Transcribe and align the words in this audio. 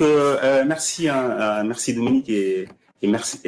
Euh, 0.00 0.64
merci, 0.66 1.08
hein, 1.08 1.62
merci 1.64 1.94
Dominique 1.94 2.28
et, 2.28 2.68
merci 3.02 3.40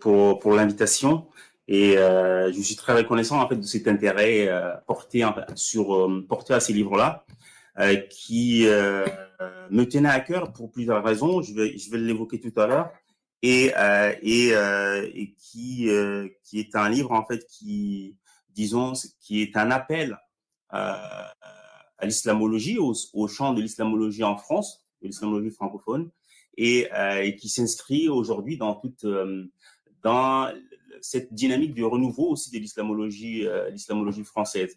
pour, 0.00 0.54
l'invitation. 0.54 1.26
Et 1.68 1.94
je 1.94 2.60
suis 2.60 2.76
très 2.76 2.94
reconnaissant 2.94 3.40
en 3.40 3.48
fait 3.48 3.56
de 3.56 3.62
cet 3.62 3.88
intérêt 3.88 4.48
porté 4.86 5.24
sur 5.54 6.10
porté 6.28 6.54
à 6.54 6.60
ces 6.60 6.72
livres-là, 6.72 7.24
qui 8.10 8.66
me 9.70 9.84
tenait 9.84 10.08
à 10.08 10.20
cœur 10.20 10.52
pour 10.52 10.70
plusieurs 10.70 11.02
raisons. 11.04 11.42
Je 11.42 11.54
vais 11.54 11.98
l'évoquer 11.98 12.40
tout 12.40 12.58
à 12.60 12.66
l'heure 12.66 12.92
et 13.42 13.72
et, 14.22 15.34
qui 15.38 15.88
qui 16.44 16.60
est 16.60 16.76
un 16.76 16.88
livre 16.88 17.12
en 17.12 17.24
fait 17.24 17.44
qui 17.46 18.16
disons 18.50 18.92
qui 19.20 19.42
est 19.42 19.56
un 19.56 19.70
appel 19.70 20.18
à 22.02 22.06
l'islamologie, 22.06 22.78
au, 22.78 23.28
champ 23.28 23.54
de 23.54 23.62
l'islamologie 23.62 24.24
en 24.24 24.36
France, 24.36 24.81
de 25.02 25.08
l'islamologie 25.08 25.50
francophone, 25.50 26.10
et, 26.56 26.88
euh, 26.92 27.22
et 27.22 27.36
qui 27.36 27.48
s'inscrit 27.48 28.08
aujourd'hui 28.08 28.56
dans 28.56 28.74
toute 28.74 29.04
euh, 29.04 29.44
dans 30.02 30.52
cette 31.00 31.32
dynamique 31.32 31.74
du 31.74 31.84
renouveau 31.84 32.30
aussi 32.30 32.50
de 32.50 32.58
l'islamologie 32.58 33.46
euh, 33.46 33.70
l'islamologie 33.70 34.24
française. 34.24 34.76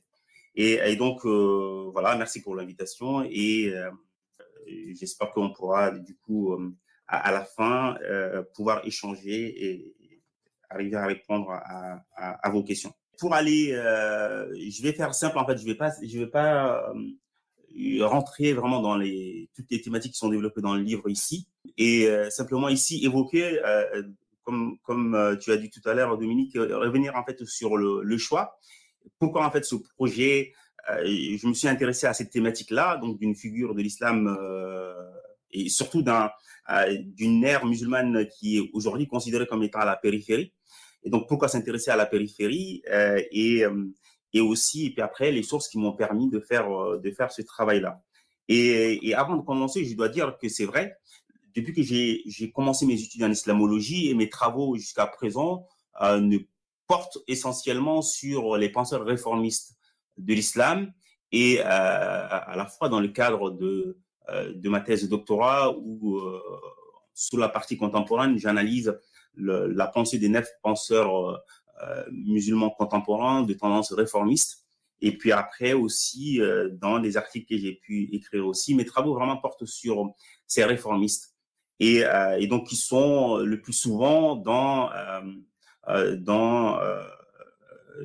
Et, 0.58 0.96
donc 0.96 1.26
voilà, 1.26 2.16
merci 2.16 2.42
pour 2.42 2.56
l'invitation 2.56 3.26
et 3.30 3.74
j'espère 4.94 5.32
qu'on 5.32 5.52
pourra 5.52 5.92
du 5.92 6.16
coup 6.16 6.55
à, 7.08 7.30
la 7.34 7.44
fin 7.44 7.98
pouvoir 8.55 8.88
échanger 8.88 9.66
et 9.66 9.94
arriver 10.70 10.96
à 10.96 11.08
répondre 11.08 11.52
à, 11.52 12.50
vos 12.52 12.64
questions 12.64 12.94
pour 13.20 13.34
aller, 13.34 13.72
je 13.74 14.82
vais 14.82 14.94
faire 14.94 15.14
simple 15.14 15.38
en 15.40 15.46
fait, 15.46 15.58
je 15.58 15.66
vais 15.66 15.76
pas, 15.76 15.92
je 16.02 16.20
vais 16.20 16.28
pas 16.28 16.90
rentrer 18.02 18.54
vraiment 18.54 18.82
dans 18.82 18.96
les 18.96 19.50
toutes 19.56 19.70
les 19.70 19.82
thématiques 19.82 20.14
qui 20.14 20.18
sont 20.18 20.30
développées 20.30 20.62
dans 20.62 20.76
le 20.76 20.82
livre 20.82 21.10
ici 21.10 21.48
et 21.78 22.08
euh, 22.08 22.30
simplement 22.30 22.70
ici 22.70 23.04
évoquer, 23.04 23.60
euh, 23.66 24.04
comme 24.44 24.78
comme 24.84 25.16
euh, 25.16 25.36
tu 25.36 25.52
as 25.52 25.58
dit 25.58 25.70
tout 25.70 25.88
à 25.88 25.94
l'heure 25.94 26.18
Dominique, 26.18 26.55
euh, 26.55 26.77
revenir 26.77 27.16
en 27.16 27.24
fait 27.24 27.44
sur 27.46 27.77
le, 27.77 28.18
choix. 28.18 28.58
Pourquoi 29.20 29.46
en 29.46 29.52
fait 29.52 29.66
ce 29.66 29.76
projet 29.96 30.54
Je 30.88 31.48
me 31.48 31.54
suis 31.54 31.68
intéressé 31.68 32.08
à 32.08 32.14
cette 32.14 32.32
thématique 32.32 32.72
là, 32.72 32.98
donc 32.98 33.20
d'une 33.20 33.36
figure 33.36 33.76
de 33.76 33.82
l'islam 33.82 34.36
et 35.52 35.70
surtout 35.70 36.02
d'un 36.02 36.32
d'une 36.98 37.44
ère 37.44 37.66
musulmane 37.66 38.27
qui 38.27 38.58
est 38.58 38.70
aujourd'hui 38.74 39.08
considérée 39.08 39.46
comme 39.46 39.64
étant 39.64 39.80
à 39.80 39.86
la 39.86 39.96
périphérie 39.96 40.52
et 41.05 41.10
donc, 41.10 41.27
pourquoi 41.27 41.48
s'intéresser 41.48 41.92
à 41.92 41.96
la 41.96 42.08
périphérie 42.08 42.82
euh, 42.92 43.21
euh, 43.34 43.86
et 44.36 44.41
aussi, 44.41 44.88
et 44.88 44.90
puis 44.91 45.02
après, 45.02 45.32
les 45.32 45.44
sources 45.44 45.70
qui 45.70 45.78
m'ont 45.78 45.94
permis 45.94 46.30
de 46.30 46.40
faire, 46.40 46.70
euh, 46.70 47.00
de 47.00 47.10
faire 47.10 47.32
ce 47.32 47.41
travail-là. 47.41 48.02
Et, 48.50 49.08
et 49.08 49.16
avant 49.16 49.38
de 49.38 49.42
commencer, 49.42 49.86
je 49.86 49.96
dois 49.96 50.10
dire 50.10 50.38
que 50.38 50.50
c'est 50.50 50.66
vrai, 50.66 50.98
depuis 51.55 51.74
que 51.74 51.82
j'ai 51.82 52.52
commencé 52.52 52.86
mes 52.86 53.02
études 53.02 53.24
en 53.24 53.32
islamologie 53.32 54.10
et 54.10 54.14
mes 54.14 54.30
travaux 54.30 54.76
jusqu'à 54.76 55.08
présent 55.08 55.66
euh, 56.02 56.20
ne 56.20 56.38
portent 56.86 57.18
essentiellement 57.27 58.02
sur 58.02 58.58
les 58.58 58.70
penseurs 58.70 59.05
réformistes 59.05 59.77
de 60.18 60.34
l'islam 60.34 60.92
et 61.32 61.62
euh, 61.62 61.64
à 61.66 62.55
la 62.58 62.66
fois 62.66 62.90
dans 62.90 62.99
le 62.99 63.08
cadre 63.08 63.52
de, 63.52 63.98
euh, 64.30 64.53
de 64.53 64.70
ma 64.70 64.81
thèse 64.81 65.03
de 65.03 65.08
doctorat 65.08 65.75
ou 65.78 66.22
sous 67.14 67.38
la 67.38 67.47
partie 67.47 67.78
contemporaine, 67.78 68.38
j'analyse 68.38 68.94
la 69.38 69.88
pensée 69.88 70.20
des 70.20 70.30
neuf 70.30 70.47
penseurs 70.62 71.16
euh, 71.16 71.34
euh, 71.34 71.65
musulmans 72.12 72.69
contemporains 72.69 73.44
de 73.44 73.53
tendance 73.53 73.91
réformiste. 73.94 74.66
Et 75.01 75.18
puis 75.18 75.31
après 75.31 75.73
aussi, 75.73 76.41
euh, 76.41 76.69
dans 76.72 76.97
les 76.97 77.18
articles 77.18 77.47
que 77.53 77.59
j'ai 77.59 77.73
pu 77.73 78.09
écrire 78.13 78.45
aussi, 78.47 78.75
mes 78.75 78.85
travaux 78.85 79.13
vraiment 79.13 79.38
portent 79.38 79.66
sur 79.66 80.13
ces 80.47 80.63
réformistes. 80.63 81.35
Et, 81.81 82.03
et 82.40 82.47
donc, 82.47 82.68
qui 82.68 82.78
sont 82.78 83.40
le 83.40 83.59
plus 83.59 83.73
souvent 83.73 84.38
dans, 84.38 84.90
dans 86.19 86.79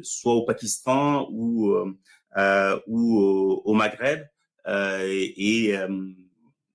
soit 0.02 0.34
au 0.34 0.44
Pakistan 0.44 1.28
ou, 1.30 1.72
ou 2.88 3.20
au, 3.64 3.74
Maghreb. 3.74 4.26
et, 4.66 5.72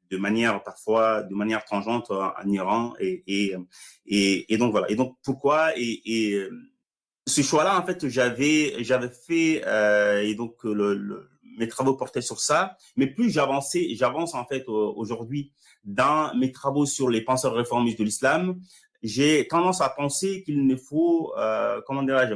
de 0.10 0.18
manière 0.18 0.64
parfois 0.64 1.24
de 1.24 1.34
manière 1.34 1.66
tangente 1.66 2.12
en 2.12 2.48
Iran 2.48 2.94
et 3.00 3.24
et 3.28 3.56
et, 4.06 4.54
et 4.54 4.58
donc 4.58 4.72
voilà 4.72 4.90
et 4.90 4.96
donc 4.96 5.18
pourquoi 5.24 5.78
et, 5.78 6.02
et 6.06 6.48
ce 7.28 7.42
choix-là 7.42 7.80
en 7.80 7.86
fait 7.86 8.08
j'avais 8.08 8.84
j'avais 8.84 9.10
fait 9.10 9.64
euh, 9.66 10.22
et 10.22 10.36
donc 10.36 10.64
le, 10.64 10.94
le, 10.94 11.30
mes 11.58 11.68
travaux 11.68 11.96
portaient 11.96 12.22
sur 12.22 12.40
ça. 12.40 12.78
Mais 12.96 13.08
plus 13.08 13.30
j'avançais 13.30 13.96
j'avance 13.96 14.34
en 14.36 14.46
fait 14.46 14.68
aujourd'hui 14.68 15.52
dans 15.84 16.36
mes 16.36 16.52
travaux 16.52 16.86
sur 16.86 17.10
les 17.10 17.22
penseurs 17.22 17.54
réformistes 17.54 18.00
de 18.00 18.04
l'islam 18.04 18.60
j'ai 19.04 19.48
tendance 19.48 19.82
à 19.82 19.90
penser 19.90 20.44
qu'il 20.44 20.66
ne 20.66 20.76
faut 20.76 21.34
euh, 21.38 21.82
comment 21.86 22.04
dirais-je 22.04 22.36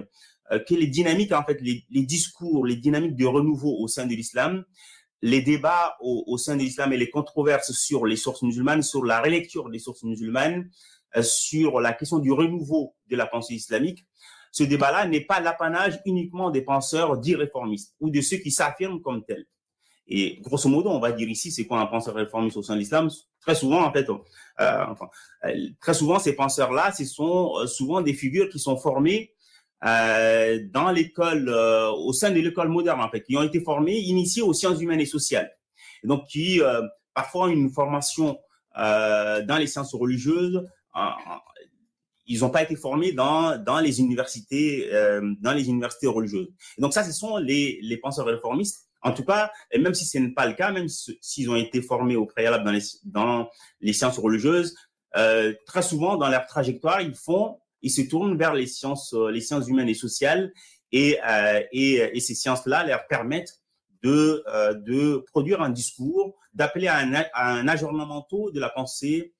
euh, 0.51 0.59
que 0.59 0.73
les 0.75 0.87
dynamiques 0.87 1.31
en 1.31 1.43
fait 1.43 1.59
les, 1.61 1.85
les 1.89 2.03
discours 2.03 2.65
les 2.65 2.75
dynamiques 2.75 3.15
de 3.15 3.25
renouveau 3.25 3.77
au 3.79 3.87
sein 3.87 4.05
de 4.05 4.13
l'islam 4.13 4.63
les 5.21 5.41
débats 5.41 5.97
au, 5.99 6.23
au 6.27 6.37
sein 6.37 6.55
de 6.55 6.61
l'islam 6.61 6.93
et 6.93 6.97
les 6.97 7.09
controverses 7.09 7.71
sur 7.73 8.05
les 8.05 8.15
sources 8.15 8.41
musulmanes, 8.41 8.81
sur 8.81 9.03
la 9.03 9.21
relecture 9.21 9.69
des 9.69 9.79
sources 9.79 10.03
musulmanes, 10.03 10.69
euh, 11.17 11.23
sur 11.23 11.79
la 11.79 11.93
question 11.93 12.19
du 12.19 12.31
renouveau 12.31 12.95
de 13.09 13.15
la 13.15 13.25
pensée 13.25 13.55
islamique, 13.55 14.05
ce 14.51 14.63
débat-là 14.63 15.07
n'est 15.07 15.25
pas 15.25 15.39
l'apanage 15.39 15.99
uniquement 16.05 16.49
des 16.49 16.61
penseurs 16.61 17.17
dits 17.17 17.35
réformistes 17.35 17.95
ou 17.99 18.09
de 18.09 18.21
ceux 18.21 18.37
qui 18.37 18.51
s'affirment 18.51 19.01
comme 19.01 19.23
tels. 19.23 19.45
Et 20.11 20.39
grosso 20.41 20.67
modo, 20.69 20.89
on 20.89 20.99
va 20.99 21.11
dire 21.11 21.29
ici, 21.29 21.51
c'est 21.51 21.67
quoi 21.67 21.79
un 21.79 21.85
penseur 21.85 22.15
réformiste 22.15 22.57
au 22.57 22.63
sein 22.63 22.73
de 22.73 22.79
l'islam? 22.79 23.09
Très 23.41 23.53
souvent, 23.53 23.85
en 23.85 23.93
fait, 23.93 24.09
euh, 24.09 24.15
enfin, 24.89 25.07
euh, 25.45 25.67
très 25.79 25.93
souvent, 25.93 26.17
ces 26.17 26.33
penseurs-là, 26.35 26.91
ce 26.91 27.05
sont 27.05 27.53
euh, 27.57 27.67
souvent 27.67 28.01
des 28.01 28.13
figures 28.15 28.49
qui 28.49 28.57
sont 28.57 28.75
formées 28.75 29.35
euh, 29.85 30.59
dans 30.71 30.89
l'école, 30.89 31.47
euh, 31.47 31.91
au 31.91 32.11
sein 32.11 32.31
de 32.31 32.39
l'école 32.39 32.69
moderne, 32.69 32.99
en 33.01 33.09
fait, 33.09 33.21
qui 33.21 33.37
ont 33.37 33.43
été 33.43 33.61
formés, 33.61 33.97
initiés 33.99 34.41
aux 34.41 34.53
sciences 34.53 34.81
humaines 34.81 34.99
et 34.99 35.05
sociales. 35.05 35.55
Et 36.03 36.07
donc, 36.07 36.25
qui, 36.25 36.59
euh, 36.59 36.81
parfois, 37.13 37.45
ont 37.45 37.49
une 37.49 37.69
formation 37.69 38.39
dans 38.75 39.57
les 39.59 39.67
sciences 39.67 39.93
religieuses. 39.93 40.63
Ils 42.29 42.39
n'ont 42.39 42.49
pas 42.49 42.63
été 42.63 42.77
formés 42.77 43.11
dans, 43.11 43.61
dans 43.61 43.79
les 43.79 43.99
universités, 43.99 44.93
euh, 44.93 45.33
dans 45.41 45.51
les 45.51 45.67
universités 45.67 46.07
religieuses. 46.07 46.49
Donc, 46.77 46.93
ça, 46.93 47.03
ce 47.03 47.11
sont 47.11 47.35
les, 47.37 47.79
les 47.81 47.97
penseurs 47.97 48.25
réformistes. 48.25 48.87
En 49.01 49.11
tout 49.11 49.25
cas, 49.25 49.51
et 49.71 49.79
même 49.79 49.93
si 49.93 50.05
ce 50.05 50.17
n'est 50.17 50.33
pas 50.33 50.45
le 50.45 50.53
cas, 50.53 50.71
même 50.71 50.87
s'ils 50.87 51.49
ont 51.49 51.55
été 51.55 51.81
formés 51.81 52.15
au 52.15 52.25
préalable 52.25 52.63
dans 52.63 52.71
les, 52.71 52.83
dans 53.03 53.49
les 53.81 53.93
sciences 53.93 54.19
religieuses, 54.19 54.75
euh, 55.17 55.53
très 55.65 55.81
souvent, 55.81 56.15
dans 56.15 56.29
leur 56.29 56.45
trajectoire, 56.45 57.01
ils 57.01 57.15
font 57.15 57.57
ils 57.81 57.91
se 57.91 58.01
tournent 58.01 58.37
vers 58.37 58.53
les 58.53 58.67
sciences, 58.67 59.13
euh, 59.13 59.31
les 59.31 59.41
sciences 59.41 59.67
humaines 59.67 59.89
et 59.89 59.93
sociales, 59.93 60.51
et, 60.91 61.17
euh, 61.25 61.61
et, 61.71 61.93
et 62.13 62.19
ces 62.19 62.35
sciences-là 62.35 62.85
leur 62.85 63.07
permettent 63.07 63.61
de, 64.03 64.43
euh, 64.47 64.73
de 64.73 65.23
produire 65.31 65.61
un 65.61 65.69
discours, 65.69 66.35
d'appeler 66.53 66.87
à 66.87 66.97
un, 66.97 67.13
à 67.33 67.53
un 67.53 67.67
ajournement 67.67 68.27
de 68.31 68.59
la 68.59 68.69
pensée, 68.69 69.33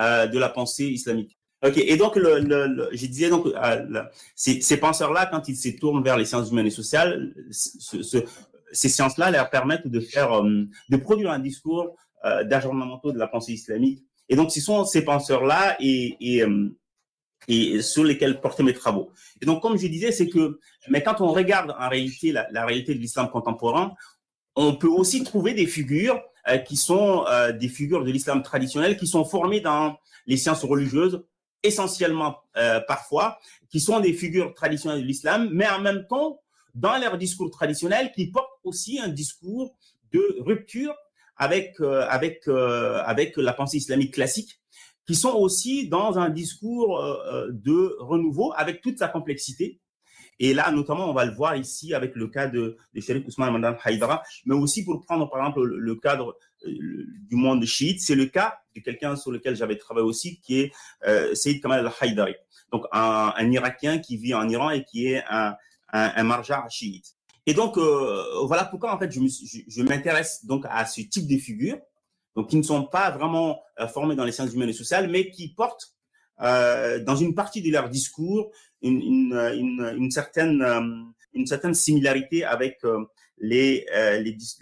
euh, 0.00 0.26
de 0.26 0.38
la 0.38 0.48
pensée 0.48 0.86
islamique. 0.86 1.38
Ok, 1.64 1.78
et 1.78 1.96
donc 1.96 2.16
le, 2.16 2.40
le, 2.40 2.66
le 2.66 2.88
je 2.92 3.06
disais 3.06 3.30
donc 3.30 3.46
euh, 3.46 4.02
ces, 4.34 4.60
ces 4.60 4.76
penseurs-là, 4.76 5.26
quand 5.26 5.48
ils 5.48 5.56
se 5.56 5.70
tournent 5.70 6.02
vers 6.02 6.18
les 6.18 6.26
sciences 6.26 6.50
humaines 6.50 6.66
et 6.66 6.70
sociales, 6.70 7.34
ce, 7.50 8.02
ce, 8.02 8.18
ces 8.70 8.88
sciences-là 8.88 9.30
leur 9.30 9.48
permettent 9.48 9.88
de 9.88 10.00
faire, 10.00 10.32
euh, 10.44 10.64
de 10.90 10.96
produire 10.96 11.30
un 11.30 11.38
discours 11.38 11.96
euh, 12.24 12.44
d'ajournement 12.44 13.00
de 13.02 13.18
la 13.18 13.28
pensée 13.28 13.52
islamique. 13.52 14.04
Et 14.28 14.36
donc 14.36 14.50
ce 14.50 14.60
sont 14.60 14.84
ces 14.84 15.02
penseurs-là 15.02 15.76
et, 15.80 16.16
et 16.20 16.44
et 17.48 17.82
sur 17.82 18.04
lesquels 18.04 18.40
portaient 18.40 18.62
mes 18.62 18.72
travaux. 18.72 19.12
Et 19.42 19.46
donc, 19.46 19.60
comme 19.60 19.76
je 19.76 19.86
disais, 19.86 20.12
c'est 20.12 20.28
que, 20.28 20.58
mais 20.88 21.02
quand 21.02 21.20
on 21.20 21.30
regarde 21.32 21.74
en 21.78 21.88
réalité 21.90 22.32
la, 22.32 22.46
la 22.52 22.64
réalité 22.64 22.94
de 22.94 22.98
l'islam 23.00 23.28
contemporain, 23.28 23.94
on 24.56 24.74
peut 24.76 24.88
aussi 24.88 25.24
trouver 25.24 25.52
des 25.52 25.66
figures 25.66 26.22
euh, 26.48 26.58
qui 26.58 26.76
sont 26.76 27.24
euh, 27.28 27.52
des 27.52 27.68
figures 27.68 28.04
de 28.04 28.10
l'islam 28.10 28.42
traditionnel, 28.42 28.96
qui 28.96 29.06
sont 29.06 29.24
formées 29.24 29.60
dans 29.60 29.96
les 30.26 30.38
sciences 30.38 30.64
religieuses, 30.64 31.22
essentiellement 31.64 32.36
euh, 32.56 32.80
parfois, 32.86 33.38
qui 33.70 33.80
sont 33.80 33.98
des 33.98 34.12
figures 34.12 34.54
traditionnelles 34.54 35.02
de 35.02 35.06
l'islam, 35.06 35.48
mais 35.52 35.68
en 35.68 35.80
même 35.80 36.06
temps, 36.08 36.40
dans 36.74 36.96
leur 36.98 37.18
discours 37.18 37.50
traditionnel, 37.50 38.12
qui 38.14 38.28
portent 38.28 38.60
aussi 38.62 39.00
un 39.00 39.08
discours 39.08 39.74
de 40.12 40.36
rupture 40.40 40.94
avec 41.36 41.80
euh, 41.80 42.06
avec 42.08 42.46
euh, 42.46 43.02
avec 43.04 43.36
la 43.36 43.52
pensée 43.52 43.78
islamique 43.78 44.14
classique 44.14 44.60
qui 45.06 45.14
sont 45.14 45.32
aussi 45.32 45.88
dans 45.88 46.18
un 46.18 46.30
discours 46.30 46.98
de 47.50 47.94
renouveau 48.00 48.54
avec 48.56 48.80
toute 48.80 48.98
sa 48.98 49.08
complexité. 49.08 49.78
Et 50.40 50.54
là, 50.54 50.70
notamment, 50.72 51.10
on 51.10 51.12
va 51.12 51.24
le 51.24 51.34
voir 51.34 51.56
ici 51.56 51.94
avec 51.94 52.16
le 52.16 52.28
cas 52.28 52.46
de, 52.46 52.76
de 52.94 53.00
Sherif 53.00 53.26
Ousmane 53.26 53.52
Mandan 53.52 53.76
Haïdara, 53.84 54.22
mais 54.46 54.54
aussi 54.54 54.84
pour 54.84 55.00
prendre, 55.02 55.28
par 55.28 55.40
exemple, 55.40 55.62
le, 55.62 55.94
cadre 55.96 56.36
du 56.66 57.36
monde 57.36 57.64
chiite, 57.64 58.00
c'est 58.00 58.14
le 58.14 58.26
cas 58.26 58.58
de 58.74 58.80
quelqu'un 58.80 59.16
sur 59.16 59.30
lequel 59.30 59.56
j'avais 59.56 59.76
travaillé 59.76 60.06
aussi, 60.06 60.40
qui 60.40 60.60
est 60.60 60.72
euh, 61.06 61.34
Saïd 61.34 61.62
Kamal 61.62 61.86
al-Haïdari. 61.86 62.34
Donc, 62.72 62.84
un, 62.92 63.50
Irakien 63.50 63.98
qui 63.98 64.16
vit 64.16 64.34
en 64.34 64.48
Iran 64.48 64.70
et 64.70 64.84
qui 64.84 65.06
est 65.06 65.22
un, 65.28 65.54
un, 65.92 66.22
marja 66.24 66.64
chiite. 66.68 67.06
Et 67.46 67.54
donc, 67.54 67.78
euh, 67.78 68.24
voilà 68.44 68.64
pourquoi, 68.64 68.94
en 68.94 68.98
fait, 68.98 69.12
je, 69.12 69.82
m'intéresse 69.82 70.44
à 70.64 70.86
ce 70.86 71.02
type 71.02 71.28
de 71.28 71.36
figure 71.36 71.78
donc 72.34 72.50
qui 72.50 72.56
ne 72.56 72.62
sont 72.62 72.82
pas 72.82 73.12
vraiment 73.12 73.62
formés 73.92 74.16
dans 74.16 74.24
les 74.24 74.32
sciences 74.32 74.52
humaines 74.52 74.70
et 74.70 74.72
sociales, 74.72 75.08
mais 75.08 75.30
qui 75.30 75.54
portent 75.54 75.94
dans 76.40 77.14
une 77.14 77.32
partie 77.32 77.62
de 77.62 77.70
leur 77.70 77.88
discours 77.88 78.50
une, 78.82 80.10
certaine, 80.10 80.60
une 81.32 81.46
certaine 81.46 81.74
similarité 81.74 82.42
avec 82.42 82.80
les, 83.38 83.86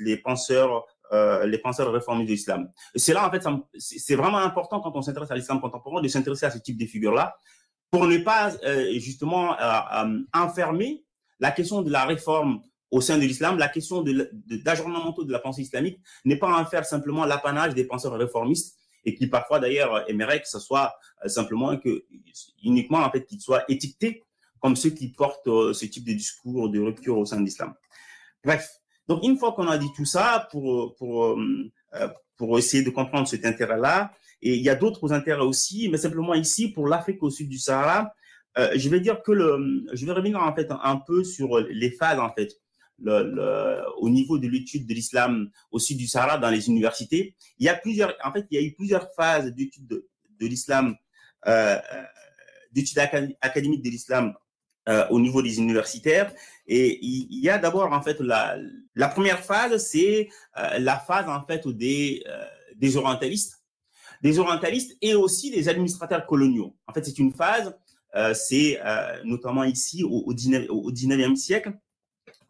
les 0.01 0.17
penseurs 0.19 0.85
euh, 1.13 1.45
les 1.45 1.59
penseurs 1.59 1.93
réformistes 1.93 2.29
de 2.29 2.33
l'islam. 2.33 2.71
C'est 2.95 3.13
là, 3.13 3.29
en 3.29 3.31
fait, 3.31 3.47
c'est 3.77 4.15
vraiment 4.15 4.39
important 4.39 4.81
quand 4.81 4.93
on 4.95 5.03
s'intéresse 5.03 5.31
à 5.31 5.35
l'islam 5.35 5.61
contemporain 5.61 6.01
de 6.01 6.09
s'intéresser 6.09 6.47
à 6.47 6.51
ce 6.51 6.57
type 6.57 6.79
de 6.79 6.87
figures-là 6.87 7.37
pour 7.91 8.07
ne 8.07 8.17
pas 8.17 8.55
euh, 8.65 8.99
justement 8.99 9.55
euh, 9.61 10.21
enfermer 10.33 11.05
la 11.39 11.51
question 11.51 11.83
de 11.83 11.91
la 11.91 12.07
réforme 12.07 12.63
au 12.91 13.03
sein 13.03 13.19
de 13.19 13.25
l'islam, 13.25 13.59
la 13.59 13.69
question 13.69 14.01
de, 14.01 14.31
d'ajornement 14.65 15.13
de, 15.13 15.31
la 15.31 15.39
pensée 15.39 15.61
islamique 15.61 16.01
n'est 16.25 16.37
pas 16.37 16.59
en 16.59 16.65
faire 16.65 16.87
simplement 16.87 17.27
l'apanage 17.27 17.75
des 17.75 17.85
penseurs 17.85 18.15
réformistes 18.15 18.79
et 19.05 19.15
qui 19.15 19.27
parfois 19.27 19.61
d'ailleurs 19.61 20.09
aimeraient 20.09 20.41
que 20.41 20.49
ce 20.49 20.61
soit 20.61 20.95
simplement 21.27 21.77
que 21.77 22.07
uniquement 22.63 23.01
en 23.01 23.11
fait 23.11 23.27
qu'ils 23.27 23.41
soient 23.41 23.65
étiquetés 23.69 24.25
comme 24.61 24.77
ceux 24.77 24.91
qui 24.91 25.09
portent 25.09 25.73
ce 25.75 25.85
type 25.85 26.07
de 26.07 26.13
discours 26.13 26.71
de 26.71 26.81
rupture 26.81 27.19
au 27.19 27.27
sein 27.27 27.39
de 27.41 27.45
l'islam. 27.45 27.75
Bref, 28.45 28.82
donc, 29.13 29.25
une 29.25 29.37
fois 29.37 29.53
qu'on 29.53 29.69
a 29.69 29.77
dit 29.77 29.93
tout 29.95 30.07
ça, 30.07 30.49
pour, 30.51 30.95
pour, 30.97 31.27
euh, 31.27 32.09
pour 32.39 32.59
essayer 32.59 32.83
de 32.83 32.89
comprendre 32.89 33.29
cet 33.29 33.45
intérêt-là, 33.45 34.15
et 34.41 34.55
il 34.57 34.63
y 34.63 34.71
a 34.71 34.75
d'autres 34.75 35.13
intérêts 35.13 35.43
aussi, 35.43 35.91
mais 35.91 35.99
simplement 35.99 36.33
ici, 36.33 36.69
pour 36.69 36.89
l'Afrique 36.89 37.23
au 37.23 37.29
sud 37.29 37.51
du 37.51 37.59
Sahara, 37.59 38.15
euh, 38.57 38.71
je 38.75 38.89
vais 38.89 39.01
dire 39.01 39.23
que 39.23 39.33
le, 39.33 39.85
je 39.93 40.07
vais 40.07 40.13
revenir 40.13 40.43
en 40.43 40.55
fait 40.55 40.69
un 40.71 40.97
peu 40.97 41.25
sur 41.25 41.59
les 41.59 41.91
phases 41.91 42.19
en 42.19 42.33
fait, 42.33 42.53
au 43.99 44.09
niveau 44.09 44.39
de 44.39 44.49
l'étude 44.49 44.87
de 44.87 44.95
l'islam 44.95 45.51
au 45.71 45.79
sud 45.79 45.99
du 45.99 46.07
Sahara 46.07 46.39
dans 46.39 46.51
les 46.51 46.69
universités. 46.69 47.37
Il 47.59 47.67
y 47.67 47.69
a 47.69 47.75
plusieurs, 47.75 48.15
en 48.25 48.33
fait, 48.33 48.47
il 48.51 48.59
y 48.59 48.65
a 48.65 48.67
eu 48.67 48.73
plusieurs 48.73 49.13
phases 49.15 49.53
de, 49.55 50.47
l'islam, 50.47 50.97
euh, 51.47 51.77
euh 51.77 52.03
d'études 52.73 53.01
académiques 53.43 53.83
de 53.83 53.91
l'islam 53.91 54.33
euh, 54.89 55.07
au 55.11 55.21
niveau 55.21 55.43
des 55.43 55.59
universitaires. 55.59 56.33
Et 56.67 56.99
il, 57.07 57.39
y 57.39 57.49
a 57.49 57.57
d'abord 57.57 57.93
en 57.93 58.03
fait 58.03 58.19
la, 58.19 58.59
première 59.11 59.39
phase, 59.39 59.77
c'est 59.77 60.29
euh, 60.59 60.81
la 60.81 60.99
phase 60.99 61.29
en 61.29 61.47
fait 61.47 61.69
des 61.69 62.25
euh, 62.27 62.45
des 62.75 62.97
orientalistes, 62.97 63.63
des 64.23 64.41
orientalistes 64.41 64.97
et 65.01 65.15
aussi 65.15 65.53
des 65.53 65.69
administrateurs 65.69 66.27
coloniaux. 66.27 66.75
En 66.89 66.93
fait, 66.93 67.05
c'est 67.05 67.17
une 67.21 67.33
phase, 67.33 67.73
c'est 68.35 68.81
notamment 69.23 69.63
ici 69.63 70.03
au, 70.03 70.25
au, 70.27 70.35
19, 70.35 70.67
au 70.71 70.91
19e 70.91 71.37
siècle, 71.37 71.75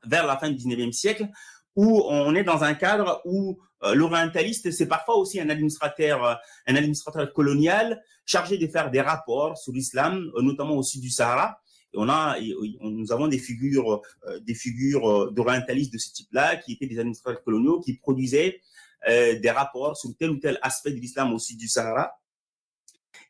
vers 0.06 0.26
la 0.26 0.38
fin 0.38 0.48
du 0.48 0.56
19e 0.56 0.92
siècle, 0.92 1.28
où 1.76 2.02
on 2.08 2.34
est 2.34 2.44
dans 2.44 2.64
un 2.64 2.72
cadre 2.72 3.20
où 3.26 3.60
l'orientaliste, 3.92 4.70
c'est 4.70 4.88
parfois 4.88 5.16
aussi 5.16 5.38
un 5.38 5.50
administrateur, 5.50 6.40
un 6.66 6.76
administrateur 6.76 7.30
colonial 7.34 8.02
chargé 8.24 8.56
de 8.56 8.66
faire 8.68 8.90
des 8.90 9.02
rapports 9.02 9.58
sur 9.58 9.74
l'islam, 9.74 10.30
notamment 10.40 10.76
au 10.76 10.82
sud 10.82 11.02
du 11.02 11.10
Sahara 11.10 11.58
on 11.94 12.08
a, 12.08 12.36
nous 12.80 13.12
avons 13.12 13.28
des 13.28 13.38
figures, 13.38 14.00
euh, 14.26 14.38
des 14.40 14.54
figures 14.54 15.08
euh, 15.08 15.30
d'orientalistes 15.30 15.92
de 15.92 15.98
ce 15.98 16.12
type-là, 16.12 16.56
qui 16.56 16.72
étaient 16.72 16.86
des 16.86 16.98
administrateurs 16.98 17.42
coloniaux, 17.42 17.80
qui 17.80 17.94
produisaient 17.94 18.60
euh, 19.08 19.38
des 19.38 19.50
rapports 19.50 19.96
sur 19.96 20.10
tel 20.18 20.30
ou 20.30 20.36
tel 20.36 20.58
aspect 20.62 20.92
de 20.92 20.96
l'islam 20.96 21.32
au 21.32 21.38
sud 21.38 21.58
du 21.58 21.68
Sahara. 21.68 22.18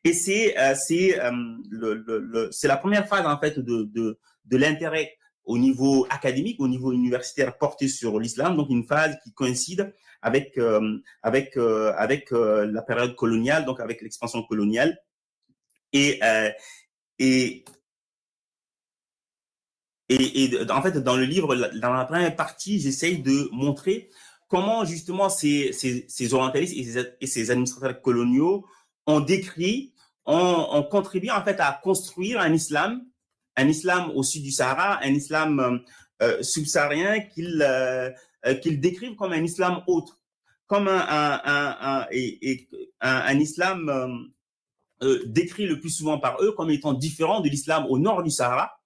Et 0.05 0.13
c'est 0.13 0.55
c'est 0.75 1.17
le, 1.69 2.49
c'est 2.51 2.67
la 2.67 2.75
première 2.75 3.07
phase 3.07 3.25
en 3.25 3.39
fait 3.39 3.57
de 3.57 3.83
de, 3.83 4.19
de 4.45 4.57
l'intérêt 4.57 5.15
au 5.45 5.57
niveau 5.57 6.05
académique, 6.09 6.59
au 6.59 6.67
niveau 6.67 6.91
universitaire 6.91 7.57
porté 7.57 7.87
sur 7.87 8.19
l'islam, 8.19 8.57
donc 8.57 8.69
une 8.69 8.85
phase 8.85 9.17
qui 9.23 9.31
coïncide 9.33 9.93
avec 10.21 10.59
avec 11.21 11.55
avec 11.55 12.31
la 12.31 12.81
période 12.81 13.15
coloniale, 13.15 13.63
donc 13.63 13.79
avec 13.79 14.01
l'expansion 14.01 14.43
coloniale. 14.43 14.97
Et 15.93 16.19
et 17.19 17.63
et, 20.09 20.51
en 20.69 20.81
fait, 20.81 20.97
dans 20.97 21.15
le 21.15 21.23
livre, 21.23 21.55
dans 21.55 21.93
la 21.93 22.05
première 22.05 22.35
partie, 22.35 22.79
j'essaye 22.79 23.19
de 23.19 23.49
montrer 23.51 24.09
comment 24.49 24.85
justement 24.85 25.29
ces, 25.29 25.73
orientalistes 26.33 26.75
et 27.21 27.27
ces, 27.27 27.51
administrateurs 27.51 28.01
coloniaux 28.01 28.65
ont 29.07 29.21
décrit, 29.21 29.93
ont, 30.25 30.83
contribué 30.91 31.31
en 31.31 31.43
fait 31.43 31.59
à 31.59 31.79
construire 31.81 32.39
un 32.39 32.53
islam, 32.53 33.01
un 33.55 33.67
islam 33.67 34.11
au 34.13 34.23
sud 34.23 34.43
du 34.43 34.51
Sahara, 34.51 34.99
un 35.03 35.13
islam 35.13 35.81
euh, 36.21 36.43
subsaharien 36.43 37.21
qu'ils 37.21 37.61
euh, 37.61 38.11
euh, 38.45 38.53
décrivent 38.65 39.15
comme 39.15 39.31
un 39.31 39.43
islam 39.43 39.81
autre, 39.87 40.19
comme 40.67 40.87
un, 40.87 42.05
un 43.01 43.39
islam 43.39 44.31
décrit 45.25 45.65
le 45.65 45.79
plus 45.79 45.89
souvent 45.89 46.19
par 46.19 46.41
eux 46.41 46.51
comme 46.51 46.69
étant 46.69 46.93
différent 46.93 47.41
de 47.41 47.49
l'islam 47.49 47.85
au 47.89 47.99
nord 47.99 48.23
du 48.23 48.31
Sahara, 48.31 48.79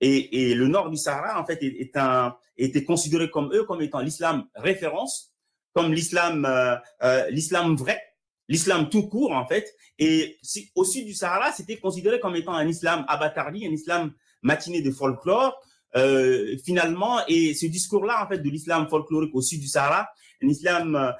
et, 0.00 0.54
le 0.54 0.68
nord 0.68 0.90
du 0.90 0.96
Sahara, 0.96 1.40
en 1.40 1.44
fait, 1.44 1.60
était 1.62 2.84
considéré 2.84 3.30
comme 3.30 3.52
eux 3.52 3.64
comme 3.64 3.82
étant 3.82 4.00
l'islam 4.00 4.44
référence, 4.54 5.32
comme 5.74 5.92
l'islam, 5.92 6.44
euh, 6.44 6.76
euh, 7.02 7.28
l'islam 7.30 7.76
vrai, 7.76 8.00
l'islam 8.48 8.88
tout 8.88 9.08
court, 9.08 9.32
en 9.32 9.46
fait. 9.46 9.74
Et 9.98 10.38
au 10.74 10.84
sud 10.84 11.06
du 11.06 11.14
Sahara, 11.14 11.52
c'était 11.52 11.76
considéré 11.78 12.20
comme 12.20 12.36
étant 12.36 12.54
un 12.54 12.66
islam 12.66 13.04
abattardi, 13.08 13.66
un 13.66 13.72
islam 13.72 14.12
matiné 14.42 14.82
de 14.82 14.90
folklore. 14.90 15.60
Euh, 15.96 16.56
finalement, 16.64 17.18
et 17.28 17.54
ce 17.54 17.66
discours-là, 17.66 18.24
en 18.24 18.28
fait, 18.28 18.38
de 18.38 18.50
l'islam 18.50 18.88
folklorique 18.88 19.34
au 19.34 19.40
sud 19.40 19.60
du 19.60 19.68
Sahara, 19.68 20.08
un 20.42 20.48
islam 20.48 21.14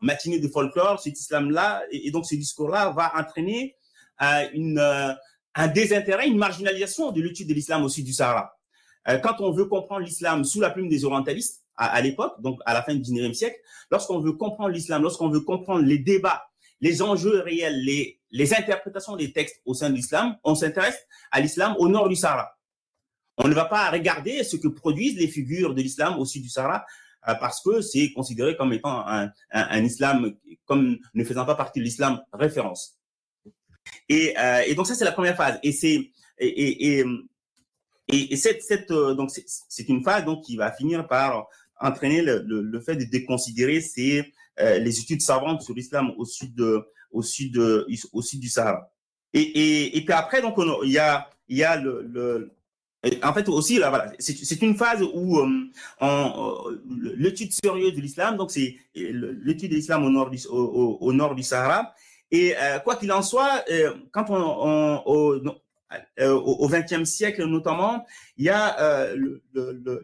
matiné 0.00 0.40
de 0.40 0.48
folklore, 0.48 1.00
cet 1.00 1.18
islam-là, 1.18 1.82
et, 1.90 2.10
donc 2.10 2.26
ce 2.26 2.34
discours-là 2.34 2.90
va 2.90 3.12
entraîner 3.16 3.76
une 4.52 4.80
un 5.58 5.66
désintérêt, 5.66 6.28
une 6.28 6.38
marginalisation 6.38 7.10
de 7.10 7.20
l'étude 7.20 7.48
de 7.48 7.54
l'islam 7.54 7.82
au 7.82 7.88
sud 7.88 8.04
du 8.04 8.12
Sahara. 8.12 8.56
Euh, 9.08 9.18
quand 9.18 9.40
on 9.40 9.50
veut 9.50 9.64
comprendre 9.64 10.06
l'islam 10.06 10.44
sous 10.44 10.60
la 10.60 10.70
plume 10.70 10.88
des 10.88 11.04
orientalistes, 11.04 11.64
à, 11.76 12.00
l'époque, 12.00 12.40
donc 12.42 12.58
à 12.66 12.74
la 12.74 12.82
fin 12.82 12.92
du 12.94 13.00
19e 13.00 13.34
siècle, 13.34 13.56
lorsqu'on 13.90 14.18
veut 14.18 14.32
comprendre 14.32 14.70
l'islam, 14.70 15.02
lorsqu'on 15.02 15.28
veut 15.28 15.40
comprendre 15.40 15.84
les 15.84 15.98
débats, 15.98 16.44
les 16.80 17.02
enjeux 17.02 17.40
réels, 17.40 17.84
les, 17.84 18.20
les 18.32 18.52
interprétations 18.52 19.14
des 19.14 19.32
textes 19.32 19.60
au 19.64 19.74
sein 19.74 19.90
de 19.90 19.94
l'islam, 19.94 20.36
on 20.42 20.56
s'intéresse 20.56 20.98
à 21.30 21.40
l'islam 21.40 21.76
au 21.78 21.88
nord 21.88 22.08
du 22.08 22.16
Sahara. 22.16 22.56
On 23.36 23.46
ne 23.46 23.54
va 23.54 23.64
pas 23.64 23.90
regarder 23.90 24.42
ce 24.42 24.56
que 24.56 24.66
produisent 24.66 25.16
les 25.16 25.28
figures 25.28 25.74
de 25.74 25.82
l'islam 25.82 26.18
au 26.18 26.24
sud 26.24 26.42
du 26.42 26.48
Sahara 26.48 26.84
euh, 27.28 27.34
parce 27.34 27.60
que 27.60 27.80
c'est 27.80 28.12
considéré 28.12 28.56
comme 28.56 28.72
étant 28.72 29.06
un, 29.06 29.26
un, 29.26 29.30
un, 29.52 29.84
islam, 29.84 30.34
comme 30.64 30.98
ne 31.14 31.24
faisant 31.24 31.44
pas 31.44 31.54
partie 31.54 31.78
de 31.78 31.84
l'islam 31.84 32.20
référence. 32.32 32.97
Et, 34.08 34.34
euh, 34.38 34.62
et 34.66 34.74
donc 34.74 34.86
ça 34.86 34.94
c'est 34.94 35.04
la 35.04 35.12
première 35.12 35.36
phase. 35.36 35.58
Et 35.62 35.72
c'est 35.72 36.10
et, 36.38 36.98
et, 36.98 37.04
et, 38.08 38.32
et 38.32 38.36
cette, 38.36 38.90
euh, 38.90 39.14
donc 39.14 39.30
c'est 39.30 39.88
une 39.88 40.02
phase 40.02 40.24
donc 40.24 40.44
qui 40.44 40.56
va 40.56 40.72
finir 40.72 41.06
par 41.06 41.46
entraîner 41.80 42.22
le, 42.22 42.80
fait 42.80 42.96
de 42.96 43.04
déconsidérer 43.04 43.80
ces 43.80 44.32
euh, 44.60 44.78
les 44.78 44.98
études 45.00 45.20
savantes 45.20 45.62
sur 45.62 45.74
l'islam 45.74 46.12
au 46.16 46.24
sud 46.24 46.60
au 47.10 47.22
sud 47.22 47.58
au 48.12 48.22
sud 48.22 48.40
du 48.40 48.48
Sahara. 48.48 48.90
Et, 49.32 49.40
et, 49.40 49.96
et 49.96 50.04
puis 50.04 50.14
après 50.14 50.40
donc 50.40 50.54
il 50.84 50.90
y 50.90 50.98
a 50.98 51.28
il 51.48 51.58
y 51.58 51.64
a 51.64 51.76
le, 51.76 52.50
en 53.22 53.32
fait 53.32 53.48
aussi 53.48 53.78
là 53.78 53.90
voilà 53.90 54.12
c'est 54.18 54.60
une 54.62 54.76
phase 54.76 55.02
où 55.02 55.40
l'étude 57.16 57.52
sérieuse 57.52 57.94
de 57.94 58.00
l'islam 58.00 58.36
donc 58.36 58.50
c'est 58.50 58.76
l'étude 58.94 59.70
de 59.70 59.76
l'islam 59.76 60.04
au 60.04 60.10
nord 60.10 60.30
au, 60.50 61.12
nord 61.12 61.34
du 61.34 61.42
Sahara 61.42 61.94
et 62.30 62.54
euh, 62.56 62.78
quoi 62.80 62.96
qu'il 62.96 63.10
en 63.12 63.22
soit, 63.22 63.64
euh, 63.70 63.94
quand 64.12 64.26
on, 64.30 64.34
on 64.36 65.02
au, 65.06 65.34
euh, 66.20 66.32
au 66.32 66.68
XXe 66.68 67.04
siècle 67.04 67.44
notamment, 67.46 68.04
il 68.36 68.44
y 68.44 68.50
a 68.50 69.08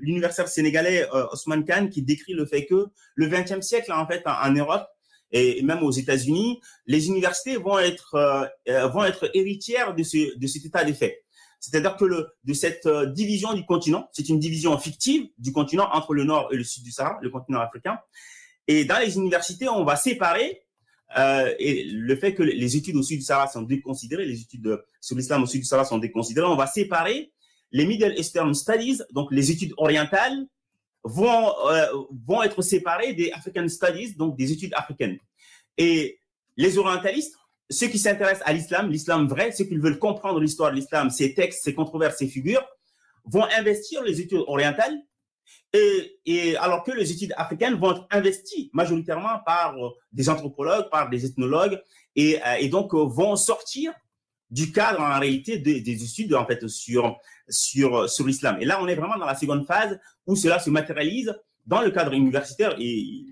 l'universitaire 0.01 0.49
sénégalais 0.49 1.07
Osman 1.33 1.63
Khan 1.65 1.89
qui 1.89 2.03
décrit 2.03 2.33
le 2.33 2.47
fait 2.47 2.65
que 2.65 2.87
le 3.15 3.27
XXe 3.27 3.61
siècle, 3.61 3.93
en 3.93 4.07
fait, 4.07 4.23
en, 4.27 4.51
Europe 4.53 4.87
et 5.31 5.63
même 5.63 5.83
aux 5.83 5.91
États-Unis, 5.91 6.61
les 6.87 7.09
universités 7.09 7.57
vont 7.57 7.79
être 7.79 8.51
vont 8.95 9.05
être 9.05 9.31
héritières 9.35 9.95
de 9.95 10.03
ce 10.03 10.39
de 10.39 10.47
cet 10.47 10.65
état 10.65 10.85
des 10.85 10.95
faits. 10.95 11.23
C'est-à-dire 11.61 11.97
que 11.97 12.05
le, 12.05 12.29
de 12.45 12.55
cette 12.55 12.89
division 13.13 13.53
du 13.53 13.67
continent, 13.67 14.09
c'est 14.13 14.31
une 14.31 14.39
division 14.39 14.79
fictive 14.79 15.29
du 15.39 15.53
continent 15.53 15.89
entre 15.93 16.15
le 16.15 16.25
nord 16.25 16.49
et 16.53 16.57
le 16.57 16.65
sud 16.65 16.83
du 16.83 16.93
Sahara, 16.93 17.19
le 17.21 17.29
continent 17.29 17.61
africain. 17.61 17.99
Et 18.69 18.87
dans 18.87 18.99
les 18.99 19.17
universités, 19.17 19.69
on 19.69 19.85
va 19.85 19.97
séparer 19.97 20.64
euh, 21.17 21.55
et 21.59 21.85
le 21.85 22.17
fait 22.17 22.35
que 22.35 22.43
les 22.43 22.77
études 22.77 22.97
au 22.97 23.03
sud 23.03 23.19
du 23.19 23.25
Sahara 23.25 23.47
sont 23.47 23.63
déconsidérées, 23.63 24.27
les 24.27 24.41
études 24.41 24.81
sur 25.01 25.17
l'islam 25.17 25.43
au 25.43 25.47
sud 25.47 25.61
du 25.61 25.67
Sahara 25.67 25.87
sont 25.87 25.99
déconsidérées, 25.99 26.47
on 26.47 26.57
va 26.57 26.67
séparer 26.67 27.33
les 27.73 27.87
Middle 27.87 28.15
Eastern 28.17 28.55
Studies, 28.55 29.01
donc 29.13 29.29
les 29.33 29.51
études 29.51 29.75
orientales, 29.77 30.47
vont, 31.05 31.53
euh, 31.69 31.87
vont 32.27 32.43
être 32.43 32.63
séparées 32.63 33.13
des 33.13 33.31
African 33.33 33.69
Studies, 33.69 34.15
donc 34.17 34.37
des 34.37 34.53
études 34.53 34.73
africaines. 34.75 35.19
Et 35.77 36.19
les 36.57 36.79
orientalistes, 36.79 37.35
ceux 37.71 37.89
qui 37.89 37.99
s'intéressent 37.99 38.47
à 38.47 38.53
l'islam, 38.53 38.91
l'islam 38.91 39.29
vrai, 39.29 39.53
ceux 39.53 39.65
qui 39.65 39.77
veulent 39.77 39.99
comprendre 39.99 40.41
l'histoire 40.41 40.71
de 40.71 40.77
l'islam, 40.77 41.11
ses 41.11 41.35
textes, 41.35 41.63
ses 41.65 41.75
controverses, 41.75 42.19
ses 42.19 42.29
figures, 42.29 42.65
vont 43.25 43.45
investir 43.57 44.03
les 44.03 44.21
études 44.21 44.45
orientales 44.47 44.97
Et, 45.73 46.57
alors 46.57 46.85
que 46.85 46.93
les 46.93 47.11
études 47.11 47.35
africaines 47.37 47.75
vont 47.75 47.93
être 47.93 48.07
investies 48.11 48.71
majoritairement 48.73 49.41
par 49.45 49.77
euh, 49.77 49.91
des 50.13 50.29
anthropologues, 50.29 50.89
par 50.91 51.11
des 51.11 51.27
ethnologues, 51.27 51.81
et, 52.15 52.39
euh, 52.47 52.69
donc 52.69 52.95
euh, 52.95 53.05
vont 53.05 53.35
sortir 53.35 53.93
du 54.51 54.71
cadre 54.71 55.01
en 55.01 55.19
réalité 55.19 55.59
des, 55.59 55.81
des 55.81 56.05
études 56.05 56.35
en 56.35 56.47
fait 56.47 56.69
sur 56.69 57.17
sur 57.49 58.09
sur 58.09 58.27
l'islam. 58.27 58.59
Et 58.61 58.65
là, 58.65 58.79
on 58.81 58.87
est 58.87 58.95
vraiment 58.95 59.19
dans 59.19 59.27
la 59.27 59.35
seconde 59.35 59.67
phase 59.67 59.99
où 60.27 60.37
cela 60.37 60.61
se 60.61 60.71
matérialise 60.71 61.35
dans 61.67 61.81
le 61.81 61.91
cadre 61.91 62.13
universitaire. 62.13 62.77
Et 62.79 63.25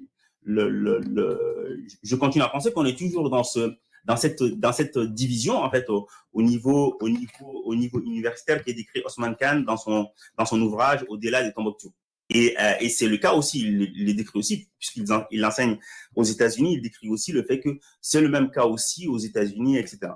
je 0.44 2.16
continue 2.16 2.42
à 2.42 2.48
penser 2.48 2.72
qu'on 2.72 2.86
est 2.86 2.98
toujours 2.98 3.30
dans 3.30 3.44
ce 3.44 3.76
dans 4.04 4.16
cette 4.16 4.42
dans 4.42 4.72
cette 4.72 4.98
division 4.98 5.58
en 5.58 5.70
fait 5.70 5.88
au, 5.88 6.08
au, 6.32 6.42
niveau 6.42 6.96
au 7.00 7.08
niveau 7.08 7.62
au 7.64 7.74
niveau 7.74 8.00
universitaire 8.00 8.64
qui 8.64 8.70
est 8.70 8.74
décrit 8.74 9.00
Osman 9.04 9.34
Khan 9.34 9.62
dans 9.64 9.76
son 9.76 10.08
dans 10.36 10.44
son 10.44 10.60
ouvrage 10.60 11.04
Au-delà 11.08 11.44
des 11.44 11.52
Tombouctou. 11.52 11.92
Et, 12.34 12.56
euh, 12.58 12.74
et 12.80 12.88
c'est 12.88 13.08
le 13.08 13.18
cas 13.18 13.34
aussi, 13.34 13.60
il, 13.60 13.92
il 13.94 14.06
le 14.06 14.14
décrit 14.14 14.38
aussi, 14.38 14.68
puisqu'il 14.78 15.04
il 15.30 15.44
enseigne 15.44 15.78
aux 16.14 16.24
États-Unis, 16.24 16.74
il 16.74 16.82
décrit 16.82 17.08
aussi 17.08 17.30
le 17.32 17.42
fait 17.42 17.60
que 17.60 17.68
c'est 18.00 18.20
le 18.20 18.28
même 18.28 18.50
cas 18.50 18.64
aussi 18.64 19.06
aux 19.06 19.18
États-Unis, 19.18 19.78
etc. 19.78 20.12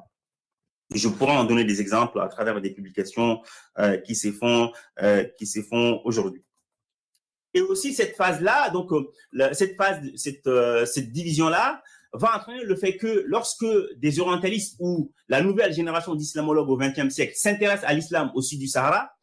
Et 0.95 0.99
je 0.99 1.09
pourrais 1.09 1.37
en 1.37 1.45
donner 1.45 1.65
des 1.65 1.81
exemples 1.81 2.21
à 2.21 2.29
travers 2.29 2.61
des 2.61 2.71
publications 2.71 3.43
euh, 3.79 3.99
qui 3.99 4.15
se 4.15 4.33
font, 4.33 4.73
euh, 5.03 5.25
qui 5.39 5.47
aujourd'hui. 6.05 6.43
Et 7.53 7.61
aussi 7.61 7.93
cette 7.93 8.17
phase-là, 8.17 8.71
donc 8.71 8.91
la, 9.33 9.53
cette 9.53 9.77
phase, 9.77 10.01
cette, 10.15 10.49
cette 10.87 11.11
division-là, 11.11 11.83
va 12.13 12.37
entraîner 12.37 12.65
le 12.65 12.77
fait 12.77 12.97
que 12.97 13.25
lorsque 13.27 13.67
des 13.97 14.21
orientalistes 14.21 14.77
ou 14.79 15.13
la 15.29 15.43
nouvelle 15.43 15.73
génération 15.73 16.15
d'islamologues 16.15 16.71
au 16.71 16.77
XXe 16.77 17.13
siècle 17.13 17.35
s'intéressent 17.37 17.89
à 17.89 17.93
l'islam 17.93 18.31
au 18.35 18.43
sud 18.43 18.59
du 18.59 18.69
Sahara, 18.69 19.16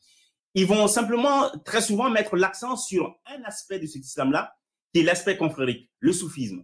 ils 0.53 0.67
vont 0.67 0.87
simplement 0.87 1.49
très 1.65 1.81
souvent 1.81 2.09
mettre 2.09 2.35
l'accent 2.35 2.75
sur 2.77 3.15
un 3.25 3.43
aspect 3.43 3.79
de 3.79 3.87
cet 3.87 4.05
islam-là, 4.05 4.55
qui 4.93 5.01
est 5.01 5.03
l'aspect 5.03 5.37
confrérique, 5.37 5.89
le 5.99 6.13
soufisme. 6.13 6.63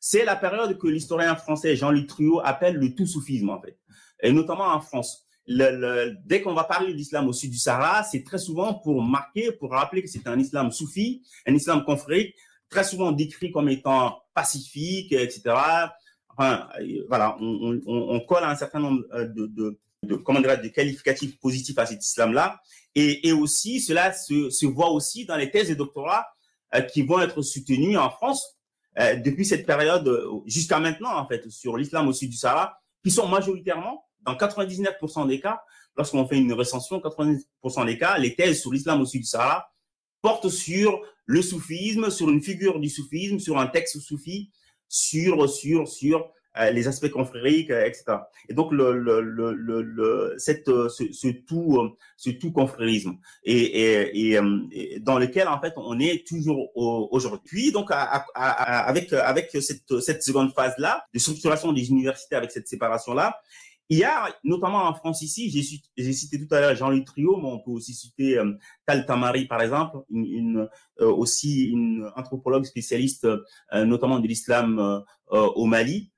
C'est 0.00 0.24
la 0.24 0.36
période 0.36 0.78
que 0.78 0.88
l'historien 0.88 1.36
français 1.36 1.76
Jean-Luc 1.76 2.08
Truot 2.08 2.40
appelle 2.44 2.76
le 2.76 2.94
tout 2.94 3.06
soufisme, 3.06 3.50
en 3.50 3.60
fait, 3.60 3.78
et 4.22 4.32
notamment 4.32 4.66
en 4.66 4.80
France. 4.80 5.26
Le, 5.46 5.70
le, 5.70 6.16
dès 6.24 6.40
qu'on 6.40 6.54
va 6.54 6.64
parler 6.64 6.92
de 6.92 6.96
l'islam 6.96 7.26
au 7.28 7.32
sud 7.32 7.50
du 7.50 7.58
Sahara, 7.58 8.04
c'est 8.04 8.22
très 8.22 8.38
souvent 8.38 8.74
pour 8.74 9.02
marquer, 9.02 9.50
pour 9.52 9.70
rappeler 9.70 10.02
que 10.02 10.08
c'est 10.08 10.26
un 10.26 10.38
islam 10.38 10.70
soufi, 10.70 11.22
un 11.46 11.54
islam 11.54 11.84
confrérique, 11.84 12.34
très 12.68 12.84
souvent 12.84 13.12
décrit 13.12 13.50
comme 13.50 13.68
étant 13.68 14.22
pacifique, 14.34 15.12
etc. 15.12 15.54
Enfin, 16.28 16.68
voilà, 17.08 17.36
on, 17.40 17.80
on, 17.86 18.14
on 18.14 18.20
colle 18.20 18.44
un 18.44 18.56
certain 18.56 18.80
nombre 18.80 19.02
de, 19.12 19.46
de, 19.46 19.80
de, 20.02 20.16
comment 20.16 20.40
dire, 20.40 20.60
de 20.60 20.68
qualificatifs 20.68 21.38
positifs 21.38 21.78
à 21.78 21.86
cet 21.86 22.04
islam-là. 22.04 22.60
Et, 22.94 23.28
et, 23.28 23.32
aussi, 23.32 23.80
cela 23.80 24.12
se, 24.12 24.50
se, 24.50 24.66
voit 24.66 24.90
aussi 24.90 25.24
dans 25.24 25.36
les 25.36 25.50
thèses 25.50 25.68
de 25.68 25.74
doctorat 25.74 26.26
euh, 26.74 26.82
qui 26.82 27.02
vont 27.02 27.20
être 27.20 27.40
soutenues 27.42 27.96
en 27.96 28.10
France 28.10 28.58
euh, 28.98 29.16
depuis 29.16 29.46
cette 29.46 29.64
période 29.64 30.10
jusqu'à 30.46 30.78
maintenant, 30.78 31.16
en 31.16 31.26
fait, 31.26 31.48
sur 31.48 31.76
l'islam 31.76 32.08
au 32.08 32.12
sud 32.12 32.30
du 32.30 32.36
Sahara, 32.36 32.78
qui 33.02 33.10
sont 33.10 33.28
majoritairement, 33.28 34.04
dans 34.20 34.34
99% 34.34 35.26
des 35.26 35.40
cas, 35.40 35.60
lorsqu'on 35.96 36.26
fait 36.26 36.38
une 36.38 36.52
recension, 36.52 36.98
90% 36.98 37.86
des 37.86 37.98
cas, 37.98 38.18
les 38.18 38.34
thèses 38.34 38.60
sur 38.60 38.72
l'islam 38.72 39.00
au 39.00 39.06
sud 39.06 39.22
du 39.22 39.26
Sahara 39.26 39.72
portent 40.20 40.48
sur 40.48 41.00
le 41.24 41.42
soufisme, 41.42 42.10
sur 42.10 42.28
une 42.28 42.42
figure 42.42 42.78
du 42.78 42.88
soufisme, 42.88 43.38
sur 43.38 43.58
un 43.58 43.66
texte 43.66 43.98
soufi, 44.00 44.50
sur, 44.88 45.48
sur, 45.48 45.88
sur 45.88 46.18
euh, 46.18 46.28
les 46.72 46.88
aspects 46.88 47.08
confrériques, 47.10 47.70
euh, 47.70 47.84
etc. 47.86 48.04
Et 48.48 48.54
donc 48.54 48.72
le, 48.72 48.98
le, 48.98 49.20
le, 49.20 49.52
le 49.52 50.34
cette, 50.38 50.68
euh, 50.68 50.88
ce, 50.88 51.04
ce, 51.12 51.28
tout, 51.28 51.96
ce 52.16 52.30
tout 52.30 52.52
confrérisme 52.52 53.16
et, 53.44 53.54
et, 53.54 54.38
et, 54.72 55.00
dans 55.00 55.18
lequel 55.18 55.48
en 55.48 55.60
fait 55.60 55.72
on 55.76 55.98
est 55.98 56.26
toujours 56.26 56.70
aujourd'hui. 56.76 57.72
Donc 57.72 57.90
à, 57.90 58.26
à, 58.34 58.80
avec 58.86 59.12
avec 59.12 59.50
cette 59.60 60.00
cette 60.00 60.22
seconde 60.22 60.52
phase 60.52 60.74
là 60.78 61.04
de 61.14 61.18
structuration 61.18 61.72
des 61.72 61.90
universités 61.90 62.36
avec 62.36 62.50
cette 62.50 62.68
séparation 62.68 63.14
là, 63.14 63.36
il 63.88 63.98
y 63.98 64.04
a, 64.04 64.34
notamment 64.44 64.84
en 64.84 64.94
France 64.94 65.22
ici, 65.22 65.50
j'ai 65.96 66.12
cité 66.12 66.38
tout 66.38 66.54
à 66.54 66.60
l'heure 66.60 66.74
Jean-Luc 66.74 67.04
Trio, 67.04 67.36
mais 67.36 67.48
on 67.48 67.58
peut 67.58 67.72
aussi 67.72 67.92
citer 67.92 68.38
euh, 68.38 68.52
Tal 68.86 69.04
Tamari, 69.04 69.46
par 69.46 69.60
exemple, 69.60 69.98
une, 70.08 70.24
une 70.24 70.68
euh, 71.00 71.10
aussi 71.12 71.64
une 71.64 72.10
anthropologue 72.16 72.64
spécialiste, 72.64 73.26
euh, 73.26 73.84
notamment 73.84 74.18
de 74.20 74.26
l'islam 74.26 74.78
euh, 74.78 75.00
au 75.30 75.66
Mali, 75.66 76.11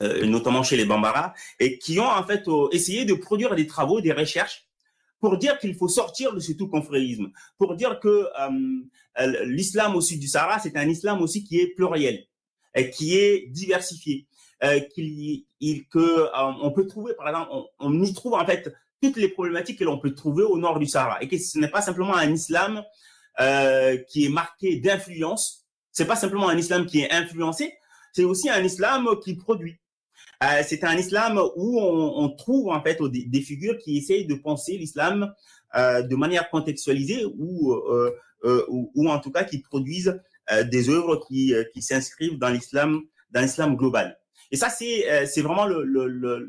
notamment 0.00 0.62
chez 0.62 0.76
les 0.76 0.84
Bambara, 0.84 1.34
et 1.58 1.78
qui 1.78 1.98
ont 2.00 2.08
en 2.08 2.24
fait 2.24 2.44
essayé 2.72 3.04
de 3.04 3.14
produire 3.14 3.54
des 3.54 3.66
travaux, 3.66 4.00
des 4.00 4.12
recherches 4.12 4.66
pour 5.20 5.36
dire 5.36 5.58
qu'il 5.58 5.74
faut 5.74 5.88
sortir 5.88 6.32
de 6.32 6.40
ce 6.40 6.52
tout 6.52 6.68
confréisme, 6.68 7.30
pour 7.58 7.76
dire 7.76 8.00
que 8.00 8.26
l'islam 9.44 9.96
au 9.96 10.00
sud 10.00 10.20
du 10.20 10.28
Sahara, 10.28 10.58
c'est 10.58 10.76
un 10.76 10.88
islam 10.88 11.20
aussi 11.20 11.44
qui 11.44 11.60
est 11.60 11.74
pluriel, 11.74 12.24
et 12.74 12.90
qui 12.90 13.16
est 13.16 13.48
diversifié 13.48 14.26
euh, 14.62 14.80
qu'il 14.80 15.44
que 15.88 15.98
euh, 15.98 16.28
on 16.34 16.70
peut 16.70 16.86
trouver 16.86 17.14
par 17.14 17.28
exemple 17.28 17.48
on, 17.50 17.66
on, 17.78 18.02
y 18.02 18.12
trouve 18.12 18.34
en 18.34 18.44
fait 18.44 18.70
toutes 19.02 19.16
les 19.16 19.28
problématiques 19.28 19.78
que 19.78 19.84
l'on 19.84 19.98
peut 19.98 20.14
trouver 20.14 20.42
au 20.42 20.58
nord 20.58 20.78
du 20.78 20.86
Sahara 20.86 21.22
et 21.22 21.28
que 21.28 21.38
ce 21.38 21.58
n'est 21.58 21.70
pas 21.70 21.80
simplement 21.80 22.14
un 22.14 22.30
islam 22.30 22.82
euh, 23.40 23.96
qui 24.08 24.26
est 24.26 24.28
marqué 24.28 24.76
d'influence 24.76 25.66
c'est 25.92 26.04
pas 26.04 26.16
simplement 26.16 26.48
un 26.48 26.58
islam 26.58 26.84
qui 26.84 27.00
est 27.00 27.10
influencé 27.10 27.72
c'est 28.12 28.24
aussi 28.24 28.50
un 28.50 28.62
islam 28.62 29.08
qui 29.24 29.34
produit 29.34 29.78
euh, 30.42 30.62
c'est 30.66 30.84
un 30.84 30.96
islam 30.96 31.38
où 31.56 31.80
on, 31.80 32.24
on, 32.24 32.28
trouve 32.30 32.68
en 32.68 32.82
fait 32.82 32.98
des, 33.02 33.40
figures 33.40 33.76
qui 33.78 33.98
essayent 33.98 34.26
de 34.26 34.34
penser 34.34 34.76
l'islam 34.76 35.34
euh, 35.76 36.02
de 36.02 36.16
manière 36.16 36.48
contextualisée 36.50 37.24
ou, 37.24 37.72
euh, 37.72 38.10
ou, 38.68 38.90
ou 38.94 39.08
en 39.10 39.18
tout 39.18 39.30
cas 39.30 39.44
qui 39.44 39.58
produisent 39.60 40.18
des 40.70 40.88
œuvres 40.88 41.22
qui, 41.28 41.54
qui 41.72 41.80
s'inscrivent 41.82 42.38
dans 42.38 42.48
l'islam 42.48 43.02
dans 43.30 43.40
l'islam 43.40 43.76
global 43.76 44.16
et 44.50 44.56
ça, 44.56 44.68
c'est 44.68 45.08
euh, 45.10 45.26
c'est 45.26 45.42
vraiment 45.42 45.66
le, 45.66 45.84
le, 45.84 46.08
le, 46.08 46.48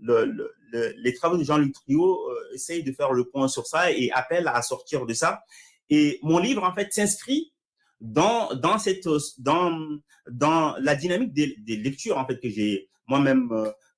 le, 0.00 0.94
les 0.96 1.14
travaux 1.14 1.36
de 1.36 1.44
Jean-Luc 1.44 1.74
Trio 1.74 2.30
euh, 2.30 2.54
essayent 2.54 2.84
de 2.84 2.92
faire 2.92 3.12
le 3.12 3.24
point 3.24 3.48
sur 3.48 3.66
ça 3.66 3.92
et 3.92 4.10
appellent 4.12 4.48
à 4.48 4.62
sortir 4.62 5.04
de 5.06 5.12
ça. 5.12 5.42
Et 5.90 6.18
mon 6.22 6.38
livre, 6.38 6.64
en 6.64 6.74
fait, 6.74 6.92
s'inscrit 6.92 7.52
dans 8.00 8.54
dans 8.54 8.78
cette 8.78 9.08
dans 9.38 9.98
dans 10.30 10.76
la 10.78 10.94
dynamique 10.94 11.32
des, 11.32 11.56
des 11.58 11.76
lectures 11.76 12.16
en 12.16 12.26
fait 12.26 12.38
que 12.38 12.48
j'ai 12.48 12.88
moi-même 13.08 13.50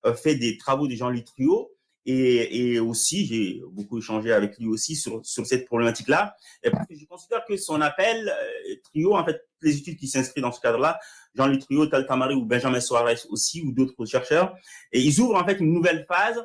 euh, 0.06 0.14
fait 0.14 0.36
des 0.36 0.56
travaux 0.56 0.88
de 0.88 0.94
Jean-Luc 0.94 1.24
Trio 1.24 1.70
et, 2.06 2.72
et 2.72 2.80
aussi 2.80 3.26
j'ai 3.26 3.60
beaucoup 3.70 3.98
échangé 3.98 4.32
avec 4.32 4.56
lui 4.58 4.66
aussi 4.66 4.96
sur 4.96 5.24
sur 5.24 5.46
cette 5.46 5.66
problématique 5.66 6.08
là 6.08 6.34
et 6.62 6.70
parce 6.70 6.86
que 6.86 6.94
je 6.96 7.04
considère 7.04 7.44
que 7.46 7.56
son 7.58 7.80
appel 7.82 8.28
euh, 8.28 8.74
Trio 8.84 9.14
en 9.14 9.24
fait 9.24 9.42
les 9.60 9.76
études 9.76 9.98
qui 9.98 10.08
s'inscrivent 10.08 10.42
dans 10.42 10.52
ce 10.52 10.60
cadre-là 10.60 10.98
Jean-Luc 11.34 11.62
Trio, 11.62 11.86
Tal 11.86 12.06
Tamari 12.06 12.34
ou 12.34 12.44
Benjamin 12.44 12.80
Soares 12.80 13.26
aussi, 13.28 13.62
ou 13.62 13.72
d'autres 13.72 14.04
chercheurs. 14.04 14.56
Et 14.92 15.00
ils 15.00 15.20
ouvrent 15.20 15.36
en 15.36 15.44
fait 15.44 15.60
une 15.60 15.72
nouvelle 15.72 16.04
phase 16.08 16.44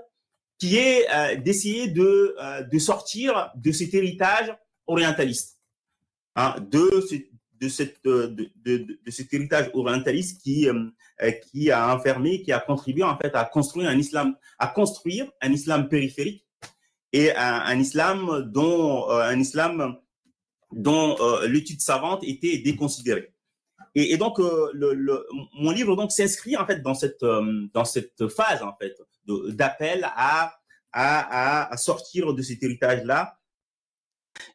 qui 0.58 0.78
est 0.78 1.06
euh, 1.12 1.36
d'essayer 1.36 1.88
de, 1.88 2.36
euh, 2.40 2.62
de 2.64 2.80
sortir 2.80 3.52
de 3.56 3.72
cet 3.72 3.94
héritage 3.94 4.56
orientaliste, 4.88 5.60
hein, 6.36 6.56
de, 6.60 7.04
de, 7.62 7.70
cette, 7.70 8.04
de, 8.04 8.28
de, 8.28 8.50
de, 8.66 9.00
de, 9.06 9.12
cet 9.12 9.34
héritage 9.34 9.70
orientaliste 9.74 10.42
qui, 10.42 10.68
euh, 10.68 10.90
qui 11.52 11.72
a 11.72 11.96
enfermé, 11.96 12.42
qui 12.42 12.52
a 12.52 12.60
contribué 12.60 13.04
en 13.04 13.18
fait 13.18 13.36
à 13.36 13.46
construire 13.46 13.90
un 13.90 13.98
islam, 13.98 14.36
à 14.60 14.68
construire 14.68 15.32
un 15.42 15.52
islam 15.52 15.88
périphérique 15.88 16.46
et 17.14 17.32
un, 17.36 17.80
islam 17.80 18.50
dont, 18.52 19.10
euh, 19.10 19.22
un 19.22 19.40
islam 19.40 19.98
dont 20.72 21.16
euh, 21.20 21.48
l'étude 21.48 21.82
savante 21.82 22.24
était 22.24 22.58
déconsidérée. 22.58 23.34
Et, 23.96 24.12
et 24.12 24.18
donc, 24.18 24.40
euh, 24.40 24.70
le, 24.74 25.26
mon 25.54 25.72
livre 25.72 25.96
donc 25.96 26.12
s'inscrit 26.12 26.58
en 26.58 26.66
fait 26.66 26.82
dans 26.82 26.94
cette 26.94 27.24
euh, 27.24 27.68
dans 27.74 27.86
cette 27.86 28.28
phase 28.28 28.62
en 28.62 28.76
fait 28.76 28.96
d'appel 29.26 30.04
à, 30.16 30.54
à, 30.92 31.72
à 31.72 31.78
sortir 31.78 32.34
de 32.34 32.42
cet 32.42 32.62
héritage 32.62 33.04
là. 33.06 33.40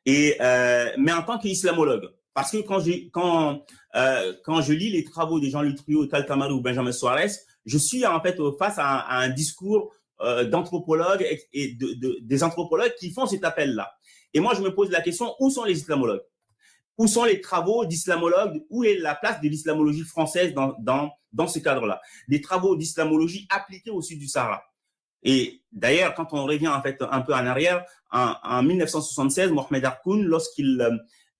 Et 0.04 0.37
euh, 0.40 0.90
mais 0.99 1.12
en 1.12 1.23
tant 1.23 1.38
qu'islamologue, 1.38 2.11
parce 2.34 2.52
que 2.52 2.58
quand 2.58 2.80
j'ai 2.80 3.10
quand 3.10 3.64
euh, 3.96 4.34
quand 4.44 4.60
je 4.62 4.72
lis 4.72 4.90
les 4.90 5.04
travaux 5.04 5.40
des 5.40 5.50
Jean-Luc 5.50 5.76
Trio, 5.76 6.06
Tal 6.06 6.26
Tamari 6.26 6.52
ou 6.52 6.60
Benjamin 6.60 6.92
Soares, 6.92 7.30
je 7.64 7.78
suis 7.78 8.06
en 8.06 8.20
fait 8.20 8.38
face 8.58 8.76
à 8.78 9.18
un, 9.18 9.28
discours 9.28 9.92
euh, 10.20 10.44
d'anthropologues 10.44 11.26
et, 11.52 11.75
de, 11.75 11.94
de, 11.94 12.18
des 12.22 12.42
anthropologues 12.42 12.94
qui 12.99 13.10
font 13.10 13.26
cet 13.26 13.44
appel 13.44 13.75
là. 13.75 13.92
Et 14.32 14.40
moi, 14.40 14.54
je 14.54 14.60
me 14.60 14.75
pose 14.75 14.90
la 14.90 15.00
question 15.00 15.34
où 15.40 15.50
sont 15.50 15.64
les 15.64 15.78
islamologues? 15.78 16.22
Où 16.99 17.06
sont 17.06 17.25
les 17.25 17.40
travaux 17.40 17.84
d'islamologues, 17.84 18.62
où 18.68 18.84
est 18.84 18.96
la 18.96 19.14
place 19.14 19.40
de 19.40 19.49
l'islamologie 19.49 20.04
française 20.04 20.54
dans, 20.54 20.75
dans, 20.78 21.10
dans 21.32 21.49
ce 21.49 21.58
cadre-là? 21.58 22.00
Des 22.28 22.40
travaux 22.40 22.76
d'islamologie 22.76 23.49
appliqués 23.50 23.90
au 23.90 24.02
sud 24.02 24.18
du 24.18 24.28
Sahara. 24.28 24.62
Et 25.22 25.62
d'ailleurs, 25.72 26.14
quand 26.14 26.32
on 26.32 26.44
revient 26.44 26.68
en 26.68 26.80
fait 26.80 27.02
un 27.10 27.20
peu 27.22 27.34
en 27.34 27.46
arrière, 27.46 27.84
en, 28.10 28.34
en 28.42 28.62
1976, 28.62 29.50
Mohamed 29.50 29.84
Harkoun, 29.84 30.22
lorsqu'il 30.25 30.80
euh, 30.80 30.96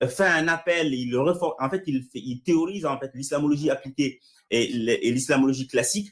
fait 0.09 0.27
un 0.27 0.49
appel, 0.49 0.95
il 0.95 1.17
en 1.17 1.71
fait, 1.71 1.83
il, 1.87 2.03
fait, 2.05 2.21
il 2.21 2.43
théorise 2.43 2.87
en 2.87 2.99
fait 2.99 3.11
l'islamologie 3.15 3.71
appliquée 3.71 4.21
et, 4.51 4.65
et 4.65 5.13
l'islamologie 5.13 5.67
classique. 5.67 6.11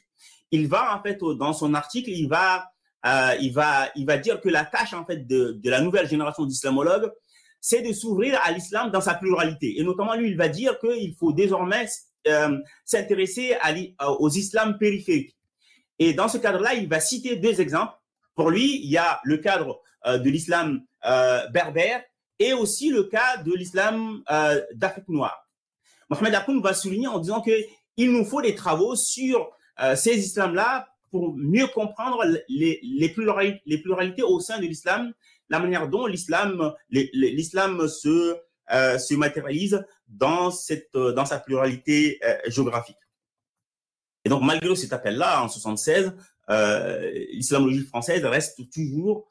Il 0.51 0.67
va 0.67 0.95
en 0.97 1.01
fait 1.01 1.19
dans 1.37 1.53
son 1.53 1.73
article, 1.73 2.09
il 2.09 2.27
va, 2.27 2.69
euh, 3.05 3.35
il 3.41 3.53
va, 3.53 3.89
il 3.95 4.05
va 4.05 4.17
dire 4.17 4.41
que 4.41 4.49
la 4.49 4.65
tâche 4.65 4.93
en 4.93 5.05
fait 5.05 5.27
de, 5.27 5.59
de 5.61 5.69
la 5.69 5.81
nouvelle 5.81 6.07
génération 6.07 6.45
d'islamologues, 6.45 7.11
c'est 7.61 7.81
de 7.81 7.93
s'ouvrir 7.93 8.39
à 8.43 8.51
l'islam 8.51 8.89
dans 8.91 9.01
sa 9.01 9.15
pluralité. 9.15 9.79
Et 9.79 9.83
notamment, 9.83 10.15
lui, 10.15 10.29
il 10.29 10.37
va 10.37 10.47
dire 10.47 10.79
qu'il 10.79 11.13
faut 11.15 11.33
désormais 11.33 11.87
euh, 12.27 12.57
s'intéresser 12.85 13.55
aux 14.19 14.29
islams 14.29 14.77
périphériques. 14.77 15.35
Et 15.99 16.13
dans 16.13 16.29
ce 16.29 16.37
cadre-là, 16.37 16.75
il 16.75 16.87
va 16.87 16.99
citer 16.99 17.35
deux 17.35 17.59
exemples. 17.59 17.93
Pour 18.35 18.49
lui, 18.49 18.81
il 18.83 18.89
y 18.89 18.97
a 18.97 19.19
le 19.23 19.37
cadre 19.37 19.81
euh, 20.05 20.17
de 20.17 20.29
l'islam 20.29 20.81
euh, 21.05 21.45
berbère 21.49 22.01
et 22.39 22.53
aussi 22.53 22.89
le 22.89 23.03
cas 23.03 23.37
de 23.37 23.53
l'islam 23.53 24.23
d'Afrique 24.73 25.09
noire. 25.09 25.47
Mohamed 26.09 26.33
Akoun 26.35 26.61
va 26.61 26.73
souligner 26.73 27.07
en 27.07 27.19
disant 27.19 27.41
que 27.41 27.51
il 27.97 28.11
nous 28.11 28.25
faut 28.25 28.41
des 28.41 28.55
travaux 28.55 28.95
sur 28.95 29.51
ces 29.95 30.17
islams-là 30.17 30.87
pour 31.11 31.35
mieux 31.35 31.67
comprendre 31.67 32.23
les, 32.47 33.09
pluralités, 33.13 34.23
au 34.23 34.39
sein 34.39 34.59
de 34.59 34.65
l'islam, 34.65 35.13
la 35.49 35.59
manière 35.59 35.87
dont 35.87 36.05
l'islam 36.05 36.73
l'islam 36.89 37.87
se 37.87 38.37
euh, 38.71 38.99
se 38.99 39.15
matérialise 39.15 39.83
dans 40.07 40.51
cette 40.51 40.93
dans 40.93 41.25
sa 41.25 41.39
pluralité 41.39 42.19
euh, 42.23 42.37
géographique. 42.47 42.99
Et 44.23 44.29
donc 44.29 44.43
malgré 44.43 44.75
cet 44.75 44.93
appel-là 44.93 45.43
en 45.43 45.47
76, 45.47 46.13
euh, 46.51 47.11
l'islamologie 47.31 47.81
française 47.81 48.23
reste 48.25 48.69
toujours 48.71 49.27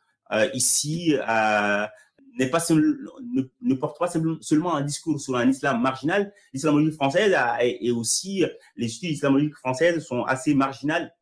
ici 0.52 1.14
n'est 2.38 2.48
pas 2.48 2.64
ne, 2.70 3.42
ne, 3.60 3.74
porte 3.74 3.98
pas 3.98 4.08
seulement 4.40 4.74
un 4.74 4.82
discours 4.82 5.20
sur 5.20 5.36
un 5.36 5.48
islam 5.48 5.80
marginal. 5.82 6.32
L'islamologie 6.52 6.92
française 6.92 7.36
et 7.60 7.90
aussi 7.90 8.44
les 8.76 8.86
études 8.86 9.10
islamologiques 9.10 9.56
françaises 9.56 10.04
sont 10.04 10.22
assez 10.22 10.54
marginales 10.54 11.14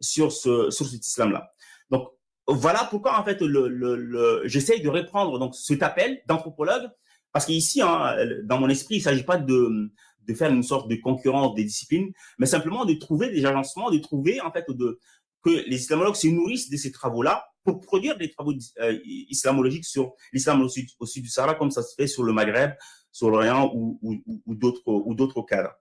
sur 0.00 0.32
ce 0.32 0.70
sur 0.70 0.86
cet 0.86 1.06
islam-là. 1.06 1.52
Donc 1.90 2.08
voilà 2.46 2.86
pourquoi 2.90 3.18
en 3.18 3.24
fait 3.24 3.40
le, 3.40 3.68
le, 3.68 4.42
j'essaye 4.44 4.82
de 4.82 4.88
reprendre 4.88 5.38
donc 5.38 5.54
cet 5.54 5.82
appel 5.82 6.22
d'anthropologue 6.26 6.90
parce 7.32 7.46
qu'ici 7.46 7.80
hein, 7.80 8.16
dans 8.44 8.58
mon 8.58 8.68
esprit 8.68 8.96
il 8.96 9.00
s'agit 9.00 9.22
pas 9.22 9.38
de 9.38 9.90
de 10.26 10.34
faire 10.34 10.50
une 10.50 10.62
sorte 10.62 10.88
de 10.88 10.96
concurrence 10.96 11.54
des 11.54 11.64
disciplines, 11.64 12.12
mais 12.38 12.46
simplement 12.46 12.86
de 12.86 12.94
trouver 12.94 13.30
des 13.30 13.44
agencements, 13.44 13.90
de 13.90 13.98
trouver 13.98 14.40
en 14.40 14.50
fait 14.50 14.64
de 14.68 14.98
que 15.42 15.50
les 15.68 15.76
islamologues 15.76 16.14
se 16.14 16.28
nourrissent 16.28 16.70
de 16.70 16.76
ces 16.78 16.90
travaux-là 16.90 17.46
pour 17.64 17.80
produire 17.80 18.16
des 18.16 18.30
travaux 18.30 18.52
euh, 18.80 18.98
islamologiques 19.04 19.84
sur 19.84 20.14
l'islam 20.32 20.62
au 20.62 20.68
sud, 20.68 20.88
au 20.98 21.06
sud 21.06 21.22
du 21.22 21.30
Sahara, 21.30 21.54
comme 21.54 21.70
ça 21.70 21.82
se 21.82 21.94
fait 21.94 22.06
sur 22.06 22.22
le 22.22 22.32
Maghreb, 22.32 22.72
sur 23.10 23.30
l'Orient 23.30 23.70
ou, 23.74 23.98
ou, 24.02 24.22
ou 24.46 24.54
d'autres 24.54 24.82
ou 24.86 25.14
d'autres 25.14 25.42
cadres. 25.42 25.74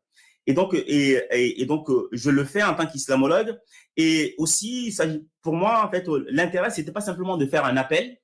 Et 0.45 0.53
donc, 0.53 0.73
et, 0.73 1.21
et, 1.31 1.65
donc, 1.65 1.87
je 2.11 2.29
le 2.29 2.43
fais 2.43 2.63
en 2.63 2.75
tant 2.75 2.85
qu'islamologue. 2.85 3.57
Et 3.95 4.35
aussi, 4.37 4.95
pour 5.41 5.53
moi, 5.53 5.85
en 5.85 5.89
fait, 5.89 6.05
l'intérêt, 6.29 6.69
c'était 6.69 6.91
pas 6.91 7.01
simplement 7.01 7.37
de 7.37 7.45
faire 7.45 7.65
un 7.65 7.77
appel, 7.77 8.17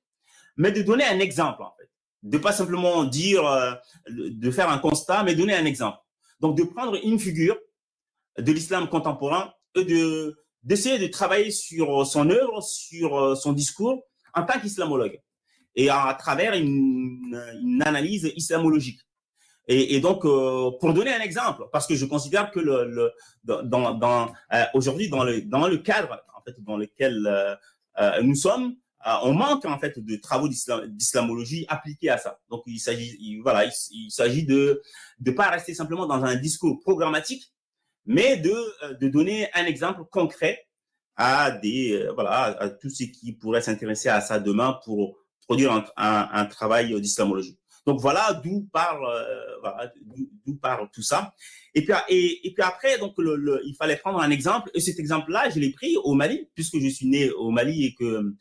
mais 0.56 0.70
de 0.70 0.82
donner 0.82 1.04
un 1.04 1.18
exemple, 1.18 1.62
en 1.62 1.72
fait. 1.78 1.88
De 2.22 2.36
pas 2.36 2.52
simplement 2.52 3.04
dire, 3.04 3.46
euh, 3.46 3.72
de 4.10 4.50
faire 4.50 4.68
un 4.68 4.78
constat, 4.78 5.22
mais 5.24 5.34
donner 5.34 5.54
un 5.54 5.64
exemple. 5.64 5.96
Donc, 6.40 6.58
de 6.58 6.62
prendre 6.64 6.98
une 7.02 7.18
figure 7.18 7.56
de 8.38 8.52
l'islam 8.52 8.88
contemporain 8.88 9.54
et 9.74 9.84
de 9.84 10.39
d'essayer 10.62 10.98
de 10.98 11.06
travailler 11.06 11.50
sur 11.50 12.06
son 12.06 12.30
œuvre, 12.30 12.60
sur 12.62 13.36
son 13.36 13.52
discours 13.52 14.02
en 14.34 14.44
tant 14.44 14.60
qu'islamologue 14.60 15.20
et 15.74 15.88
à 15.88 16.16
travers 16.18 16.54
une, 16.54 17.40
une 17.62 17.82
analyse 17.82 18.32
islamologique. 18.36 19.00
Et, 19.68 19.94
et 19.94 20.00
donc, 20.00 20.24
euh, 20.24 20.70
pour 20.80 20.92
donner 20.92 21.12
un 21.12 21.20
exemple, 21.20 21.64
parce 21.72 21.86
que 21.86 21.94
je 21.94 22.04
considère 22.04 22.50
que 22.50 22.58
le, 22.58 22.86
le 22.86 23.12
dans, 23.44 23.94
dans 23.94 24.32
euh, 24.52 24.64
aujourd'hui 24.74 25.08
dans 25.08 25.22
le 25.22 25.42
dans 25.42 25.68
le 25.68 25.78
cadre 25.78 26.20
en 26.36 26.42
fait 26.42 26.60
dans 26.60 26.76
lequel 26.76 27.24
euh, 27.26 28.22
nous 28.22 28.34
sommes, 28.34 28.74
on 29.22 29.32
manque 29.32 29.64
en 29.66 29.78
fait 29.78 29.98
de 29.98 30.16
travaux 30.16 30.48
d'islamologie 30.48 31.66
appliqués 31.68 32.10
à 32.10 32.18
ça. 32.18 32.40
Donc, 32.50 32.62
il 32.66 32.80
s'agit 32.80 33.38
voilà, 33.42 33.64
il, 33.92 34.10
s'agit 34.10 34.44
de 34.44 34.82
de 35.20 35.30
pas 35.30 35.50
rester 35.50 35.72
simplement 35.72 36.06
dans 36.06 36.24
un 36.24 36.34
discours 36.34 36.80
programmatique, 36.80 37.52
mais 38.06 38.36
de 38.36 38.54
de 39.00 39.08
donner 39.08 39.48
un 39.54 39.66
exemple 39.66 40.02
concret 40.10 40.66
à 41.16 41.50
des 41.50 42.08
voilà 42.14 42.44
à 42.58 42.68
tous 42.68 42.90
ceux 42.90 43.06
qui 43.06 43.32
pourraient 43.32 43.62
s'intéresser 43.62 44.08
à 44.08 44.20
ça 44.20 44.38
demain 44.38 44.78
pour 44.84 45.16
produire 45.46 45.72
un, 45.72 45.84
un, 45.96 46.28
un 46.32 46.46
travail 46.46 46.98
d'islamologie. 47.00 47.58
Donc 47.86 47.98
voilà 48.00 48.40
d'où 48.44 48.68
part, 48.72 49.02
euh, 49.02 49.24
voilà, 49.60 49.90
d'où 50.46 50.54
part 50.56 50.88
tout 50.92 51.02
ça. 51.02 51.34
Et 51.74 51.82
puis, 51.82 51.94
et, 52.08 52.46
et 52.46 52.52
puis 52.52 52.62
après, 52.62 52.98
donc 52.98 53.14
le, 53.18 53.36
le, 53.36 53.60
il 53.64 53.74
fallait 53.74 53.96
prendre 53.96 54.20
un 54.20 54.30
exemple. 54.30 54.70
Et 54.74 54.80
cet 54.80 54.98
exemple-là, 54.98 55.50
je 55.50 55.58
l'ai 55.58 55.70
pris 55.70 55.96
au 55.96 56.14
Mali, 56.14 56.48
puisque 56.54 56.78
je 56.78 56.88
suis 56.88 57.06
né 57.06 57.30
au 57.30 57.50
Mali 57.50 57.86
et 57.86 57.94
que 57.94 58.34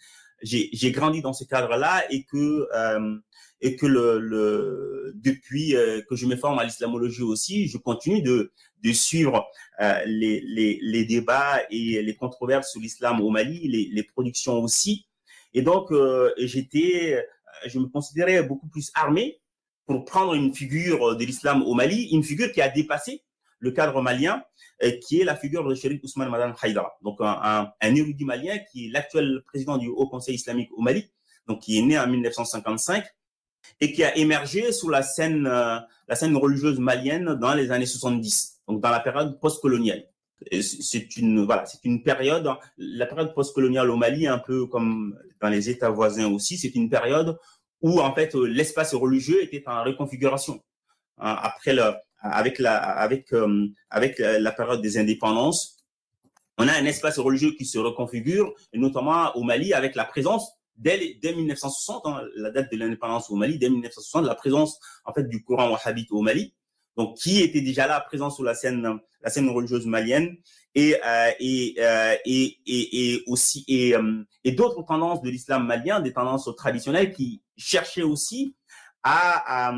j'ai 0.43 0.91
grandi 0.91 1.21
dans 1.21 1.33
ce 1.33 1.45
cadre-là 1.45 2.03
et 2.11 2.25
que 2.25 2.67
euh, 2.75 3.17
et 3.61 3.75
que 3.75 3.85
le, 3.85 4.19
le 4.19 5.11
depuis 5.15 5.75
euh, 5.75 6.01
que 6.09 6.15
je 6.15 6.25
me 6.25 6.35
forme 6.35 6.59
à 6.59 6.63
l'islamologie 6.63 7.23
aussi, 7.23 7.67
je 7.67 7.77
continue 7.77 8.21
de 8.21 8.51
de 8.81 8.93
suivre 8.93 9.45
euh, 9.81 10.01
les, 10.05 10.41
les, 10.41 10.79
les 10.81 11.03
débats 11.03 11.59
et 11.69 12.01
les 12.01 12.15
controverses 12.15 12.71
sur 12.71 12.79
l'islam 12.79 13.19
au 13.19 13.29
Mali, 13.29 13.67
les, 13.67 13.89
les 13.91 14.03
productions 14.03 14.59
aussi. 14.59 15.07
Et 15.53 15.61
donc 15.61 15.91
euh, 15.91 16.31
j'étais 16.37 17.23
je 17.65 17.79
me 17.79 17.87
considérais 17.87 18.43
beaucoup 18.43 18.69
plus 18.69 18.91
armé 18.95 19.41
pour 19.85 20.05
prendre 20.05 20.33
une 20.33 20.53
figure 20.53 21.17
de 21.17 21.25
l'islam 21.25 21.63
au 21.63 21.73
Mali, 21.73 22.09
une 22.11 22.23
figure 22.23 22.51
qui 22.51 22.61
a 22.61 22.69
dépassé 22.69 23.23
le 23.57 23.71
cadre 23.71 24.01
malien, 24.01 24.41
qui 25.05 25.19
est 25.19 25.25
la 25.25 25.35
figure 25.35 25.67
de 25.67 25.75
Sherif 25.75 26.01
Ousmane 26.03 26.29
Madan 26.29 26.53
Haïdara, 26.61 26.93
donc 27.01 27.17
un, 27.19 27.69
un, 27.81 27.95
érudit 27.95 28.23
malien 28.23 28.57
qui 28.71 28.85
est 28.85 28.89
l'actuel 28.91 29.41
président 29.45 29.77
du 29.77 29.89
Haut 29.89 30.07
Conseil 30.07 30.35
islamique 30.35 30.69
au 30.71 30.81
Mali, 30.81 31.11
donc 31.47 31.63
qui 31.63 31.77
est 31.77 31.81
né 31.81 31.99
en 31.99 32.07
1955 32.07 33.03
et 33.81 33.93
qui 33.93 34.03
a 34.03 34.15
émergé 34.17 34.71
sous 34.71 34.89
la 34.89 35.01
scène, 35.01 35.47
euh, 35.47 35.77
la 36.07 36.15
scène 36.15 36.35
religieuse 36.35 36.79
malienne 36.79 37.35
dans 37.35 37.53
les 37.53 37.71
années 37.71 37.85
70, 37.85 38.61
donc 38.67 38.81
dans 38.81 38.89
la 38.89 38.99
période 38.99 39.39
postcoloniale 39.39 40.05
c'est 40.61 41.17
une 41.17 41.45
voilà, 41.45 41.65
c'est 41.65 41.83
une 41.83 42.01
période 42.01 42.49
la 42.77 43.05
période 43.05 43.33
postcoloniale 43.33 43.89
au 43.89 43.97
Mali 43.97 44.27
un 44.27 44.39
peu 44.39 44.65
comme 44.67 45.17
dans 45.41 45.49
les 45.49 45.69
États 45.69 45.89
voisins 45.89 46.27
aussi, 46.31 46.57
c'est 46.57 46.75
une 46.75 46.89
période 46.89 47.37
où 47.81 47.99
en 47.99 48.13
fait 48.13 48.33
l'espace 48.35 48.93
religieux 48.93 49.43
était 49.43 49.63
en 49.67 49.83
reconfiguration. 49.83 50.61
Hein, 51.17 51.37
après 51.41 51.73
le 51.73 51.93
avec 52.21 52.59
la 52.59 52.77
avec 52.77 53.33
euh, 53.33 53.67
avec 53.89 54.19
la 54.19 54.51
période 54.51 54.81
des 54.81 54.97
indépendances, 54.97 55.77
on 56.57 56.67
a 56.67 56.73
un 56.73 56.85
espace 56.85 57.19
religieux 57.19 57.53
qui 57.57 57.65
se 57.65 57.77
reconfigure 57.77 58.53
notamment 58.73 59.35
au 59.35 59.43
Mali 59.43 59.73
avec 59.73 59.95
la 59.95 60.05
présence 60.05 60.51
dès, 60.79 61.17
dès 61.21 61.35
1960 61.35 62.05
hein, 62.05 62.21
la 62.35 62.51
date 62.51 62.71
de 62.71 62.77
l'indépendance 62.77 63.29
au 63.29 63.35
Mali 63.35 63.59
dès 63.59 63.69
1960 63.69 64.25
la 64.25 64.35
présence 64.35 64.79
en 65.05 65.13
fait 65.13 65.27
du 65.27 65.43
Coran 65.43 65.69
wahhabite 65.71 66.11
au 66.11 66.21
Mali 66.21 66.55
donc 66.97 67.17
qui 67.17 67.41
était 67.41 67.61
déjà 67.61 67.87
là 67.87 67.99
présent 68.01 68.29
sur 68.29 68.43
la 68.43 68.55
scène 68.55 68.99
la 69.21 69.29
scène 69.29 69.49
religieuse 69.49 69.85
malienne 69.85 70.37
et 70.75 70.95
euh, 71.05 71.31
et, 71.39 71.75
euh, 71.79 72.15
et, 72.25 72.57
et, 72.65 73.13
et 73.13 73.23
aussi 73.27 73.65
et, 73.67 73.95
euh, 73.95 74.23
et 74.43 74.51
d'autres 74.51 74.83
tendances 74.83 75.21
de 75.21 75.29
l'islam 75.29 75.65
malien 75.65 75.99
des 75.99 76.13
tendances 76.13 76.49
traditionnelles 76.55 77.13
qui 77.13 77.41
cherchaient 77.57 78.03
aussi 78.03 78.55
à, 79.03 79.69
à 79.69 79.73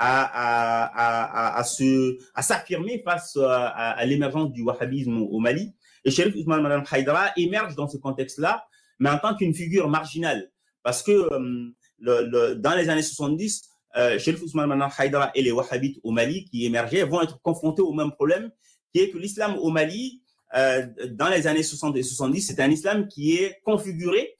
à, 0.00 0.22
à, 0.22 1.56
à, 1.56 1.58
à, 1.58 1.64
se, 1.64 2.18
à 2.32 2.42
s'affirmer 2.42 3.02
face 3.04 3.36
à, 3.36 3.66
à 3.66 4.06
l'émergence 4.06 4.52
du 4.52 4.62
wahhabisme 4.62 5.22
au 5.22 5.40
Mali. 5.40 5.74
Et 6.04 6.12
Sherif 6.12 6.36
Ousmane 6.36 6.62
Madame 6.62 6.84
Haïdara 6.88 7.32
émerge 7.36 7.74
dans 7.74 7.88
ce 7.88 7.96
contexte-là, 7.96 8.67
mais 8.98 9.10
en 9.10 9.18
tant 9.18 9.34
qu'une 9.34 9.54
figure 9.54 9.88
marginale. 9.88 10.50
Parce 10.82 11.02
que 11.02 11.12
euh, 11.12 11.70
le, 11.98 12.26
le, 12.26 12.54
dans 12.54 12.74
les 12.74 12.88
années 12.88 13.02
70, 13.02 13.68
euh, 13.96 14.18
Ousmane 14.42 14.68
Manan 14.68 14.88
Haïdara 14.96 15.30
et 15.34 15.42
les 15.42 15.52
Wahhabites 15.52 15.98
au 16.02 16.10
Mali 16.10 16.44
qui 16.44 16.64
émergeaient 16.66 17.04
vont 17.04 17.22
être 17.22 17.40
confrontés 17.42 17.82
au 17.82 17.92
même 17.92 18.12
problème, 18.12 18.50
qui 18.92 19.00
est 19.00 19.10
que 19.10 19.18
l'islam 19.18 19.56
au 19.58 19.70
Mali, 19.70 20.22
euh, 20.54 20.86
dans 21.10 21.28
les 21.28 21.46
années 21.46 21.62
60 21.62 21.96
et 21.96 22.02
70, 22.02 22.40
c'est 22.42 22.60
un 22.60 22.70
islam 22.70 23.08
qui 23.08 23.36
est 23.36 23.60
configuré 23.64 24.36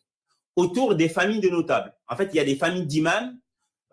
autour 0.57 0.95
des 0.95 1.09
familles 1.09 1.41
de 1.41 1.49
notables. 1.49 1.95
En 2.09 2.17
fait, 2.17 2.31
il 2.33 2.37
y 2.37 2.41
a 2.41 2.45
des 2.45 2.57
familles 2.57 2.87
d'imams 2.87 3.39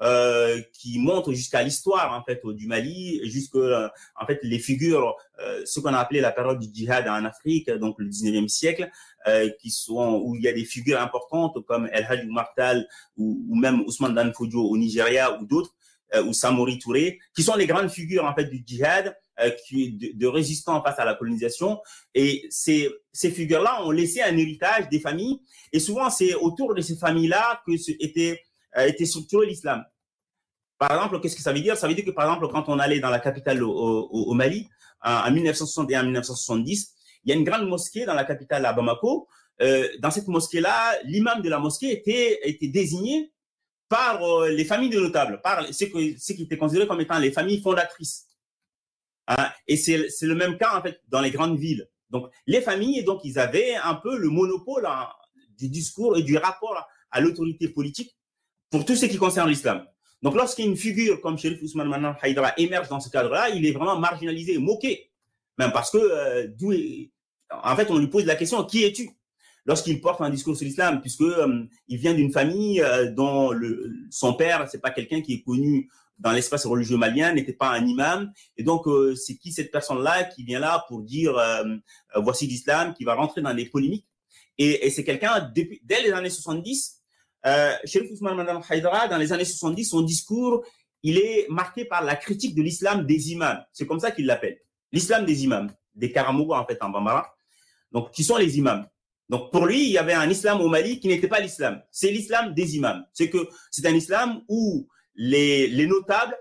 euh, 0.02 0.62
qui 0.74 1.00
montrent 1.00 1.32
jusqu'à 1.32 1.64
l'histoire 1.64 2.14
en 2.14 2.24
fait 2.24 2.42
du 2.46 2.68
Mali, 2.68 3.22
jusque 3.30 3.56
en 3.56 4.26
fait 4.26 4.40
les 4.44 4.60
figures, 4.60 5.16
euh, 5.40 5.62
ce 5.66 5.80
qu'on 5.80 5.94
a 5.94 6.00
appelé 6.00 6.22
la 6.22 6.32
période 6.32 6.60
du 6.60 6.68
djihad 6.74 7.08
en 7.08 7.24
Afrique, 7.26 7.70
donc 7.70 7.96
le 8.00 8.08
19e 8.08 8.48
siècle, 8.48 8.90
euh, 9.28 9.50
qui 9.60 9.72
sont 9.72 10.22
où 10.24 10.36
il 10.36 10.44
y 10.44 10.48
a 10.48 10.54
des 10.54 10.66
figures 10.66 11.02
importantes 11.02 11.58
comme 11.66 11.90
El 11.92 12.06
Hadj 12.08 12.26
Martal 12.28 12.88
ou, 13.18 13.44
ou, 13.50 13.56
même 13.56 13.82
Ousmane 13.82 14.14
Dan 14.14 14.34
Fodio 14.34 14.62
au 14.62 14.78
Nigeria 14.78 15.40
ou 15.40 15.46
d'autres, 15.46 15.74
euh, 16.14 16.24
ou 16.24 16.34
Samori 16.34 16.78
Touré, 16.78 17.20
qui 17.36 17.42
sont 17.42 17.56
les 17.56 17.66
grandes 17.66 17.90
figures 17.90 18.26
en 18.26 18.36
fait 18.36 18.46
du 18.46 18.64
djihad, 18.66 19.18
euh, 19.40 19.50
qui 19.66 19.94
de, 19.94 20.12
de 20.14 20.28
résistants 20.28 20.84
face 20.84 21.00
à 21.00 21.06
la 21.06 21.16
colonisation. 21.16 21.80
Et 22.14 22.46
ces 22.50 22.90
ces 23.12 23.32
figures-là 23.32 23.84
ont 23.84 23.92
laissé 23.92 24.22
un 24.22 24.38
héritage 24.38 24.90
des 24.90 25.00
familles, 25.00 25.40
et 25.74 25.80
souvent 25.80 26.10
c'est 26.10 26.36
autour 26.36 26.76
de 26.76 26.82
ces 26.82 26.96
familles-là 26.96 27.64
que 27.66 27.72
était 28.04 28.42
était 28.76 29.06
structuré 29.06 29.46
l'islam. 29.46 29.84
Par 30.78 30.92
exemple, 30.92 31.22
qu'est-ce 31.22 31.36
que 31.36 31.42
ça 31.42 31.54
veut 31.54 31.62
dire? 31.62 31.78
Ça 31.78 31.88
veut 31.88 31.94
dire 31.94 32.06
que, 32.06 32.12
par 32.12 32.26
exemple, 32.26 32.52
quand 32.52 32.68
on 32.68 32.80
allait 32.80 33.00
dans 33.00 33.10
la 33.10 33.20
capitale 33.20 33.64
au, 33.64 34.34
Mali, 34.34 34.68
en, 35.02 35.12
en 35.12 35.32
1961, 35.32 36.04
1970, 36.04 36.96
il 37.24 37.30
y 37.30 37.34
a 37.34 37.36
une 37.36 37.44
grande 37.44 37.68
mosquée 37.68 38.06
dans 38.06 38.14
la 38.14 38.24
capitale 38.24 38.66
à 38.66 38.74
Bamako. 38.74 39.28
Euh, 39.62 39.88
dans 40.00 40.12
cette 40.12 40.28
mosquée-là, 40.28 41.02
l'imam 41.04 41.42
de 41.42 41.50
la 41.50 41.60
mosquée 41.60 41.92
était, 41.92 42.40
désigné 42.68 43.32
par 43.88 44.20
les 44.48 44.66
familles 44.66 44.90
de 44.90 45.00
notables, 45.00 45.42
par 45.42 45.66
ce, 45.74 45.86
que, 45.86 46.18
ce 46.18 46.34
qui 46.34 46.44
était 46.44 46.58
considéré 46.58 46.88
comme 46.88 47.02
étant 47.02 47.18
les 47.20 47.32
familles 47.32 47.62
fondatrices. 47.62 48.26
Hein, 49.28 49.50
et 49.68 49.78
c'est 49.78 50.08
le 50.22 50.36
même 50.36 50.58
cas 50.58 50.78
en 50.78 50.82
fait 50.82 51.02
dans 51.08 51.22
les 51.22 51.32
grandes 51.32 51.58
villes. 51.58 51.88
Donc 52.10 52.30
les 52.46 52.62
familles, 52.62 53.04
donc 53.04 53.22
ils 53.24 53.40
avaient 53.40 53.76
un 53.76 53.96
peu 53.96 54.18
le 54.18 54.30
monopole 54.30 54.86
hein, 54.86 55.08
du 55.58 55.70
discours 55.70 56.18
et 56.18 56.24
du 56.24 56.38
rapport 56.38 56.88
à 57.10 57.22
l'autorité 57.22 57.70
politique 57.70 58.16
pour 58.70 58.86
tout 58.86 58.96
ce 58.96 59.06
qui 59.06 59.18
concerne 59.18 59.50
l'islam. 59.50 59.86
Donc 60.22 60.36
lorsqu'une 60.36 60.76
figure 60.76 61.22
comme 61.22 61.38
Sherif 61.38 61.62
Ousmane 61.62 61.88
Manan 61.88 62.16
Haïdra 62.22 62.54
émerge 62.58 62.90
dans 62.90 63.00
ce 63.00 63.10
cadre-là, 63.10 63.50
il 63.50 63.66
est 63.66 63.72
vraiment 63.72 64.00
marginalisé, 64.00 64.58
moqué, 64.58 65.12
même 65.58 65.72
parce 65.72 65.92
que 65.92 65.98
euh, 65.98 66.48
d'où 66.48 66.74
en 67.52 67.76
fait 67.76 67.90
on 67.92 67.98
lui 67.98 68.08
pose 68.08 68.26
la 68.26 68.36
question 68.36 68.64
qui 68.64 68.84
es-tu? 68.84 69.10
Lorsqu'il 69.68 70.00
porte 70.00 70.22
un 70.22 70.30
discours 70.30 70.56
sur 70.56 70.66
l'islam, 70.66 71.02
puisque 71.02 71.22
euh, 71.22 71.64
il 71.88 71.98
vient 71.98 72.14
d'une 72.14 72.32
famille 72.32 72.82
euh, 72.82 73.12
dont 73.12 73.52
son 74.12 74.34
père 74.34 74.68
c'est 74.70 74.82
pas 74.82 74.92
quelqu'un 74.92 75.22
qui 75.22 75.34
est 75.36 75.42
connu 75.44 75.90
dans 76.18 76.32
l'espace 76.32 76.66
religieux 76.66 76.98
malien, 76.98 77.34
n'était 77.34 77.54
pas 77.54 77.70
un 77.70 77.86
imam. 77.86 78.32
Et 78.56 78.64
donc, 78.64 78.86
c'est 79.18 79.36
qui 79.36 79.52
cette 79.52 79.70
personne-là 79.70 80.24
qui 80.24 80.46
vient 80.46 80.60
là 80.60 80.86
pour 80.88 81.02
dire 81.02 81.38
voici 82.16 82.48
l'islam, 82.48 82.94
qui 82.94 83.04
va 83.04 83.16
rentrer 83.16 83.42
dans 83.42 83.52
les 83.52 83.66
polémiques? 83.66 84.08
Et, 84.58 84.88
et 84.88 84.90
c'est 84.92 85.04
quelqu'un, 85.04 85.52
dès 85.54 86.02
les 86.02 86.14
années 86.14 86.30
70, 86.30 86.95
euh, 87.46 87.74
Ousmane 88.12 88.36
Madame 88.36 88.62
Haïdra, 88.68 89.08
dans 89.08 89.18
les 89.18 89.32
années 89.34 89.46
70, 89.46 89.86
son 89.86 90.02
discours, 90.02 90.66
il 91.04 91.18
est 91.18 91.48
marqué 91.50 91.86
par 91.86 92.04
la 92.04 92.16
critique 92.16 92.56
de 92.56 92.62
l'islam 92.62 93.06
des 93.06 93.32
imams. 93.32 93.64
C'est 93.72 93.86
comme 93.86 94.00
ça 94.00 94.12
qu'il 94.12 94.26
l'appelle. 94.26 94.60
L'islam 94.92 95.26
des 95.26 95.44
imams, 95.44 95.72
des 95.94 96.12
Karamogo 96.12 96.54
en 96.54 96.66
fait 96.66 96.82
en 96.82 96.90
Bambara. 96.90 97.36
Donc, 97.92 98.12
qui 98.12 98.24
sont 98.24 98.38
les 98.38 98.58
imams 98.58 98.86
donc 99.30 99.52
pour 99.52 99.66
lui, 99.66 99.86
il 99.86 99.92
y 99.92 99.98
avait 99.98 100.14
un 100.14 100.30
islam 100.30 100.62
au 100.62 100.68
Mali 100.68 101.00
qui 101.00 101.08
n'était 101.08 101.28
pas 101.28 101.40
l'islam. 101.40 101.82
C'est 101.92 102.12
l'islam 102.12 102.54
des 102.54 102.76
imams. 102.76 103.06
C'est 103.14 103.30
que 103.30 103.50
c'est 103.72 103.86
un 103.88 103.96
islam 103.96 104.42
où 104.48 104.88
les 105.16 105.88
notables, 105.88 106.38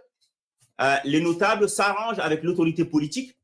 euh, 0.80 0.96
les 1.04 1.20
notables 1.20 1.68
s'arrangent 1.68 2.18
avec 2.18 2.42
l'autorité 2.42 2.84
politique 2.84 3.38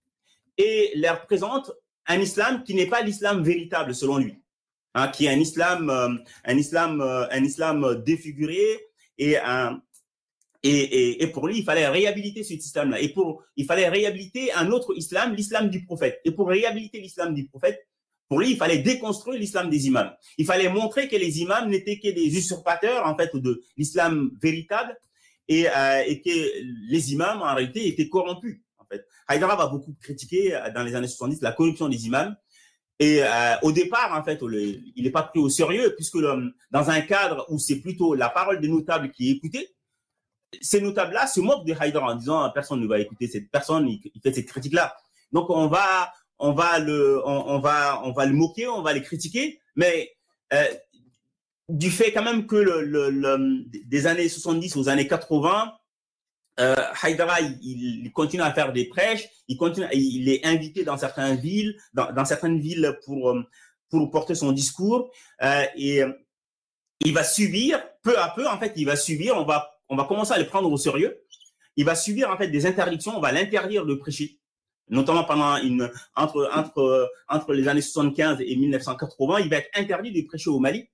et 0.59 0.92
leur 0.96 1.25
présentent 1.27 1.73
un 2.07 2.20
islam 2.20 2.64
qui 2.64 2.75
n'est 2.75 2.88
pas 2.88 3.03
l'islam 3.03 3.42
véritable 3.42 3.94
selon 3.94 4.18
lui, 4.18 4.42
hein, 4.94 5.09
qui 5.09 5.26
est 5.26 5.31
un 5.31 5.38
islam, 5.38 5.90
euh, 5.90 6.14
un 6.44 6.57
islam, 6.57 7.00
euh, 7.00 7.26
un 7.31 7.44
islam 7.44 8.03
défiguré 8.05 8.81
et 9.18 9.38
un 9.38 9.81
et, 10.62 11.26
pour 11.33 11.46
lui, 11.46 11.59
il 11.59 11.64
fallait 11.64 11.88
réhabiliter 11.88 12.44
cet 12.44 12.62
islam-là. 12.62 13.00
Et 13.00 13.09
pour, 13.09 13.42
il 13.57 13.64
fallait 13.64 13.88
réhabiliter 13.88 14.53
un 14.53 14.70
autre 14.70 14.94
islam, 14.94 15.35
l'islam 15.35 15.70
du 15.70 15.85
prophète. 15.87 16.20
Et 16.26 16.33
pour 16.33 16.48
réhabiliter 16.48 17.00
l'islam 17.00 17.33
du 17.33 17.46
prophète, 17.46 17.81
pour 18.29 18.40
lui, 18.40 18.50
il 18.50 18.57
fallait 18.59 18.79
déconstruire 18.79 19.40
l'islam 19.40 19.70
des 19.70 19.87
imams. 19.87 20.12
Il 20.37 20.44
fallait 20.44 20.68
montrer 20.68 21.09
que 21.09 21.16
les 21.16 21.40
imams 21.40 21.70
n'étaient 21.70 21.98
que 21.98 22.09
des 22.09 22.26
usurpateurs, 22.37 23.07
en 23.07 23.16
fait, 23.16 23.35
de 23.35 23.62
l'islam 23.79 24.31
véritable 24.40 24.94
et, 25.48 25.66
euh, 25.66 26.14
que 26.24 26.90
les 26.90 27.12
imams, 27.12 27.40
en 27.40 27.55
réalité, 27.55 27.88
étaient 27.88 28.09
corrompus. 28.09 28.61
Haïdara 29.29 29.57
va 29.57 29.66
beaucoup 29.66 29.94
critiquer 30.00 30.55
euh, 30.55 30.70
dans 30.72 30.83
les 30.83 30.94
années 30.94 31.09
70 31.09 31.40
la 31.40 31.53
corruption 31.53 31.88
des 31.88 32.07
imams. 32.07 32.37
Et 33.00 33.22
euh, 33.22 33.56
au 33.62 33.72
départ, 33.72 34.14
en 34.16 34.22
fait, 34.22 34.38
il 34.42 35.02
n'est 35.02 35.10
pas 35.10 35.22
pris 35.22 35.40
au 35.40 35.48
sérieux, 35.48 35.94
puisque 35.96 36.18
dans 36.18 36.90
un 36.90 37.00
cadre 37.00 37.46
où 37.48 37.58
c'est 37.58 37.80
plutôt 37.80 38.14
la 38.14 38.28
parole 38.28 38.60
des 38.60 38.68
notables 38.68 39.10
qui 39.10 39.30
est 39.30 39.32
écoutée, 39.36 39.74
ces 40.60 40.82
notables-là 40.82 41.26
se 41.26 41.40
moquent 41.40 41.66
de 41.66 41.74
Haïdara 41.78 42.12
en 42.12 42.14
disant 42.14 42.50
personne 42.50 42.80
ne 42.80 42.86
va 42.86 42.98
écouter 42.98 43.26
cette 43.26 43.50
personne, 43.50 43.88
il, 43.88 44.20
fait 44.22 44.34
cette 44.34 44.48
critique-là. 44.48 44.94
Donc 45.32 45.48
on 45.48 45.66
va, 45.68 46.12
on 46.38 46.52
va 46.52 46.78
le, 46.78 47.22
on, 47.24 47.54
on, 47.54 47.58
va, 47.58 48.02
on 48.04 48.12
va 48.12 48.26
le 48.26 48.34
moquer, 48.34 48.68
on 48.68 48.82
va 48.82 48.92
les 48.92 49.02
critiquer, 49.02 49.60
mais 49.76 50.12
euh, 50.52 50.64
du 51.70 51.90
fait 51.90 52.12
quand 52.12 52.24
même 52.24 52.46
que 52.46 52.56
le, 52.56 52.82
le, 52.82 53.08
le, 53.08 53.64
des 53.86 54.06
années 54.08 54.28
70 54.28 54.76
aux 54.76 54.90
années 54.90 55.08
80, 55.08 55.72
euh, 56.61 56.77
Haïdara, 57.03 57.40
il, 57.40 58.11
continue 58.12 58.42
à 58.42 58.53
faire 58.53 58.73
des 58.73 58.85
prêches, 58.85 59.29
il 59.49 59.57
continue, 59.57 59.87
il 59.92 60.29
est 60.29 60.44
invité 60.44 60.85
dans 60.85 60.96
certaines 60.96 61.37
villes, 61.37 61.77
dans, 61.94 62.25
certaines 62.25 62.61
villes 62.61 62.99
pour 63.05 63.31
euh, 63.31 63.42
pour 63.88 64.11
porter 64.11 64.35
son 64.35 64.53
discours. 64.53 65.11
Euh, 65.42 65.64
et 65.77 66.03
il 67.05 67.14
va 67.14 67.25
subir 67.25 67.83
peu 68.03 68.18
à 68.18 68.33
peu 68.35 68.46
en 68.46 68.59
fait, 68.59 68.73
il 68.77 68.85
va 68.85 68.96
subir, 68.96 69.37
on 69.37 69.44
va 69.44 69.70
on 69.88 69.96
va 69.96 70.05
commencer 70.05 70.33
à 70.33 70.38
le 70.38 70.46
prendre 70.46 70.70
au 70.70 70.77
sérieux. 70.77 71.23
Il 71.77 71.85
va 71.85 71.94
subir 71.94 72.31
en 72.31 72.37
fait 72.37 72.49
des 72.49 72.66
interdictions, 72.66 73.16
on 73.16 73.20
va 73.20 73.33
l'interdire 73.33 73.87
de 73.87 73.94
prêcher, 73.94 74.38
notamment 74.88 75.25
pendant 75.25 75.57
une 75.57 75.90
entre 76.14 76.51
entre 76.55 77.11
entre 77.29 77.55
les 77.55 77.68
années 77.68 77.81
75 77.81 78.38
et 78.40 78.57
1980, 78.57 79.40
il 79.40 79.49
va 79.49 79.57
être 79.57 79.70
interdit 79.75 80.12
de 80.12 80.27
prêcher 80.27 80.51
au 80.51 80.59
Mali 80.59 80.88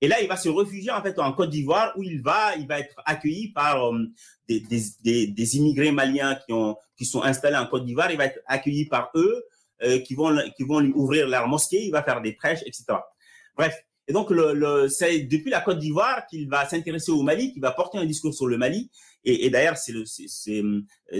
et 0.00 0.08
là, 0.08 0.20
il 0.20 0.28
va 0.28 0.36
se 0.36 0.48
réfugier 0.48 0.90
en 0.90 1.02
fait 1.02 1.18
en 1.18 1.32
Côte 1.32 1.50
d'Ivoire 1.50 1.92
où 1.96 2.02
il 2.02 2.20
va, 2.20 2.54
il 2.56 2.66
va 2.66 2.80
être 2.80 2.94
accueilli 3.06 3.52
par 3.52 3.92
euh, 3.92 4.06
des, 4.48 4.60
des, 4.60 4.82
des, 5.02 5.26
des, 5.26 5.56
immigrés 5.56 5.90
maliens 5.90 6.34
qui 6.34 6.52
ont 6.52 6.76
qui 6.96 7.06
sont 7.06 7.22
installés 7.22 7.56
en 7.56 7.66
Côte 7.66 7.86
d'Ivoire. 7.86 8.10
Il 8.10 8.18
va 8.18 8.26
être 8.26 8.40
accueilli 8.46 8.86
par 8.86 9.10
eux, 9.14 9.44
euh, 9.82 9.98
qui 10.00 10.14
vont 10.14 10.36
qui 10.56 10.64
vont 10.64 10.80
lui 10.80 10.92
ouvrir 10.94 11.28
leur 11.28 11.48
mosquée. 11.48 11.82
Il 11.82 11.92
va 11.92 12.02
faire 12.02 12.20
des 12.20 12.32
prêches, 12.32 12.62
etc. 12.66 12.84
Bref. 13.56 13.74
Et 14.08 14.12
donc, 14.12 14.30
le, 14.30 14.52
le 14.52 14.88
c'est 14.88 15.20
depuis 15.20 15.50
la 15.50 15.60
Côte 15.60 15.78
d'Ivoire 15.78 16.26
qu'il 16.26 16.48
va 16.48 16.68
s'intéresser 16.68 17.10
au 17.10 17.22
Mali, 17.22 17.52
qu'il 17.52 17.62
va 17.62 17.72
porter 17.72 17.98
un 17.98 18.04
discours 18.04 18.34
sur 18.34 18.46
le 18.46 18.58
Mali. 18.58 18.90
Et, 19.24 19.50
d'ailleurs, 19.50 19.76
c'est 19.76 19.94
c'est 20.04 20.62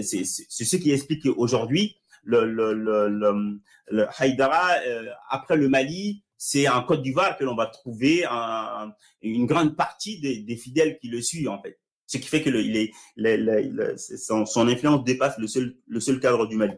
c'est 0.01 0.23
c'est 0.23 0.65
ce 0.65 0.77
qui 0.77 0.91
explique 0.91 1.25
aujourd'hui 1.35 1.97
le 2.23 2.45
le 2.45 2.73
le, 2.73 3.09
le, 3.09 3.59
le 3.89 4.07
Haïdara 4.17 4.77
euh, 4.87 5.09
après 5.29 5.57
le 5.57 5.67
Mali 5.67 6.23
c'est 6.37 6.67
en 6.67 6.83
Côte 6.83 7.01
d'Ivoire 7.01 7.37
que 7.37 7.43
l'on 7.43 7.55
va 7.55 7.67
trouver 7.67 8.25
un, 8.29 8.93
une 9.21 9.45
grande 9.45 9.75
partie 9.75 10.19
des, 10.19 10.39
des, 10.39 10.55
fidèles 10.55 10.97
qui 10.99 11.07
le 11.07 11.21
suivent 11.21 11.49
en 11.49 11.61
fait. 11.61 11.79
Ce 12.05 12.17
qui 12.17 12.27
fait 12.27 12.41
que 12.41 12.49
le, 12.49 12.61
il 12.61 12.77
est, 12.77 13.97
son, 13.97 14.45
son, 14.45 14.67
influence 14.67 15.03
dépasse 15.03 15.37
le 15.39 15.47
seul, 15.47 15.75
le 15.87 15.99
seul 15.99 16.19
cadre 16.19 16.47
du 16.47 16.55
Mali. 16.55 16.75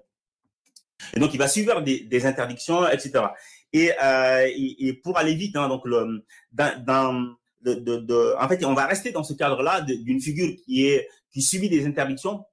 Et 1.14 1.20
donc 1.20 1.34
il 1.34 1.38
va 1.38 1.48
suivre 1.48 1.82
des, 1.82 2.02
des 2.02 2.26
interdictions, 2.26 2.88
etc. 2.90 3.26
Et, 3.72 3.92
euh, 4.02 4.48
et, 4.48 4.88
et, 4.88 4.94
pour 4.94 5.18
aller 5.18 5.36
vite, 5.36 5.56
hein, 5.56 5.70
donc 5.70 5.86
le, 5.86 6.26
dans, 6.52 6.84
dans 6.84 7.36
de, 7.62 7.76
de, 7.76 7.98
de, 7.98 8.36
en 8.40 8.48
fait, 8.48 8.64
on 8.66 8.74
va 8.74 8.88
rester 8.88 9.12
dans 9.12 9.24
ce 9.24 9.34
cadre-là 9.34 9.82
d'une 9.82 10.22
figure 10.22 10.56
qui 10.66 10.88
est 10.88 11.08
qui 11.32 11.42
subit 11.42 11.70
des 11.70 11.86
interdictions 11.86 12.44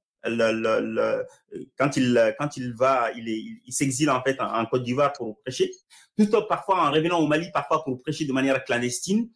quand 1.76 1.96
il 1.96 2.74
va, 2.74 3.10
il 3.14 3.72
s'exile 3.72 4.10
en 4.10 4.22
fait 4.22 4.40
en, 4.40 4.66
Côte 4.66 4.82
d'Ivoire 4.82 5.12
pour 5.12 5.40
prêcher, 5.40 5.70
tout 6.18 6.28
parfois 6.48 6.86
en 6.86 6.90
revenant 6.90 7.18
au 7.20 7.26
Mali, 7.26 7.50
parfois 7.52 7.84
pour 7.84 8.00
prêcher 8.02 8.24
de 8.24 8.32
manière 8.32 8.64
clandestine. 8.64 9.28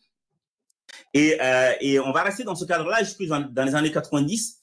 Et, 1.14 1.36
euh, 1.40 2.02
on 2.04 2.12
va 2.12 2.22
rester 2.22 2.44
dans 2.44 2.54
ce 2.54 2.64
cadre-là 2.64 3.02
jusque 3.02 3.24
dans, 3.24 3.64
les 3.64 3.74
années 3.74 3.92
90, 3.92 4.62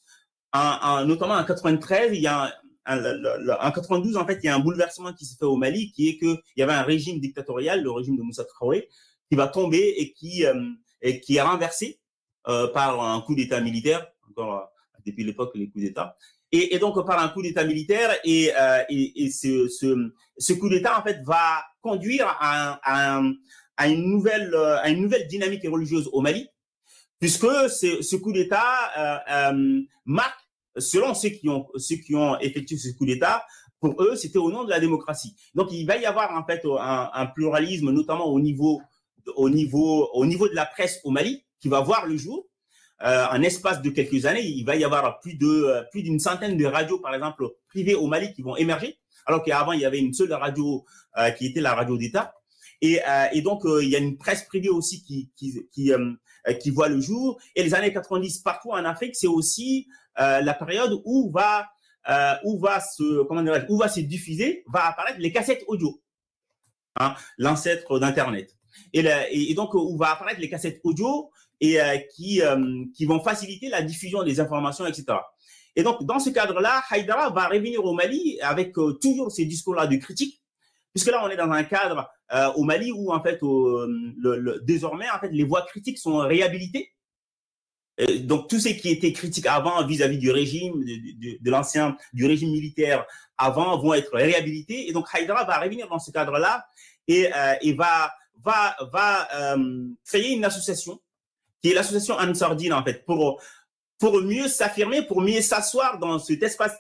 en, 0.54 0.60
en, 0.60 1.06
notamment 1.06 1.36
en 1.36 1.44
93, 1.44 2.12
il 2.14 2.22
y 2.22 2.28
a 2.28 2.54
en 2.88 3.72
92 3.72 4.16
en 4.16 4.26
fait 4.26 4.40
il 4.44 4.46
y 4.46 4.50
a 4.50 4.56
un 4.56 4.60
bouleversement 4.60 5.14
qui 5.14 5.26
se 5.26 5.36
fait 5.36 5.46
au 5.46 5.58
Mali, 5.58 5.92
qui 5.92 6.10
est 6.10 6.18
que 6.18 6.38
il 6.56 6.60
y 6.60 6.64
avait 6.64 6.74
un 6.74 6.84
régime 6.84 7.20
dictatorial, 7.20 7.84
le 7.84 7.92
régime 7.92 8.16
de 8.16 8.22
Moussa 8.22 8.46
Traoré, 8.46 8.88
qui 9.30 9.36
va 9.36 9.48
tomber 9.48 9.96
et 9.98 10.14
qui 10.14 10.46
euh, 10.46 10.72
est 11.02 11.42
renversé 11.42 12.00
euh, 12.48 12.68
par 12.68 13.02
un 13.04 13.20
coup 13.22 13.36
d'État 13.36 13.60
militaire. 13.60 14.08
Depuis 15.08 15.24
l'époque 15.24 15.52
les 15.56 15.70
coups 15.70 15.86
d'État. 15.86 16.16
Et, 16.52 16.78
donc 16.80 16.96
par 17.06 17.22
un 17.22 17.28
coup 17.30 17.42
d'État 17.42 17.66
militaire 17.66 18.10
et, 18.24 18.52
euh, 18.58 18.84
ce, 19.30 20.54
coup 20.54 20.70
d'État 20.70 21.00
en 21.00 21.04
fait 21.04 21.22
va 21.26 21.64
conduire 21.82 22.28
à, 22.40 22.80
à, 22.84 23.22
à, 23.76 23.88
une 23.90 24.10
nouvelle 24.10 24.54
euh, 24.54 24.78
à 24.80 24.90
une 24.90 25.02
nouvelle 25.02 25.28
dynamique 25.28 25.68
religieuse 25.68 26.10
au 26.14 26.22
Mali, 26.22 26.48
puisque 27.20 27.48
ce, 27.70 28.16
coup 28.16 28.32
d'État 28.32 28.64
euh, 28.98 29.52
euh, 29.52 29.82
marque, 30.06 30.40
selon 30.78 31.14
ceux 31.14 31.30
qui 31.30 32.16
ont 32.16 32.40
effectué 32.40 32.78
ce 32.78 32.96
coup 32.98 33.06
d'État, 33.06 33.46
pour 33.82 34.02
eux 34.02 34.16
c'était 34.16 34.40
au 34.40 34.52
nom 34.52 34.64
de 34.64 34.70
la 34.70 34.80
démocratie. 34.80 35.36
Donc 35.54 35.72
il 35.72 35.86
va 35.86 35.98
y 35.98 36.06
avoir 36.06 36.32
en 36.32 36.46
fait 36.46 36.64
un, 36.66 37.26
pluralisme, 37.28 37.92
notamment 37.92 38.28
au 38.28 38.40
niveau 38.40 38.82
de 39.26 40.56
la 40.56 40.66
presse 40.66 41.02
au 41.04 41.12
Mali, 41.12 41.44
qui 41.60 41.68
va 41.68 41.82
voir 41.82 42.06
le 42.06 42.16
jour 42.16 42.48
euh, 43.04 43.26
en 43.30 43.42
espace 43.44 43.82
de 43.82 43.90
quelques 43.92 44.26
années, 44.26 44.44
il 44.44 44.64
va 44.66 44.76
y 44.76 44.84
avoir 44.84 45.20
plus 45.20 45.36
de 45.36 45.46
euh, 45.48 45.84
plus 45.92 46.02
d'une 46.02 46.20
centaine 46.20 46.58
de 46.58 46.66
radios, 46.66 47.00
par 47.00 47.14
exemple, 47.14 47.48
privées 47.68 47.94
au 47.94 48.08
Mali 48.08 48.34
qui 48.34 48.42
vont 48.42 48.56
émerger, 48.56 48.98
alors 49.28 49.44
qu'avant 49.44 49.74
il 49.74 49.82
y 49.82 49.86
avait 49.86 50.00
une 50.00 50.14
seule 50.14 50.34
radio 50.34 50.84
euh, 51.18 51.30
qui 51.32 51.46
était 51.46 51.62
la 51.62 51.76
radio 51.76 51.98
d'État. 51.98 52.34
Et, 52.82 53.00
euh, 53.08 53.26
et 53.34 53.42
donc 53.42 53.64
il 53.66 53.90
y 53.90 53.96
a 53.96 54.00
une 54.00 54.18
presse 54.18 54.44
privée 54.44 54.70
aussi 54.70 55.04
qui 55.04 55.32
qui 55.36 55.68
qui, 55.72 55.92
qui 56.60 56.70
voit 56.72 56.90
le 56.90 57.00
jour. 57.00 57.40
Et 57.56 57.64
les 57.64 57.76
années 57.76 57.94
90 57.94 58.40
partout 58.40 58.72
en 58.72 58.84
Afrique, 58.86 59.16
c'est 59.16 59.28
aussi 59.28 59.88
la 60.16 60.54
période 60.54 61.00
où 61.06 61.32
va 61.32 61.68
où 62.44 62.60
va 62.60 62.80
se 62.80 63.24
comment 63.24 63.44
où 63.70 63.78
va 63.78 63.90
se 63.90 64.00
diffuser, 64.00 64.64
va 64.72 64.88
apparaître 64.88 65.20
les 65.20 65.32
cassettes 65.32 65.64
audio, 65.68 66.02
hein, 67.00 67.16
l'ancêtre 67.38 68.00
d'Internet. 68.00 68.56
Et, 68.94 69.00
et, 69.00 69.52
et, 69.52 69.54
donc 69.56 69.74
où 69.74 69.98
va 69.98 70.12
apparaître 70.12 70.40
les 70.40 70.50
cassettes 70.50 70.80
audio 70.84 71.32
et 71.60 71.82
euh, 71.82 71.98
qui, 72.16 72.42
euh, 72.42 72.84
qui 72.96 73.06
vont 73.06 73.22
faciliter 73.22 73.70
la 73.70 73.82
diffusion 73.82 74.24
des 74.24 74.40
informations, 74.40 74.86
etc. 74.86 75.18
Et 75.76 75.84
donc, 75.84 76.04
dans 76.06 76.20
ce 76.20 76.30
cadre-là, 76.30 76.84
Haïdara 76.90 77.30
va 77.30 77.48
revenir 77.48 77.84
au 77.84 77.94
Mali 77.94 78.40
avec 78.42 78.78
euh, 78.78 78.94
toujours 78.94 79.32
ces 79.32 79.46
discours-là 79.46 79.88
de 79.88 79.96
critique, 79.98 80.42
puisque 80.94 81.12
là, 81.12 81.24
on 81.24 81.30
est 81.30 81.36
dans 81.36 81.52
un 81.52 81.64
cadre 81.64 82.10
euh, 82.34 82.52
au 82.54 82.64
Mali 82.64 82.92
où, 82.92 83.12
en 83.12 83.22
fait, 83.22 83.42
au, 83.44 83.86
le, 83.86 84.38
le, 84.38 84.60
désormais, 84.64 85.10
en 85.10 85.20
fait, 85.20 85.30
les 85.30 85.44
voix 85.44 85.64
critiques 85.64 85.98
sont 85.98 86.18
réhabilitées. 86.18 86.94
donc 88.22 88.48
tout 88.48 88.60
ce 88.60 88.70
qui 88.70 88.90
était 88.90 89.14
critique 89.14 89.46
avant 89.48 89.86
vis-à-vis 89.86 90.18
du 90.18 90.32
régime, 90.32 90.84
de, 90.84 91.44
de, 91.44 91.52
l'ancien, 91.52 91.96
du 92.14 92.26
régime 92.26 92.52
militaire 92.52 93.06
avant, 93.38 93.80
vont 93.80 93.94
être 93.94 94.12
réhabilités. 94.14 94.90
Et 94.90 94.94
donc 94.94 95.08
Haïdara 95.14 95.46
va 95.46 95.60
revenir 95.60 95.88
dans 95.88 96.00
ce 96.00 96.12
cadre-là 96.12 96.66
et, 97.08 97.30
et 97.62 97.74
va 97.74 98.12
va 98.44 98.76
va 98.92 99.28
créer 100.06 100.34
une 100.34 100.46
association 100.46 101.00
qui 101.62 101.72
est 101.72 101.74
l'association 101.74 102.16
Ansardine 102.16 102.74
en 102.74 102.84
fait 102.84 103.06
pour 103.06 103.42
pour 104.00 104.22
mieux 104.22 104.48
s'affirmer, 104.48 105.02
pour 105.02 105.22
mieux 105.22 105.42
s'asseoir 105.42 105.98
dans 105.98 106.20
cet 106.20 106.44
espace 106.44 106.78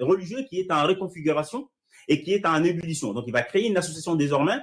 religieux 0.00 0.44
qui 0.48 0.60
est 0.60 0.70
en 0.70 0.86
reconfiguration 0.86 1.68
et 2.08 2.22
qui 2.22 2.32
est 2.34 2.46
en 2.46 2.62
ébullition. 2.62 3.12
Donc 3.12 3.24
il 3.26 3.32
va 3.32 3.42
créer 3.42 3.66
une 3.66 3.76
association 3.76 4.14
désormais 4.14 4.58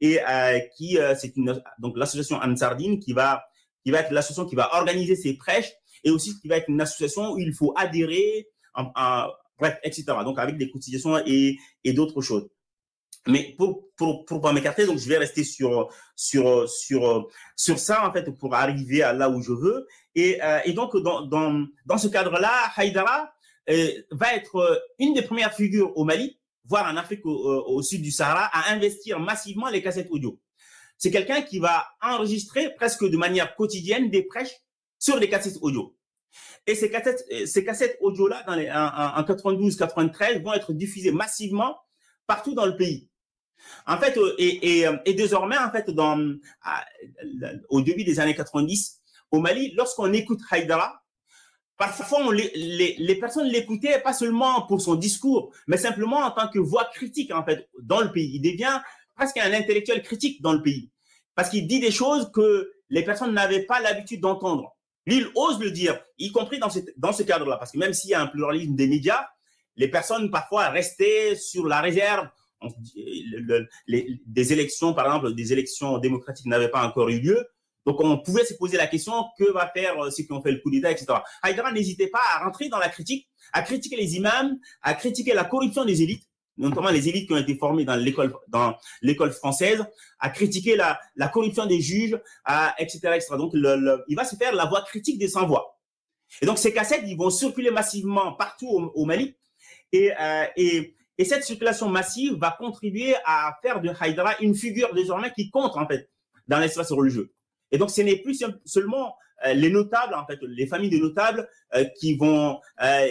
et 0.00 0.20
euh, 0.28 0.58
qui 0.76 0.98
euh, 0.98 1.14
c'est 1.18 1.36
une 1.36 1.62
donc 1.78 1.96
l'association 1.96 2.36
Ansardine 2.36 2.98
qui 2.98 3.12
va 3.12 3.44
qui 3.84 3.90
va 3.90 4.00
être 4.00 4.10
l'association 4.10 4.46
qui 4.46 4.56
va 4.56 4.74
organiser 4.74 5.16
ces 5.16 5.34
prêches 5.34 5.72
et 6.04 6.10
aussi 6.10 6.38
qui 6.40 6.48
va 6.48 6.56
être 6.56 6.68
une 6.68 6.80
association 6.80 7.32
où 7.32 7.38
il 7.38 7.54
faut 7.54 7.72
adhérer 7.76 8.48
en, 8.74 9.28
bref 9.58 9.78
etc 9.84 10.04
donc 10.24 10.38
avec 10.38 10.56
des 10.56 10.70
cotisations 10.70 11.18
et 11.24 11.56
et 11.84 11.92
d'autres 11.92 12.20
choses 12.20 12.48
mais 13.26 13.54
pour 13.56 13.88
pour 13.96 14.24
pour 14.24 14.40
pas 14.40 14.52
m'écarter 14.52 14.84
donc 14.84 14.98
je 14.98 15.08
vais 15.08 15.18
rester 15.18 15.44
sur 15.44 15.88
sur 16.16 16.68
sur 16.68 17.28
sur 17.56 17.78
ça 17.78 18.06
en 18.08 18.12
fait 18.12 18.30
pour 18.30 18.54
arriver 18.54 19.02
à 19.02 19.12
là 19.12 19.30
où 19.30 19.40
je 19.42 19.52
veux 19.52 19.86
et 20.14 20.42
euh, 20.42 20.58
et 20.64 20.72
donc 20.72 20.96
dans 20.96 21.22
dans 21.22 21.64
dans 21.86 21.98
ce 21.98 22.08
cadre 22.08 22.38
là 22.40 22.70
Haïdara 22.76 23.32
euh, 23.70 23.92
va 24.10 24.34
être 24.34 24.84
une 24.98 25.14
des 25.14 25.22
premières 25.22 25.54
figures 25.54 25.96
au 25.96 26.04
Mali 26.04 26.38
voire 26.64 26.90
en 26.92 26.96
Afrique 26.96 27.24
au, 27.24 27.82
sud 27.82 28.02
du 28.02 28.10
Sahara, 28.10 28.44
à 28.46 28.72
investir 28.72 29.18
massivement 29.18 29.68
les 29.68 29.82
cassettes 29.82 30.08
audio. 30.10 30.40
C'est 30.96 31.10
quelqu'un 31.10 31.42
qui 31.42 31.58
va 31.58 31.86
enregistrer 32.00 32.74
presque 32.74 33.04
de 33.04 33.16
manière 33.16 33.56
quotidienne 33.56 34.10
des 34.10 34.22
prêches 34.22 34.54
sur 34.98 35.16
les 35.16 35.28
cassettes 35.28 35.58
audio. 35.60 35.96
Et 36.66 36.74
ces 36.74 36.90
cassettes, 36.90 37.24
ces 37.46 37.64
cassettes 37.64 37.98
audio-là, 38.00 38.44
en, 39.16 39.24
92, 39.24 39.76
93, 39.76 40.42
vont 40.42 40.52
être 40.52 40.72
diffusées 40.72 41.10
massivement 41.10 41.76
partout 42.26 42.54
dans 42.54 42.66
le 42.66 42.76
pays. 42.76 43.10
En 43.86 43.98
fait, 43.98 44.16
euh, 44.16 44.34
et, 44.38 44.80
et, 44.80 44.88
et 45.04 45.14
désormais, 45.14 45.58
en 45.58 45.70
fait, 45.70 45.88
au 47.68 47.80
début 47.80 48.04
des 48.04 48.20
années 48.20 48.34
90, 48.34 49.00
au 49.30 49.40
Mali, 49.40 49.72
lorsqu'on 49.74 50.12
écoute 50.12 50.40
Haïdara, 50.50 51.02
Parfois, 51.78 52.32
les, 52.32 52.52
les, 52.54 52.94
les, 52.96 53.14
personnes 53.16 53.48
l'écoutaient 53.48 53.98
pas 53.98 54.12
seulement 54.12 54.66
pour 54.68 54.80
son 54.80 54.94
discours, 54.94 55.52
mais 55.66 55.76
simplement 55.76 56.18
en 56.18 56.30
tant 56.30 56.46
que 56.46 56.60
voix 56.60 56.84
critique 56.84 57.34
en 57.34 57.44
fait 57.44 57.68
dans 57.80 58.00
le 58.00 58.12
pays. 58.12 58.30
Il 58.34 58.40
devient 58.40 58.78
presque 59.16 59.38
un 59.38 59.52
intellectuel 59.52 60.00
critique 60.02 60.40
dans 60.42 60.52
le 60.52 60.62
pays 60.62 60.92
parce 61.34 61.48
qu'il 61.48 61.66
dit 61.66 61.80
des 61.80 61.90
choses 61.90 62.30
que 62.32 62.70
les 62.88 63.02
personnes 63.02 63.32
n'avaient 63.32 63.64
pas 63.64 63.80
l'habitude 63.80 64.20
d'entendre. 64.20 64.76
il 65.06 65.28
ose 65.34 65.58
le 65.60 65.70
dire, 65.70 65.98
y 66.18 66.30
compris 66.30 66.58
dans 66.58 66.70
ce, 66.70 66.78
dans 66.96 67.12
ce 67.12 67.22
cadre-là, 67.22 67.56
parce 67.56 67.72
que 67.72 67.78
même 67.78 67.94
s'il 67.94 68.10
y 68.10 68.14
a 68.14 68.20
un 68.20 68.26
pluralisme 68.26 68.74
des 68.74 68.86
médias, 68.86 69.26
les 69.76 69.88
personnes 69.88 70.30
parfois 70.30 70.68
restaient 70.68 71.34
sur 71.34 71.66
la 71.66 71.80
réserve. 71.80 72.28
Les, 73.86 74.20
des 74.26 74.52
élections, 74.52 74.94
par 74.94 75.06
exemple, 75.06 75.34
des 75.34 75.52
élections 75.52 75.98
démocratiques 75.98 76.46
n'avaient 76.46 76.70
pas 76.70 76.86
encore 76.86 77.08
eu 77.08 77.20
lieu. 77.20 77.46
Donc, 77.86 78.00
on 78.00 78.18
pouvait 78.18 78.44
se 78.44 78.54
poser 78.54 78.76
la 78.76 78.86
question, 78.86 79.12
que 79.38 79.50
va 79.52 79.68
faire 79.74 79.98
euh, 80.00 80.10
ceux 80.10 80.22
qui 80.22 80.32
ont 80.32 80.40
fait 80.40 80.52
le 80.52 80.58
coup 80.58 80.70
d'État, 80.70 80.90
etc. 80.90 81.14
Haïdara 81.42 81.72
n'hésitait 81.72 82.06
pas 82.06 82.20
à 82.34 82.44
rentrer 82.44 82.68
dans 82.68 82.78
la 82.78 82.88
critique, 82.88 83.28
à 83.52 83.62
critiquer 83.62 83.96
les 83.96 84.16
imams, 84.16 84.56
à 84.82 84.94
critiquer 84.94 85.34
la 85.34 85.44
corruption 85.44 85.84
des 85.84 86.02
élites, 86.02 86.24
notamment 86.56 86.90
les 86.90 87.08
élites 87.08 87.26
qui 87.26 87.32
ont 87.32 87.38
été 87.38 87.56
formées 87.56 87.84
dans 87.84 87.96
l'école, 87.96 88.34
dans 88.48 88.76
l'école 89.00 89.32
française, 89.32 89.84
à 90.20 90.30
critiquer 90.30 90.76
la, 90.76 91.00
la 91.16 91.28
corruption 91.28 91.66
des 91.66 91.80
juges, 91.80 92.16
etc., 92.78 92.98
etc. 93.14 93.34
Donc, 93.36 93.52
il 93.54 94.16
va 94.16 94.24
se 94.24 94.36
faire 94.36 94.54
la 94.54 94.66
voix 94.66 94.82
critique 94.82 95.18
des 95.18 95.28
sans-voix. 95.28 95.80
Et 96.40 96.46
donc, 96.46 96.58
ces 96.58 96.72
cassettes, 96.72 97.04
ils 97.06 97.16
vont 97.16 97.30
circuler 97.30 97.70
massivement 97.70 98.32
partout 98.32 98.68
au, 98.68 99.04
Mali. 99.04 99.36
Et, 99.92 100.10
euh, 100.18 100.46
et, 100.56 100.94
et 101.18 101.24
cette 101.24 101.44
circulation 101.44 101.88
massive 101.88 102.34
va 102.34 102.56
contribuer 102.58 103.14
à 103.24 103.56
faire 103.62 103.80
de 103.80 103.90
Haïdara 104.00 104.34
une 104.40 104.54
figure 104.54 104.94
désormais 104.94 105.32
qui 105.32 105.50
compte, 105.50 105.76
en 105.76 105.86
fait, 105.86 106.10
dans 106.48 106.58
l'espace 106.58 106.90
religieux. 106.92 107.32
Et 107.70 107.78
donc, 107.78 107.90
ce 107.90 108.00
n'est 108.02 108.16
plus 108.16 108.42
seulement 108.64 109.14
euh, 109.44 109.54
les 109.54 109.70
notables, 109.70 110.14
en 110.14 110.24
fait, 110.26 110.38
les 110.42 110.66
familles 110.66 110.90
de 110.90 110.98
notables 110.98 111.48
euh, 111.74 111.84
qui 111.98 112.16
vont 112.16 112.60
euh, 112.82 113.06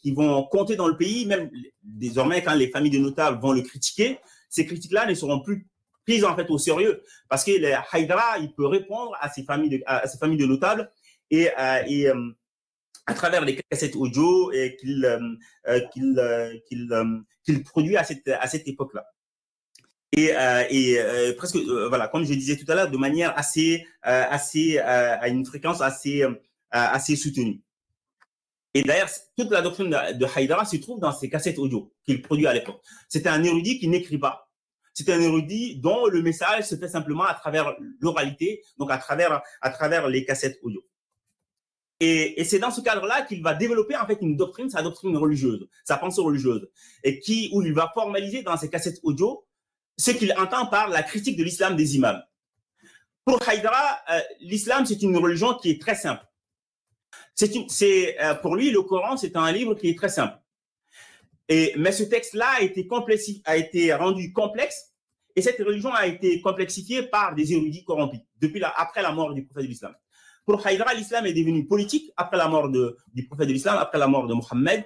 qui 0.00 0.12
vont 0.12 0.44
compter 0.44 0.76
dans 0.76 0.88
le 0.88 0.96
pays. 0.96 1.26
Même 1.26 1.50
désormais, 1.82 2.42
quand 2.42 2.54
les 2.54 2.68
familles 2.68 2.90
de 2.90 2.98
notables 2.98 3.40
vont 3.40 3.52
le 3.52 3.62
critiquer, 3.62 4.18
ces 4.48 4.66
critiques-là 4.66 5.06
ne 5.06 5.14
seront 5.14 5.40
plus 5.40 5.66
prises 6.04 6.24
en 6.24 6.36
fait 6.36 6.50
au 6.50 6.58
sérieux 6.58 7.02
parce 7.30 7.44
que 7.44 7.52
le 7.52 7.72
Haïdara, 7.90 8.38
il 8.38 8.52
peut 8.52 8.66
répondre 8.66 9.16
à 9.20 9.30
ces 9.30 9.42
familles 9.42 9.70
de 9.70 9.82
à 9.86 10.06
ces 10.06 10.18
familles 10.18 10.38
de 10.38 10.44
notables 10.44 10.90
et 11.30 11.48
à 13.06 13.14
travers 13.14 13.44
les 13.44 13.60
cassettes 13.70 13.96
audio 13.96 14.52
et 14.52 14.76
qu'il 14.76 15.06
qu'il 15.92 16.62
qu'il 16.68 16.88
qu'il 17.44 17.62
produit 17.62 17.96
à 17.96 18.04
cette 18.04 18.28
à 18.28 18.46
cette 18.48 18.66
époque-là 18.68 19.04
et, 20.16 20.34
euh, 20.36 20.64
et 20.70 20.98
euh, 20.98 21.34
presque 21.36 21.56
euh, 21.56 21.88
voilà 21.88 22.08
comme 22.08 22.24
je 22.24 22.34
disais 22.34 22.56
tout 22.56 22.70
à 22.70 22.74
l'heure 22.74 22.90
de 22.90 22.96
manière 22.96 23.36
assez 23.36 23.86
assez 24.02 24.78
à 24.78 25.28
une 25.28 25.44
fréquence 25.44 25.80
assez 25.80 26.24
assez 26.70 27.16
soutenue. 27.16 27.62
Et 28.76 28.82
d'ailleurs, 28.82 29.08
toute 29.38 29.52
la 29.52 29.62
doctrine 29.62 29.88
de, 29.90 30.26
Haïdara 30.34 30.64
se 30.64 30.76
trouve 30.76 30.98
dans 30.98 31.12
ces 31.12 31.30
cassettes 31.30 31.60
audio 31.60 31.92
qu'il 32.04 32.20
produit 32.22 32.48
à 32.48 32.52
l'époque. 32.52 32.82
C'était 33.08 33.28
un 33.28 33.42
érudit 33.44 33.78
qui 33.78 33.86
n'écrit 33.86 34.18
pas. 34.18 34.50
C'était 34.92 35.12
un 35.12 35.20
érudit 35.20 35.76
dont 35.76 36.06
le 36.06 36.22
message 36.22 36.64
se 36.64 36.74
fait 36.74 36.88
simplement 36.88 37.22
à 37.24 37.34
travers 37.34 37.72
l'oralité, 38.00 38.62
donc 38.78 38.90
à 38.90 38.98
travers 38.98 39.42
à 39.60 39.70
travers 39.70 40.08
les 40.08 40.24
cassettes 40.24 40.58
audio. 40.62 40.84
Et, 42.06 42.44
c'est 42.44 42.58
dans 42.58 42.70
ce 42.70 42.82
cadre-là 42.82 43.22
qu'il 43.22 43.42
va 43.42 43.54
développer 43.54 43.96
en 43.96 44.06
fait 44.06 44.18
une 44.20 44.36
doctrine, 44.36 44.68
sa 44.68 44.82
doctrine 44.82 45.16
religieuse, 45.16 45.66
sa 45.84 45.96
pensée 45.96 46.20
religieuse, 46.20 46.68
et 47.02 47.18
qui 47.18 47.48
où 47.52 47.62
il 47.62 47.72
va 47.72 47.90
formaliser 47.94 48.42
dans 48.42 48.56
ces 48.58 48.68
cassettes 48.68 49.00
audio 49.02 49.46
ce 49.96 50.10
qu'il 50.10 50.34
entend 50.36 50.66
par 50.66 50.88
la 50.90 51.02
critique 51.02 51.38
de 51.38 51.44
l'islam 51.44 51.76
des 51.76 51.96
imams. 51.96 52.22
Pour 53.24 53.40
Haïdara, 53.48 54.00
euh, 54.10 54.20
l'islam, 54.40 54.84
c'est 54.84 55.00
une 55.00 55.16
religion 55.16 55.54
qui 55.54 55.70
est 55.70 55.80
très 55.80 55.94
simple. 55.94 56.26
C'est 57.34 58.20
euh, 58.20 58.34
pour 58.34 58.54
lui, 58.54 58.70
le 58.70 58.82
Coran, 58.82 59.16
c'est 59.16 59.34
un 59.36 59.50
livre 59.50 59.74
qui 59.74 59.88
est 59.88 59.96
très 59.96 60.10
simple. 60.10 60.36
Et, 61.48 61.72
mais 61.76 61.92
ce 61.92 62.02
texte-là 62.02 62.58
a 62.58 63.56
été 63.56 63.94
rendu 63.94 64.32
complexe, 64.32 64.92
et 65.36 65.42
cette 65.42 65.58
religion 65.58 65.92
a 65.92 66.06
été 66.06 66.40
complexifiée 66.42 67.04
par 67.04 67.34
des 67.34 67.52
érudits 67.52 67.84
corrompus 67.84 68.20
depuis 68.40 68.62
après 68.62 69.00
la 69.00 69.12
mort 69.12 69.32
du 69.32 69.44
prophète 69.44 69.64
de 69.64 69.68
l'islam. 69.68 69.94
Pour 70.44 70.64
Haïdara, 70.66 70.94
l'islam 70.94 71.26
est 71.26 71.32
devenu 71.32 71.66
politique 71.66 72.12
après 72.16 72.36
la 72.36 72.48
mort 72.48 72.68
du 72.68 73.26
prophète 73.26 73.48
de 73.48 73.52
l'islam, 73.52 73.78
après 73.78 73.98
la 73.98 74.06
mort 74.06 74.26
de 74.26 74.34
Mohammed, 74.34 74.84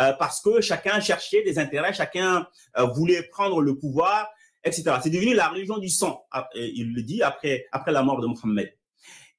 euh, 0.00 0.12
parce 0.18 0.40
que 0.40 0.60
chacun 0.60 1.00
cherchait 1.00 1.42
des 1.42 1.58
intérêts, 1.58 1.92
chacun 1.92 2.46
euh, 2.78 2.84
voulait 2.84 3.22
prendre 3.24 3.60
le 3.60 3.76
pouvoir, 3.76 4.28
etc. 4.62 4.96
C'est 5.02 5.10
devenu 5.10 5.34
la 5.34 5.48
religion 5.48 5.78
du 5.78 5.88
sang, 5.88 6.24
ah, 6.30 6.48
il 6.54 6.94
le 6.94 7.02
dit 7.02 7.22
après, 7.22 7.66
après 7.72 7.92
la 7.92 8.02
mort 8.02 8.20
de 8.20 8.26
Mohammed. 8.26 8.72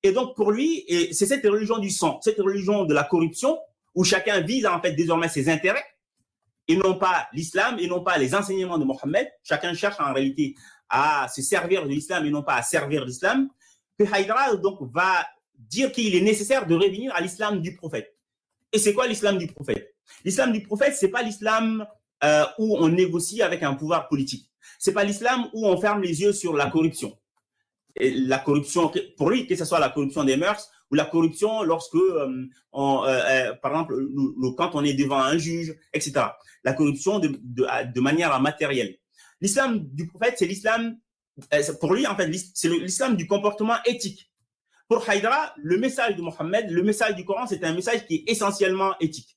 Et 0.03 0.11
donc 0.11 0.35
pour 0.35 0.51
lui, 0.51 0.85
c'est 1.11 1.25
cette 1.25 1.45
religion 1.45 1.79
du 1.79 1.89
sang, 1.89 2.19
cette 2.21 2.39
religion 2.39 2.85
de 2.85 2.93
la 2.93 3.03
corruption, 3.03 3.57
où 3.95 4.03
chacun 4.03 4.41
vise 4.41 4.65
en 4.65 4.81
fait 4.81 4.91
désormais 4.91 5.29
ses 5.29 5.49
intérêts, 5.49 5.85
et 6.67 6.75
non 6.75 6.97
pas 6.97 7.27
l'islam, 7.33 7.77
et 7.79 7.87
non 7.87 8.03
pas 8.03 8.17
les 8.17 8.35
enseignements 8.35 8.77
de 8.77 8.85
Mohammed. 8.85 9.27
Chacun 9.43 9.73
cherche 9.73 9.99
en 9.99 10.13
réalité 10.13 10.55
à 10.89 11.27
se 11.27 11.41
servir 11.41 11.83
de 11.83 11.89
l'islam 11.89 12.25
et 12.25 12.29
non 12.29 12.43
pas 12.43 12.55
à 12.55 12.61
servir 12.61 13.05
l'islam. 13.05 13.49
Que 13.97 14.03
Haïdra 14.11 14.55
donc 14.55 14.79
va 14.93 15.25
dire 15.69 15.91
qu'il 15.91 16.15
est 16.15 16.21
nécessaire 16.21 16.65
de 16.65 16.75
revenir 16.75 17.13
à 17.15 17.21
l'islam 17.21 17.61
du 17.61 17.75
prophète. 17.75 18.15
Et 18.71 18.79
c'est 18.79 18.93
quoi 18.93 19.07
l'islam 19.07 19.37
du 19.37 19.47
prophète? 19.47 19.95
L'islam 20.23 20.51
du 20.51 20.61
prophète, 20.61 20.95
c'est 20.95 21.09
pas 21.09 21.23
l'islam 21.23 21.85
euh, 22.23 22.43
où 22.59 22.77
on 22.77 22.89
négocie 22.89 23.41
avec 23.41 23.63
un 23.63 23.73
pouvoir 23.73 24.07
politique. 24.07 24.49
C'est 24.79 24.93
pas 24.93 25.03
l'islam 25.03 25.49
où 25.53 25.67
on 25.67 25.79
ferme 25.79 26.01
les 26.01 26.21
yeux 26.21 26.33
sur 26.33 26.53
la 26.55 26.69
corruption. 26.69 27.17
La 27.99 28.39
corruption, 28.39 28.91
pour 29.17 29.29
lui, 29.29 29.47
que 29.47 29.55
ce 29.55 29.63
soit 29.63 29.79
la 29.79 29.89
corruption 29.89 30.23
des 30.23 30.35
mœurs 30.35 30.69
ou 30.91 30.95
la 30.95 31.05
corruption 31.05 31.63
lorsque, 31.63 31.95
euh, 31.95 32.47
on, 32.73 33.05
euh, 33.05 33.53
par 33.61 33.71
exemple, 33.71 33.95
le, 33.95 34.51
quand 34.51 34.71
on 34.75 34.83
est 34.83 34.93
devant 34.93 35.19
un 35.19 35.37
juge, 35.37 35.75
etc. 35.93 36.25
La 36.63 36.73
corruption 36.73 37.19
de, 37.19 37.29
de, 37.41 37.65
de 37.93 38.01
manière 38.01 38.39
matérielle. 38.41 38.97
L'islam 39.41 39.79
du 39.79 40.07
prophète, 40.07 40.35
c'est 40.37 40.45
l'islam, 40.45 40.97
pour 41.79 41.93
lui, 41.93 42.05
en 42.07 42.15
fait, 42.15 42.31
c'est 42.53 42.69
l'islam 42.69 43.15
du 43.15 43.27
comportement 43.27 43.75
éthique. 43.85 44.31
Pour 44.87 45.09
Haïdra, 45.09 45.53
le 45.57 45.77
message 45.77 46.15
de 46.15 46.21
Mohammed, 46.21 46.69
le 46.69 46.83
message 46.83 47.15
du 47.15 47.25
Coran, 47.25 47.47
c'est 47.47 47.63
un 47.63 47.73
message 47.73 48.05
qui 48.05 48.15
est 48.15 48.31
essentiellement 48.31 48.93
éthique. 48.99 49.35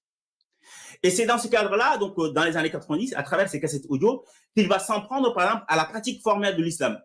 Et 1.02 1.10
c'est 1.10 1.24
dans 1.24 1.38
ce 1.38 1.48
cadre-là, 1.48 1.96
donc 1.96 2.18
euh, 2.18 2.30
dans 2.30 2.44
les 2.44 2.56
années 2.56 2.70
90, 2.70 3.14
à 3.14 3.22
travers 3.22 3.48
ces 3.48 3.58
cassettes 3.60 3.86
audio, 3.88 4.24
qu'il 4.54 4.68
va 4.68 4.78
s'en 4.78 5.00
prendre, 5.00 5.32
par 5.32 5.44
exemple, 5.44 5.64
à 5.68 5.76
la 5.76 5.84
pratique 5.86 6.22
formelle 6.22 6.56
de 6.56 6.62
l'islam, 6.62 7.00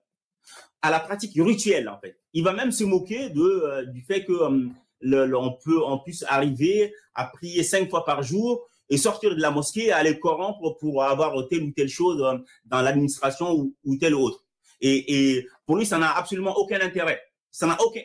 à 0.81 0.89
la 0.89 0.99
pratique 0.99 1.33
rituelle, 1.35 1.87
en 1.87 1.99
fait. 1.99 2.19
Il 2.33 2.43
va 2.43 2.51
même 2.51 2.71
se 2.71 2.83
moquer 2.83 3.29
de 3.29 3.41
euh, 3.41 3.85
du 3.85 4.01
fait 4.01 4.25
que 4.25 4.33
euh, 4.33 5.37
on 5.37 5.51
peut 5.63 5.81
on 5.85 5.99
puisse 5.99 6.25
arriver 6.27 6.93
à 7.13 7.25
prier 7.25 7.63
cinq 7.63 7.89
fois 7.89 8.03
par 8.03 8.23
jour 8.23 8.67
et 8.89 8.97
sortir 8.97 9.35
de 9.35 9.41
la 9.41 9.51
mosquée, 9.51 9.93
aller 9.93 10.11
au 10.11 10.19
Coran 10.19 10.59
pour, 10.79 11.03
avoir 11.03 11.47
telle 11.47 11.63
ou 11.63 11.71
telle 11.71 11.87
chose 11.87 12.21
dans 12.65 12.81
l'administration 12.81 13.53
ou, 13.53 13.73
ou 13.85 13.95
telle 13.95 14.15
autre. 14.15 14.43
Et, 14.81 15.35
et 15.37 15.47
pour 15.65 15.77
lui, 15.77 15.85
ça 15.85 15.97
n'a 15.97 16.11
absolument 16.11 16.55
aucun 16.57 16.81
intérêt. 16.81 17.21
Ça 17.51 17.67
n'a 17.67 17.77
aucun 17.81 18.01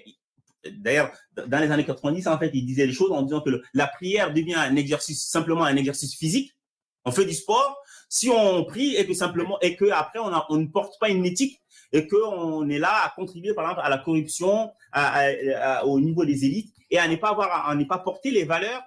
D'ailleurs, 0.70 1.12
dans 1.46 1.60
les 1.60 1.70
années 1.70 1.84
90, 1.84 2.26
en 2.26 2.38
fait, 2.38 2.50
il 2.52 2.66
disait 2.66 2.86
les 2.86 2.92
choses 2.92 3.12
en 3.12 3.22
disant 3.22 3.40
que 3.40 3.62
la 3.74 3.86
prière 3.86 4.32
devient 4.32 4.54
un 4.54 4.76
exercice, 4.76 5.28
simplement 5.28 5.64
un 5.64 5.76
exercice 5.76 6.16
physique. 6.16 6.52
On 7.04 7.12
fait 7.12 7.24
du 7.24 7.34
sport. 7.34 7.76
Si 8.08 8.30
on 8.30 8.64
prie 8.64 8.96
et 8.96 9.06
que 9.06 9.14
simplement, 9.14 9.58
et 9.60 9.76
que 9.76 9.90
après, 9.90 10.18
on, 10.18 10.32
on 10.48 10.56
ne 10.56 10.66
porte 10.66 10.98
pas 10.98 11.10
une 11.10 11.24
éthique 11.24 11.60
et 11.92 12.06
qu'on 12.06 12.68
est 12.68 12.78
là 12.78 13.04
à 13.04 13.10
contribuer, 13.10 13.54
par 13.54 13.64
exemple, 13.64 13.82
à 13.84 13.88
la 13.88 13.98
corruption 13.98 14.70
au 15.84 16.00
niveau 16.00 16.24
des 16.24 16.44
élites 16.44 16.74
et 16.90 16.98
à 16.98 17.08
ne 17.08 17.16
pas 17.16 17.30
avoir, 17.30 17.68
à 17.68 17.74
ne 17.74 17.84
pas 17.84 17.98
porter 17.98 18.30
les 18.30 18.44
valeurs, 18.44 18.82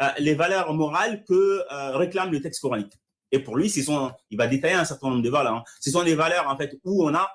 euh, 0.00 0.08
les 0.18 0.34
valeurs 0.34 0.72
morales 0.74 1.24
que 1.24 1.62
euh, 1.72 1.96
réclame 1.96 2.30
le 2.30 2.40
texte 2.40 2.60
coranique. 2.60 2.92
Et 3.32 3.38
pour 3.38 3.56
lui, 3.56 3.68
c'est 3.68 3.82
son, 3.82 4.12
il 4.30 4.38
va 4.38 4.46
détailler 4.46 4.74
un 4.74 4.84
certain 4.84 5.08
nombre 5.08 5.22
de 5.22 5.30
valeurs. 5.30 5.54
Hein. 5.54 5.64
Ce 5.80 5.90
sont 5.90 6.04
des 6.04 6.14
valeurs 6.14 6.48
en 6.48 6.56
fait 6.56 6.78
où 6.84 7.04
on 7.04 7.14
a, 7.14 7.30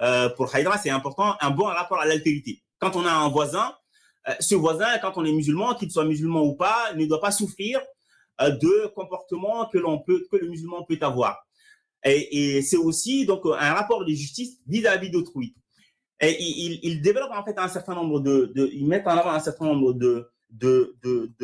euh, 0.00 0.28
pour 0.30 0.54
Haïdra, 0.54 0.78
c'est 0.78 0.90
important, 0.90 1.36
un 1.40 1.50
bon 1.50 1.64
rapport 1.64 2.00
à 2.00 2.06
l'altérité. 2.06 2.62
Quand 2.86 3.00
on 3.00 3.04
a 3.04 3.10
un 3.10 3.28
voisin, 3.30 3.74
ce 4.38 4.54
voisin, 4.54 4.86
quand 4.98 5.14
on 5.16 5.24
est 5.24 5.32
musulman, 5.32 5.74
qu'il 5.74 5.90
soit 5.90 6.04
musulman 6.04 6.44
ou 6.44 6.54
pas, 6.54 6.92
ne 6.94 7.04
doit 7.04 7.20
pas 7.20 7.32
souffrir 7.32 7.80
de 8.38 8.86
comportements 8.94 9.66
que 9.66 9.78
le 9.78 10.48
musulman 10.48 10.84
peut 10.84 10.98
avoir. 11.00 11.44
Et, 12.04 12.62
c'est 12.62 12.76
aussi 12.76 13.26
donc 13.26 13.42
un 13.44 13.74
rapport 13.74 14.04
de 14.04 14.10
justice 14.10 14.60
vis-à-vis 14.68 15.10
d'autrui. 15.10 15.56
Et 16.20 16.36
il, 16.40 17.02
développe 17.02 17.32
en 17.32 17.44
fait 17.44 17.58
un 17.58 17.66
certain 17.66 17.96
nombre 17.96 18.20
de, 18.20 18.52
de, 18.54 18.70
il 18.72 18.86
met 18.86 19.04
en 19.04 19.18
avant 19.18 19.32
un 19.32 19.40
certain 19.40 19.64
nombre 19.64 19.92
de, 19.92 20.30
de, 20.50 20.94
de 21.02 21.34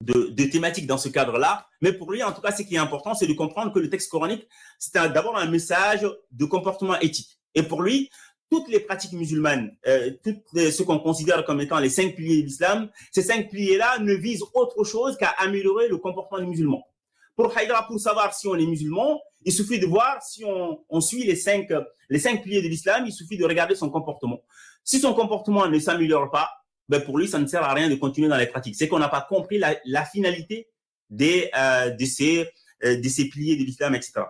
de, 0.00 0.30
de, 0.30 0.44
thématiques 0.44 0.86
dans 0.86 0.98
ce 0.98 1.10
cadre-là. 1.10 1.68
Mais 1.82 1.92
pour 1.92 2.10
lui, 2.10 2.22
en 2.22 2.32
tout 2.32 2.40
cas, 2.40 2.52
ce 2.52 2.62
qui 2.62 2.74
est 2.74 2.78
important, 2.78 3.14
c'est 3.14 3.26
de 3.26 3.34
comprendre 3.34 3.70
que 3.70 3.78
le 3.78 3.90
texte 3.90 4.10
coranique, 4.10 4.48
c'est 4.78 4.94
d'abord 4.94 5.36
un 5.36 5.46
message 5.46 6.08
de 6.30 6.44
comportement 6.46 6.98
éthique. 7.00 7.38
Et 7.54 7.62
pour 7.62 7.82
lui, 7.82 8.10
toutes 8.52 8.68
les 8.68 8.80
pratiques 8.80 9.14
musulmanes, 9.14 9.74
euh, 9.86 10.10
tout 10.22 10.36
ce 10.54 10.82
qu'on 10.82 10.98
considère 10.98 11.42
comme 11.46 11.62
étant 11.62 11.78
les 11.78 11.88
cinq 11.88 12.14
piliers 12.14 12.42
de 12.42 12.48
l'islam, 12.48 12.90
ces 13.10 13.22
cinq 13.22 13.48
piliers-là 13.48 13.98
ne 14.00 14.12
visent 14.12 14.44
autre 14.52 14.84
chose 14.84 15.16
qu'à 15.16 15.30
améliorer 15.38 15.88
le 15.88 15.96
comportement 15.96 16.38
des 16.38 16.46
musulmans. 16.46 16.86
Pour 17.34 17.56
Haïdra, 17.56 17.86
pour 17.86 17.98
savoir 17.98 18.34
si 18.34 18.46
on 18.48 18.54
est 18.56 18.66
musulman, 18.66 19.18
il 19.46 19.54
suffit 19.54 19.78
de 19.78 19.86
voir 19.86 20.22
si 20.22 20.44
on, 20.44 21.00
suit 21.00 21.24
les 21.24 21.34
cinq, 21.34 21.72
les 22.10 22.18
cinq 22.18 22.42
piliers 22.42 22.60
de 22.60 22.68
l'islam, 22.68 23.04
il 23.06 23.12
suffit 23.12 23.38
de 23.38 23.44
regarder 23.46 23.74
son 23.74 23.88
comportement. 23.88 24.42
Si 24.84 25.00
son 25.00 25.14
comportement 25.14 25.66
ne 25.66 25.78
s'améliore 25.78 26.30
pas, 26.30 26.50
ben 26.90 27.00
pour 27.00 27.16
lui, 27.16 27.28
ça 27.28 27.38
ne 27.38 27.46
sert 27.46 27.62
à 27.62 27.72
rien 27.72 27.88
de 27.88 27.94
continuer 27.94 28.28
dans 28.28 28.36
les 28.36 28.48
pratiques. 28.48 28.76
C'est 28.76 28.86
qu'on 28.86 28.98
n'a 28.98 29.08
pas 29.08 29.22
compris 29.22 29.58
la, 29.58 30.04
finalité 30.04 30.68
des, 31.08 31.48
euh, 31.56 31.88
de, 31.88 32.04
ces, 32.04 32.50
euh, 32.84 33.00
de 33.00 33.08
ces 33.08 33.30
piliers 33.30 33.56
de 33.56 33.64
l'islam, 33.64 33.94
etc. 33.94 34.24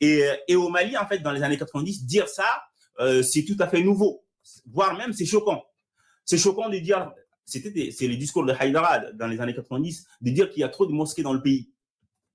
Et, 0.00 0.22
et 0.46 0.54
au 0.54 0.68
Mali, 0.68 0.96
en 0.96 1.08
fait, 1.08 1.18
dans 1.18 1.32
les 1.32 1.42
années 1.42 1.58
90, 1.58 2.04
dire 2.04 2.28
ça, 2.28 2.46
euh, 3.00 3.22
c'est 3.22 3.44
tout 3.44 3.56
à 3.58 3.68
fait 3.68 3.82
nouveau, 3.82 4.24
voire 4.66 4.96
même 4.96 5.12
c'est 5.12 5.26
choquant. 5.26 5.62
C'est 6.24 6.38
choquant 6.38 6.68
de 6.68 6.78
dire, 6.78 7.12
c'était 7.44 7.90
c'est 7.90 8.08
le 8.08 8.16
discours 8.16 8.44
de 8.44 8.52
Haïdara 8.52 9.12
dans 9.12 9.26
les 9.26 9.40
années 9.40 9.54
90, 9.54 10.06
de 10.20 10.30
dire 10.30 10.50
qu'il 10.50 10.60
y 10.60 10.64
a 10.64 10.68
trop 10.68 10.86
de 10.86 10.92
mosquées 10.92 11.22
dans 11.22 11.34
le 11.34 11.42
pays 11.42 11.74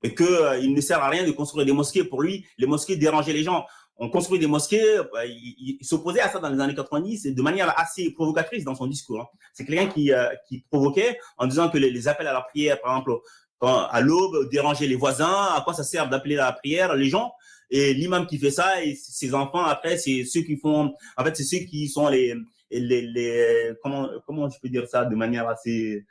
et 0.04 0.14
que 0.14 0.24
euh, 0.24 0.60
il 0.60 0.74
ne 0.74 0.82
sert 0.82 1.00
à 1.04 1.10
rien 1.10 1.26
de 1.26 1.32
construire 1.32 1.66
des 1.66 1.74
mosquées. 1.74 2.04
Pour 2.04 2.22
lui, 2.22 2.46
les 2.58 2.68
mosquées 2.68 2.96
dérangeaient 2.96 3.34
les 3.34 3.44
gens. 3.44 3.66
On 3.98 4.10
construit 4.10 4.40
des 4.40 4.48
mosquées. 4.48 4.98
Bah, 5.12 5.26
il, 5.26 5.78
s'opposait 5.82 6.22
à 6.22 6.30
ça 6.30 6.40
dans 6.40 6.50
les 6.50 6.60
années 6.60 6.76
90 6.76 7.34
de 7.34 7.42
manière 7.42 7.78
assez 7.78 8.12
provocatrice 8.12 8.64
dans 8.64 8.76
son 8.76 8.88
discours. 8.88 9.22
Hein. 9.22 9.38
C'est 9.54 9.66
quelqu'un 9.66 9.88
qui, 9.88 10.14
euh, 10.14 10.30
qui 10.48 10.64
provoquait 10.70 11.20
en 11.38 11.48
disant 11.48 11.70
que 11.70 11.78
les, 11.78 12.08
appels 12.08 12.28
à 12.28 12.34
la 12.34 12.42
prière, 12.42 12.80
par 12.82 12.92
exemple, 12.92 13.20
à 13.62 14.00
l'aube, 14.00 14.50
dérangeaient 14.50 14.88
les 14.88 14.96
voisins. 14.96 15.50
À 15.54 15.62
quoi 15.66 15.74
ça 15.74 15.84
sert 15.84 16.08
d'appeler 16.10 16.38
à 16.38 16.46
la 16.46 16.54
prière 16.54 16.96
les 16.96 17.10
gens? 17.10 17.34
Et 17.72 17.94
l'imam 17.94 18.26
qui 18.26 18.38
fait 18.38 18.52
ça 18.52 18.84
et 18.84 18.96
ses 18.96 19.34
enfants 19.34 19.64
après, 19.64 19.98
c'est 19.98 20.24
ceux 20.26 20.42
qui 20.42 20.58
font. 20.58 20.94
En 21.18 21.24
fait, 21.24 21.36
c'est 21.36 21.44
ceux 21.44 21.66
qui 21.66 21.88
sont 21.88 22.08
les, 22.08 22.36
les, 22.72 23.02
les 23.02 23.74
comment 23.84 24.10
comment 24.26 24.50
je 24.50 24.60
peux 24.60 24.70
dire 24.70 24.88
ça 24.88 25.06
de 25.06 25.16
manière 25.16 25.48
assez 25.48 26.06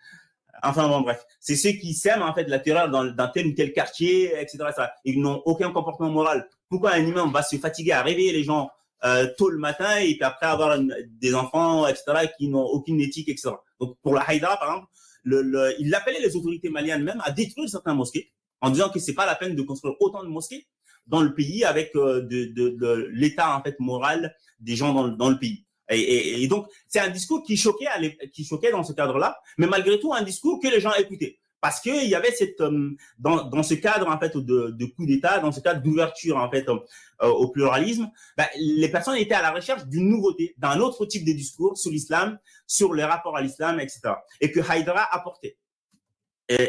Enfin 0.63 0.89
bon, 0.89 1.03
bref, 1.03 1.25
c'est 1.41 1.57
ceux 1.57 1.71
qui 1.71 1.95
sèment 1.95 2.23
en 2.23 2.35
fait 2.35 2.45
la 2.45 2.59
terreur 2.59 2.91
dans, 2.91 3.05
dans 3.05 3.29
tel 3.29 3.47
ou 3.47 3.53
tel 3.53 3.73
quartier, 3.73 4.33
etc. 4.41 4.59
Ils 5.05 5.21
n'ont 5.21 5.43
aucun 5.45 5.71
comportement 5.71 6.11
moral. 6.11 6.49
Pourquoi 6.69 6.93
un 6.93 7.05
imam 7.05 7.31
va 7.33 7.43
se 7.43 7.57
fatiguer 7.57 7.93
à 7.93 8.03
réveiller 8.03 8.33
les 8.33 8.43
gens 8.43 8.71
euh, 9.05 9.29
tôt 9.37 9.51
le 9.51 9.59
matin 9.59 9.99
et 9.99 10.15
puis 10.15 10.25
après 10.25 10.47
avoir 10.47 10.77
des 10.79 11.35
enfants, 11.35 11.87
etc. 11.87 12.29
qui 12.37 12.49
n'ont 12.49 12.65
aucune 12.65 13.01
éthique, 13.01 13.29
etc. 13.29 13.51
Donc 13.81 13.97
pour 14.03 14.15
la 14.15 14.23
Haïdara, 14.23 14.57
par 14.57 14.69
exemple, 14.71 14.89
le, 15.23 15.43
le, 15.43 15.75
il 15.79 15.95
appelait 15.95 16.21
les 16.21 16.35
autorités 16.37 16.71
maliennes 16.71 17.05
même 17.05 17.23
à 17.25 17.31
détruire 17.31 17.69
certains 17.69 17.95
mosquées 17.95 18.33
en 18.61 18.71
disant 18.71 18.89
que 18.89 18.99
c'est 18.99 19.15
pas 19.15 19.27
la 19.27 19.37
peine 19.37 19.55
de 19.55 19.63
construire 19.63 19.95
autant 20.01 20.23
de 20.25 20.29
mosquées 20.29 20.67
dans 21.09 21.23
le 21.23 21.35
pays 21.35 21.65
avec 21.65 21.95
euh, 21.97 22.21
de, 22.23 23.09
l'état 23.13 23.57
en 23.57 23.63
fait 23.63 23.79
moral 23.81 24.35
des 24.61 24.77
gens 24.77 24.93
dans, 24.93 25.09
dans 25.09 25.31
le 25.31 25.39
pays. 25.39 25.65
Et, 25.91 26.47
donc, 26.49 26.67
c'est 26.87 27.01
un 27.01 27.09
discours 27.09 27.43
qui 27.43 27.57
choquait, 27.57 27.87
qui 28.31 28.45
choquait 28.45 28.71
dans 28.71 28.85
ce 28.85 28.93
cadre-là, 28.93 29.41
mais 29.57 29.67
malgré 29.67 29.99
tout, 29.99 30.13
un 30.13 30.23
discours 30.23 30.61
que 30.61 30.69
les 30.69 30.81
gens 30.81 30.93
écoutaient. 30.93 31.39
Parce 31.63 31.81
qu'il 31.81 32.05
y 32.05 32.15
avait 32.15 32.31
cette, 32.31 32.61
euh, 32.61 32.91
dans, 33.19 33.45
dans 33.45 33.63
ce 33.63 33.73
cadre, 33.73 34.07
en 34.09 34.19
fait, 34.19 34.37
de, 34.37 34.85
coup 34.95 35.07
d'État, 35.07 35.39
dans 35.41 35.51
ce 35.51 35.61
cadre 35.61 35.83
d'ouverture, 35.83 36.37
en 36.37 36.51
fait, 36.51 36.69
euh, 36.69 37.27
au 37.27 37.49
pluralisme, 37.49 38.11
ben, 38.37 38.47
les 38.59 38.89
personnes 38.91 39.17
étaient 39.17 39.35
à 39.35 39.41
la 39.41 39.51
recherche 39.51 39.87
d'une 39.87 40.09
nouveauté, 40.11 40.55
d'un 40.59 40.79
autre 40.79 41.07
type 41.07 41.25
de 41.25 41.33
discours 41.33 41.79
sur 41.79 41.91
l'islam, 41.91 42.39
sur 42.67 42.93
les 42.93 43.05
rapports 43.05 43.37
à 43.37 43.41
l'islam, 43.41 43.81
etc. 43.81 44.01
Et 44.43 44.53
que 44.53 44.61
Haïdra 44.61 45.09
apportait 45.11 45.57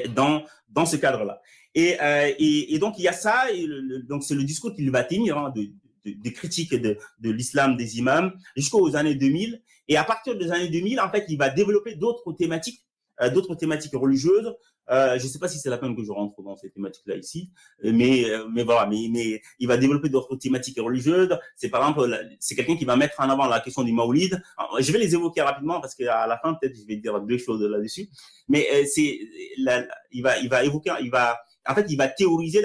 dans, 0.10 0.43
dans 0.69 0.86
ce 0.86 0.95
cadre-là. 0.95 1.41
Et, 1.79 2.01
euh, 2.01 2.33
et, 2.37 2.77
donc, 2.77 2.95
il 2.97 3.03
y 3.03 3.07
a 3.07 3.13
ça, 3.13 3.49
et 3.51 3.65
donc 4.07 4.23
c'est 4.23 4.35
le 4.35 4.43
discours 4.43 4.73
qu'il 4.75 4.91
va 4.91 5.03
tenir, 5.03 5.37
hein, 5.37 5.53
de, 5.55 5.69
des 6.03 6.33
critiques 6.33 6.75
de, 6.75 6.97
l'islam 7.23 7.77
des 7.77 7.99
imams 7.99 8.33
jusqu'aux 8.55 8.95
années 8.97 9.15
2000. 9.15 9.61
Et 9.87 9.95
à 9.95 10.03
partir 10.03 10.37
des 10.37 10.51
années 10.51 10.67
2000, 10.67 10.99
en 10.99 11.09
fait, 11.09 11.25
il 11.29 11.37
va 11.37 11.49
développer 11.49 11.95
d'autres 11.95 12.33
thématiques, 12.33 12.83
euh, 13.21 13.29
d'autres 13.29 13.55
thématiques 13.55 13.93
religieuses. 13.95 14.53
Euh, 14.91 15.17
je 15.19 15.23
ne 15.23 15.29
sais 15.29 15.39
pas 15.39 15.47
si 15.47 15.59
c'est 15.59 15.69
la 15.69 15.77
peine 15.77 15.95
que 15.95 16.03
je 16.03 16.11
rentre 16.11 16.41
dans 16.41 16.57
ces 16.57 16.69
thématiques-là 16.71 17.15
ici, 17.15 17.51
mais 17.83 18.25
mais 18.51 18.63
voilà, 18.63 18.87
mais 18.87 19.39
il 19.59 19.67
va 19.67 19.77
développer 19.77 20.09
d'autres 20.09 20.35
thématiques 20.35 20.79
religieuses. 20.79 21.37
C'est 21.55 21.69
par 21.69 21.81
exemple, 21.81 22.35
c'est 22.39 22.55
quelqu'un 22.55 22.75
qui 22.75 22.85
va 22.85 22.95
mettre 22.95 23.13
en 23.19 23.29
avant 23.29 23.45
la 23.45 23.59
question 23.59 23.83
du 23.83 23.93
Maoulid. 23.93 24.41
Je 24.79 24.91
vais 24.91 24.97
les 24.97 25.13
évoquer 25.13 25.43
rapidement 25.43 25.79
parce 25.79 25.93
qu'à 25.93 26.25
la 26.25 26.39
fin 26.39 26.55
peut-être 26.55 26.75
je 26.75 26.87
vais 26.87 26.95
dire 26.95 27.21
deux 27.21 27.37
choses 27.37 27.61
là-dessus. 27.61 28.09
Mais 28.47 28.65
c'est, 28.87 29.19
il 29.57 30.21
va 30.23 30.39
il 30.39 30.49
va 30.49 30.63
évoquer, 30.63 30.95
il 31.03 31.11
va 31.11 31.37
en 31.67 31.76
fait 31.76 31.86
il 31.89 31.98
va 31.98 32.08
théoriser 32.08 32.62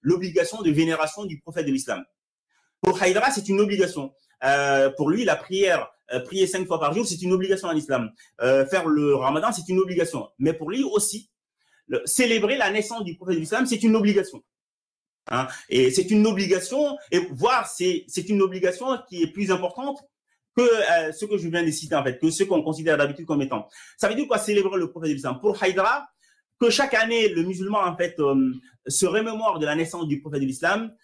l'obligation 0.00 0.62
de 0.62 0.70
vénération 0.70 1.24
du 1.24 1.40
prophète 1.40 1.66
de 1.66 1.72
l'islam. 1.72 2.04
Pour 2.82 3.00
Haïdra, 3.00 3.30
c'est 3.30 3.48
une 3.48 3.60
obligation. 3.60 4.12
Euh, 4.44 4.90
pour 4.90 5.08
lui, 5.08 5.24
la 5.24 5.36
prière, 5.36 5.88
euh, 6.12 6.20
prier 6.20 6.48
cinq 6.48 6.66
fois 6.66 6.80
par 6.80 6.92
jour, 6.92 7.06
c'est 7.06 7.22
une 7.22 7.32
obligation 7.32 7.68
en 7.68 7.76
islam. 7.76 8.10
Euh, 8.40 8.66
faire 8.66 8.88
le 8.88 9.14
ramadan, 9.14 9.52
c'est 9.52 9.68
une 9.68 9.78
obligation. 9.78 10.28
Mais 10.38 10.52
pour 10.52 10.68
lui 10.68 10.82
aussi, 10.82 11.30
célébrer 12.04 12.56
la 12.56 12.70
naissance 12.70 13.04
du 13.04 13.16
prophète 13.16 13.36
de 13.36 13.40
l'islam, 13.40 13.66
c'est 13.66 13.82
une 13.84 13.94
obligation. 13.94 14.42
Hein? 15.30 15.46
Et 15.68 15.92
c'est 15.92 16.10
une 16.10 16.26
obligation, 16.26 16.96
et 17.12 17.20
voir, 17.30 17.68
c'est, 17.68 18.04
une 18.28 18.42
obligation 18.42 18.98
qui 19.08 19.22
est 19.22 19.28
plus 19.28 19.52
importante 19.52 19.98
que 20.56 20.68
ce 21.12 21.24
que 21.24 21.38
je 21.38 21.48
viens 21.48 21.62
de 21.62 21.70
citer, 21.70 21.94
en 21.94 22.02
fait, 22.02 22.18
que 22.18 22.30
ce 22.30 22.42
qu'on 22.42 22.62
considère 22.62 22.98
d'habitude 22.98 23.26
comme 23.26 23.42
étant. 23.42 23.68
Ça 23.96 24.08
veut 24.08 24.14
dire 24.16 24.26
quoi 24.26 24.38
célébrer 24.38 24.76
le 24.76 24.90
prophète 24.90 25.10
de 25.10 25.14
l'islam? 25.14 25.38
Pour 25.40 25.62
Haïdra, 25.62 26.08
que 26.62 26.70
chaque 26.70 26.94
année, 26.94 27.28
le 27.28 27.42
musulman, 27.42 27.80
en 27.80 27.96
fait, 27.96 28.14
euh, 28.20 28.52
se 28.86 29.04
remémore 29.04 29.58
de 29.58 29.66
la 29.66 29.74
naissance 29.74 30.06
du 30.06 30.20
prophète 30.20 30.40
de 30.40 30.46
l'islam, 30.46 30.94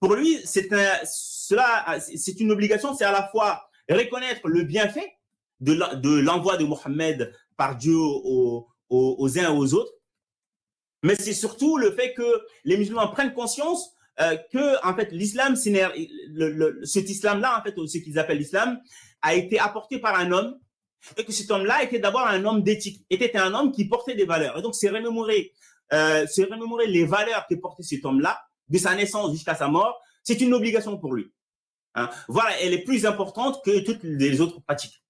pour 0.00 0.14
lui, 0.14 0.38
c'est 0.44 0.72
un, 0.72 0.98
cela, 1.04 1.98
c'est 2.00 2.40
une 2.40 2.50
obligation, 2.50 2.94
c'est 2.94 3.04
à 3.04 3.12
la 3.12 3.28
fois 3.28 3.68
reconnaître 3.88 4.48
le 4.48 4.64
bienfait 4.64 5.16
de 5.60 6.20
l'envoi 6.20 6.56
de 6.56 6.64
Mohammed 6.64 7.32
par 7.56 7.76
Dieu 7.76 7.96
aux, 7.96 8.66
uns 8.90 9.42
et 9.42 9.46
aux 9.46 9.74
autres, 9.74 9.92
mais 11.04 11.14
c'est 11.14 11.32
surtout 11.32 11.76
le 11.76 11.92
fait 11.92 12.12
que 12.14 12.42
les 12.64 12.76
musulmans 12.76 13.08
prennent 13.08 13.34
conscience 13.34 13.92
euh, 14.20 14.36
que 14.52 14.86
en 14.86 14.94
fait 14.96 15.12
l'islam, 15.12 15.54
cet 15.54 17.08
islam-là, 17.08 17.58
en 17.58 17.62
fait, 17.62 17.74
ce 17.86 17.98
qu'ils 17.98 18.18
appellent 18.18 18.38
l'islam, 18.38 18.80
a 19.22 19.34
été 19.34 19.60
apporté 19.60 19.98
par 20.00 20.18
un 20.18 20.32
homme 20.32 20.58
et 21.16 21.24
que 21.24 21.32
cet 21.32 21.50
homme-là 21.50 21.82
était 21.82 21.98
d'abord 21.98 22.26
un 22.26 22.44
homme 22.44 22.62
d'éthique, 22.62 23.04
était 23.10 23.36
un 23.36 23.54
homme 23.54 23.72
qui 23.72 23.86
portait 23.86 24.14
des 24.14 24.24
valeurs. 24.24 24.58
Et 24.58 24.62
donc 24.62 24.74
c'est 24.74 24.88
remémorer, 24.88 25.52
euh, 25.92 26.26
c'est 26.30 26.44
remémorer 26.44 26.86
les 26.86 27.04
valeurs 27.04 27.46
que 27.48 27.54
portait 27.54 27.82
cet 27.82 28.04
homme-là 28.04 28.40
de 28.68 28.78
sa 28.78 28.94
naissance 28.94 29.32
jusqu'à 29.32 29.54
sa 29.54 29.68
mort, 29.68 30.00
c'est 30.22 30.40
une 30.40 30.54
obligation 30.54 30.98
pour 30.98 31.14
lui. 31.14 31.32
Hein. 31.94 32.10
Voilà, 32.28 32.58
elle 32.60 32.72
est 32.72 32.82
plus 32.84 33.06
importante 33.06 33.62
que 33.64 33.80
toutes 33.80 34.02
les 34.02 34.40
autres 34.40 34.60
pratiques. 34.60 35.02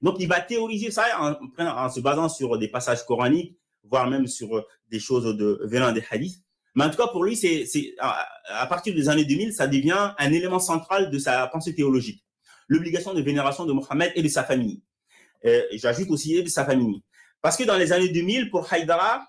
Donc, 0.00 0.16
il 0.18 0.28
va 0.28 0.40
théoriser 0.40 0.90
ça 0.90 1.04
en, 1.18 1.90
se 1.90 2.00
basant 2.00 2.28
sur 2.28 2.56
des 2.58 2.68
passages 2.68 3.04
coraniques, 3.04 3.58
voire 3.84 4.08
même 4.08 4.26
sur 4.26 4.64
des 4.90 4.98
choses 4.98 5.36
de, 5.36 5.60
venant 5.64 5.92
des 5.92 6.02
hadiths. 6.10 6.42
Mais 6.74 6.84
en 6.84 6.90
tout 6.90 6.96
cas, 6.96 7.08
pour 7.08 7.24
lui, 7.24 7.36
c'est, 7.36 7.66
c'est 7.66 7.94
à, 7.98 8.26
à, 8.48 8.66
partir 8.66 8.94
des 8.94 9.08
années 9.08 9.24
2000, 9.24 9.52
ça 9.52 9.66
devient 9.66 10.14
un 10.16 10.32
élément 10.32 10.60
central 10.60 11.10
de 11.10 11.18
sa 11.18 11.46
pensée 11.48 11.74
théologique. 11.74 12.24
L'obligation 12.68 13.12
de 13.12 13.20
vénération 13.20 13.66
de 13.66 13.72
Mohammed 13.72 14.12
et 14.14 14.22
de 14.22 14.28
sa 14.28 14.44
famille. 14.44 14.82
Euh, 15.46 15.62
j'ajoute 15.72 16.10
aussi 16.10 16.42
de 16.42 16.48
sa 16.48 16.64
famille. 16.64 17.02
Parce 17.42 17.56
que 17.56 17.64
dans 17.64 17.76
les 17.76 17.92
années 17.92 18.10
2000, 18.10 18.50
pour 18.50 18.70
Haïdara, 18.72 19.26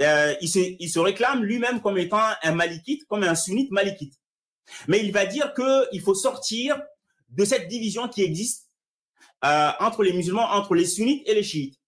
euh, 0.00 0.34
il, 0.40 0.48
se, 0.48 0.60
il 0.78 0.88
se 0.88 0.98
réclame 0.98 1.42
lui-même 1.42 1.80
comme 1.80 1.98
étant 1.98 2.20
un 2.42 2.52
malikite, 2.52 3.04
comme 3.06 3.24
un 3.24 3.34
sunnite 3.34 3.70
malikite. 3.70 4.14
Mais 4.86 5.04
il 5.04 5.12
va 5.12 5.26
dire 5.26 5.54
qu'il 5.54 6.00
faut 6.00 6.14
sortir 6.14 6.80
de 7.30 7.44
cette 7.44 7.68
division 7.68 8.08
qui 8.08 8.22
existe 8.22 8.68
euh, 9.44 9.70
entre 9.80 10.02
les 10.02 10.12
musulmans, 10.12 10.48
entre 10.52 10.74
les 10.74 10.86
sunnites 10.86 11.28
et 11.28 11.34
les 11.34 11.42
chiites. 11.42 11.78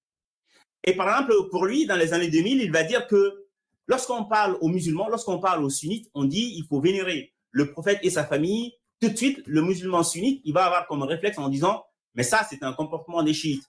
Et 0.85 0.95
par 0.95 1.09
exemple, 1.09 1.49
pour 1.51 1.67
lui, 1.67 1.87
dans 1.87 1.97
les 1.97 2.13
années 2.13 2.31
2000, 2.31 2.61
il 2.61 2.73
va 2.73 2.83
dire 2.83 3.07
que 3.07 3.47
lorsqu'on 3.87 4.25
parle 4.25 4.57
aux 4.61 4.69
musulmans, 4.69 5.09
lorsqu'on 5.09 5.39
parle 5.39 5.63
aux 5.63 5.71
sunnites, 5.71 6.11
on 6.15 6.25
dit 6.25 6.55
il 6.57 6.65
faut 6.69 6.81
vénérer 6.81 7.33
le 7.51 7.71
prophète 7.71 8.01
et 8.03 8.11
sa 8.11 8.25
famille. 8.25 8.73
Tout 9.01 9.11
de 9.11 9.17
suite, 9.17 9.43
le 9.47 9.63
musulman 9.63 10.03
sunnite, 10.03 10.41
il 10.45 10.53
va 10.53 10.65
avoir 10.65 10.87
comme 10.87 11.03
réflexe 11.03 11.39
en 11.39 11.49
disant 11.49 11.85
mais 12.15 12.23
ça, 12.23 12.47
c'est 12.49 12.63
un 12.63 12.73
comportement 12.73 13.23
des 13.23 13.35
chiites. 13.35 13.65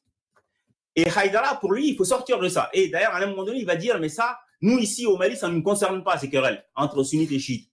Et 0.96 1.08
Haïdara, 1.10 1.60
pour 1.60 1.74
lui, 1.74 1.90
il 1.90 1.96
faut 1.96 2.04
sortir 2.04 2.40
de 2.40 2.50
ça. 2.50 2.70
Et 2.74 2.90
d'ailleurs, 2.90 3.14
à 3.14 3.20
un 3.20 3.28
moment 3.28 3.44
donné, 3.44 3.60
il 3.60 3.66
va 3.66 3.76
dire 3.76 4.00
mais 4.00 4.10
ça, 4.10 4.40
nous 4.62 4.78
ici 4.78 5.06
au 5.06 5.18
Mali, 5.18 5.38
ça 5.38 5.48
ne 5.48 5.56
nous 5.56 5.64
concerne 5.64 6.04
pas 6.04 6.18
ces 6.18 6.30
querelles 6.30 6.66
entre 6.76 7.04
sunnites 7.04 7.32
et 7.32 7.40
chiites. 7.40 7.70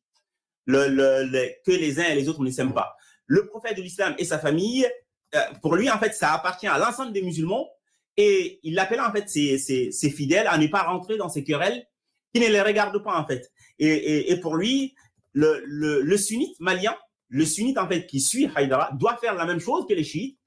Que 0.67 1.71
les 1.71 2.01
uns 2.01 2.05
et 2.05 2.15
les 2.15 2.29
autres 2.29 2.43
ne 2.43 2.51
s'aiment 2.51 2.75
pas. 2.75 2.97
Le 3.27 3.47
prophète 3.47 3.77
de 3.77 3.83
l'islam 3.83 4.15
et 4.19 4.25
sa 4.25 4.39
famille, 4.39 4.89
euh, 5.35 5.41
pour 5.61 5.77
lui, 5.77 5.91
en 5.91 5.99
fait, 5.99 6.15
ça 6.15 6.33
appartient 6.33 6.67
à 6.67 6.79
l'ensemble 6.79 7.13
des 7.13 7.23
musulmans 7.23 7.69
et 8.17 8.61
il 8.63 8.79
appelle 8.79 9.01
en 9.01 9.13
fait 9.13 9.29
ses, 9.29 9.91
fidèles 10.11 10.47
à 10.47 10.59
ne 10.59 10.67
pas 10.67 10.83
rentrer 10.83 11.17
dans 11.17 11.29
ces 11.29 11.45
querelles 11.45 11.87
qui 12.35 12.41
ne 12.41 12.49
les 12.49 12.61
regardent 12.61 13.03
pas 13.03 13.19
en 13.19 13.27
fait. 13.27 13.51
Et, 13.79 14.37
pour 14.41 14.57
lui, 14.57 14.95
le, 15.33 15.63
le, 15.65 16.17
sunnite 16.17 16.59
malien, 16.59 16.97
le 17.29 17.45
sunnite 17.45 17.79
en 17.79 17.89
fait 17.89 18.07
qui 18.07 18.21
suit 18.21 18.51
Haïdara, 18.55 18.91
doit 18.93 19.17
faire 19.19 19.35
la 19.35 19.47
même 19.47 19.61
chose 19.61 19.87
que 19.87 19.95
les 19.95 20.05
chiites 20.05 20.38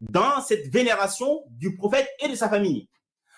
dans 0.00 0.40
cette 0.40 0.68
vénération 0.72 1.44
du 1.50 1.74
prophète 1.74 2.08
et 2.20 2.28
de 2.28 2.34
sa 2.34 2.48
famille. 2.48 2.88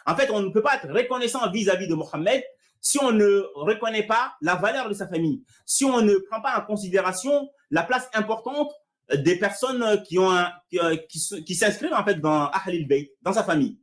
En 0.06 0.16
fait, 0.16 0.30
on 0.30 0.40
ne 0.40 0.50
peut 0.50 0.62
pas 0.62 0.76
être 0.76 0.88
reconnaissant 0.92 1.50
vis-à-vis 1.50 1.86
-vis 1.86 1.90
de 1.90 1.94
Mohammed 1.94 2.42
si 2.80 2.98
on 3.02 3.12
ne 3.12 3.42
reconnaît 3.54 4.06
pas 4.06 4.34
la 4.40 4.56
valeur 4.56 4.88
de 4.88 4.94
sa 4.94 5.06
famille, 5.06 5.42
si 5.66 5.84
on 5.84 6.00
ne 6.00 6.14
prend 6.16 6.40
pas 6.40 6.58
en 6.58 6.64
considération 6.64 7.50
la 7.70 7.82
place 7.82 8.08
importante 8.14 8.72
des 9.14 9.36
personnes 9.36 10.02
qui 10.04 10.18
ont 10.18 10.32
euh, 10.32 10.96
qui, 11.08 11.54
s'inscrivent 11.54 11.92
en 11.92 12.04
fait 12.04 12.20
dans 12.20 12.46
Ahlul 12.48 12.86
Bayt, 12.86 13.12
dans 13.22 13.32
sa 13.32 13.44
famille. 13.44 13.78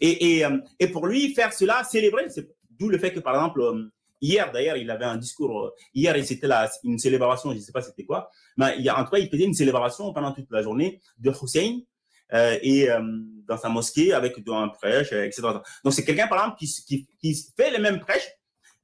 Et, 0.00 0.36
et, 0.38 0.44
euh, 0.44 0.58
et 0.78 0.88
pour 0.88 1.06
lui, 1.06 1.34
faire 1.34 1.52
cela, 1.52 1.84
célébrer, 1.84 2.28
c'est 2.28 2.48
d'où 2.70 2.88
le 2.88 2.98
fait 2.98 3.12
que 3.12 3.20
par 3.20 3.34
exemple, 3.34 3.60
euh, 3.62 3.90
hier 4.20 4.50
d'ailleurs, 4.52 4.76
il 4.76 4.90
avait 4.90 5.04
un 5.04 5.16
discours, 5.16 5.72
hier 5.94 6.14
c'était 6.24 6.48
une 6.84 6.98
célébration, 6.98 7.52
je 7.52 7.56
ne 7.56 7.60
sais 7.60 7.72
pas 7.72 7.80
c'était 7.80 8.04
quoi, 8.04 8.30
mais 8.56 8.74
il, 8.78 8.90
en 8.90 9.04
tout 9.04 9.10
cas, 9.10 9.18
il 9.18 9.30
faisait 9.30 9.44
une 9.44 9.54
célébration 9.54 10.12
pendant 10.12 10.32
toute 10.32 10.50
la 10.50 10.62
journée 10.62 11.00
de 11.18 11.30
Hussein, 11.30 11.80
euh, 12.32 12.58
et 12.62 12.88
dans 13.46 13.58
sa 13.58 13.68
mosquée 13.68 14.12
avec 14.12 14.36
un 14.48 14.68
prêche, 14.68 15.12
etc. 15.12 15.42
Donc 15.84 15.92
c'est 15.92 16.04
quelqu'un 16.04 16.28
par 16.28 16.38
exemple 16.38 16.58
qui, 16.58 16.84
qui, 16.86 17.06
qui, 17.20 17.52
fait 17.56 17.70
les 17.70 17.78
mêmes 17.78 18.00
prêches, 18.00 18.28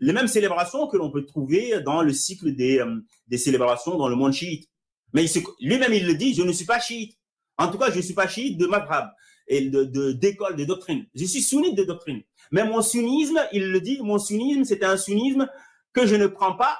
les 0.00 0.12
mêmes 0.12 0.26
célébrations 0.26 0.86
que 0.88 0.96
l'on 0.96 1.10
peut 1.10 1.24
trouver 1.24 1.80
dans 1.82 2.02
le 2.02 2.12
cycle 2.12 2.54
des, 2.54 2.84
des 3.28 3.38
célébrations 3.38 3.96
dans 3.96 4.08
le 4.08 4.16
monde 4.16 4.32
chiite. 4.32 4.68
Mais 5.12 5.24
lui-même, 5.60 5.94
il 5.94 6.06
le 6.06 6.14
dit, 6.14 6.34
je 6.34 6.42
ne 6.42 6.52
suis 6.52 6.66
pas 6.66 6.80
chiite. 6.80 7.16
En 7.58 7.68
tout 7.68 7.78
cas, 7.78 7.90
je 7.90 7.96
ne 7.96 8.02
suis 8.02 8.14
pas 8.14 8.28
chiite 8.28 8.58
de 8.58 8.66
madhab 8.66 9.10
et 9.48 9.68
de 9.70 10.12
d'école, 10.12 10.56
de, 10.56 10.62
de, 10.62 10.64
doctrine. 10.64 11.06
Je 11.14 11.24
suis 11.24 11.42
sunnite 11.42 11.76
de 11.76 11.84
doctrine. 11.84 12.22
Mais 12.50 12.64
mon 12.64 12.82
sunnisme, 12.82 13.40
il 13.52 13.70
le 13.70 13.80
dit, 13.80 13.98
mon 14.02 14.18
sunnisme, 14.18 14.64
c'est 14.64 14.84
un 14.84 14.96
sunnisme 14.96 15.48
que 15.92 16.06
je 16.06 16.14
ne 16.16 16.26
prends 16.26 16.54
pas, 16.54 16.78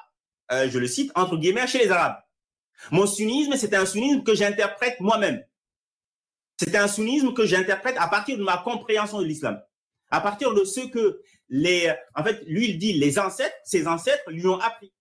euh, 0.53 0.69
je 0.71 0.79
le 0.79 0.87
cite, 0.87 1.11
entre 1.15 1.37
guillemets, 1.37 1.67
chez 1.67 1.79
les 1.79 1.91
Arabes. 1.91 2.19
Mon 2.91 3.07
sunnisme, 3.07 3.55
c'est 3.57 3.75
un 3.75 3.87
sunnisme 3.87 4.23
que 4.23 4.35
j'interprète 4.35 5.01
moi-même. 5.01 5.43
C'est 6.59 6.75
un 6.75 6.89
sunnisme 6.89 7.35
que 7.35 7.45
j'interprète 7.45 7.97
à 7.99 8.09
partir 8.09 8.39
de 8.39 8.43
ma 8.43 8.59
compréhension 8.59 9.21
de 9.21 9.27
l'islam. 9.27 9.61
À 10.11 10.21
partir 10.21 10.55
de 10.55 10.65
ce 10.65 10.87
que 10.87 11.21
les, 11.49 11.93
en 12.15 12.25
fait, 12.25 12.43
lui, 12.47 12.71
il 12.71 12.79
dit, 12.79 12.95
les 12.95 13.19
ancêtres, 13.19 13.57
ses 13.65 13.87
ancêtres 13.87 14.31
lui 14.31 14.47
ont 14.47 14.59
appris. 14.59 14.93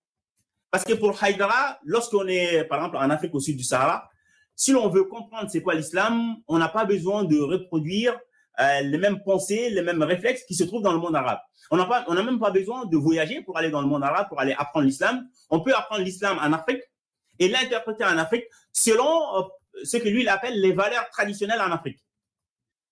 Parce 0.71 0.83
que 0.83 0.93
pour 0.93 1.23
Haïdara, 1.23 1.79
lorsqu'on 1.85 2.27
est, 2.27 2.65
par 2.65 2.79
exemple, 2.79 2.97
en 2.97 3.09
Afrique 3.09 3.33
au 3.33 3.39
sud 3.39 3.55
du 3.55 3.63
Sahara, 3.63 4.09
si 4.55 4.71
l'on 4.71 4.89
veut 4.89 5.03
comprendre 5.03 5.49
c'est 5.49 5.61
quoi 5.61 5.73
l'islam, 5.75 6.35
on 6.47 6.57
n'a 6.57 6.69
pas 6.69 6.85
besoin 6.85 7.23
de 7.23 7.39
reproduire 7.39 8.17
euh, 8.59 8.81
les 8.81 8.97
mêmes 8.97 9.21
pensées, 9.23 9.69
les 9.69 9.81
mêmes 9.81 10.01
réflexes 10.03 10.43
qui 10.43 10.55
se 10.55 10.63
trouvent 10.63 10.81
dans 10.81 10.93
le 10.93 10.99
monde 10.99 11.15
arabe. 11.15 11.39
On 11.71 11.77
n'a 11.77 11.85
pas, 11.85 12.05
on 12.07 12.13
n'a 12.13 12.23
même 12.23 12.39
pas 12.39 12.51
besoin 12.51 12.85
de 12.85 12.97
voyager 12.97 13.41
pour 13.41 13.57
aller 13.57 13.69
dans 13.69 13.81
le 13.81 13.87
monde 13.87 14.03
arabe, 14.03 14.27
pour 14.29 14.39
aller 14.39 14.53
apprendre 14.57 14.85
l'islam. 14.85 15.27
On 15.49 15.59
peut 15.59 15.73
apprendre 15.73 16.03
l'islam 16.03 16.37
en 16.37 16.53
Afrique 16.53 16.81
et 17.39 17.49
l'interpréter 17.49 18.05
en 18.05 18.17
Afrique 18.17 18.45
selon 18.71 19.37
euh, 19.37 19.41
ce 19.83 19.97
que 19.97 20.07
lui 20.09 20.21
il 20.21 20.29
appelle 20.29 20.59
les 20.59 20.73
valeurs 20.73 21.09
traditionnelles 21.11 21.61
en 21.61 21.71
Afrique. 21.71 21.99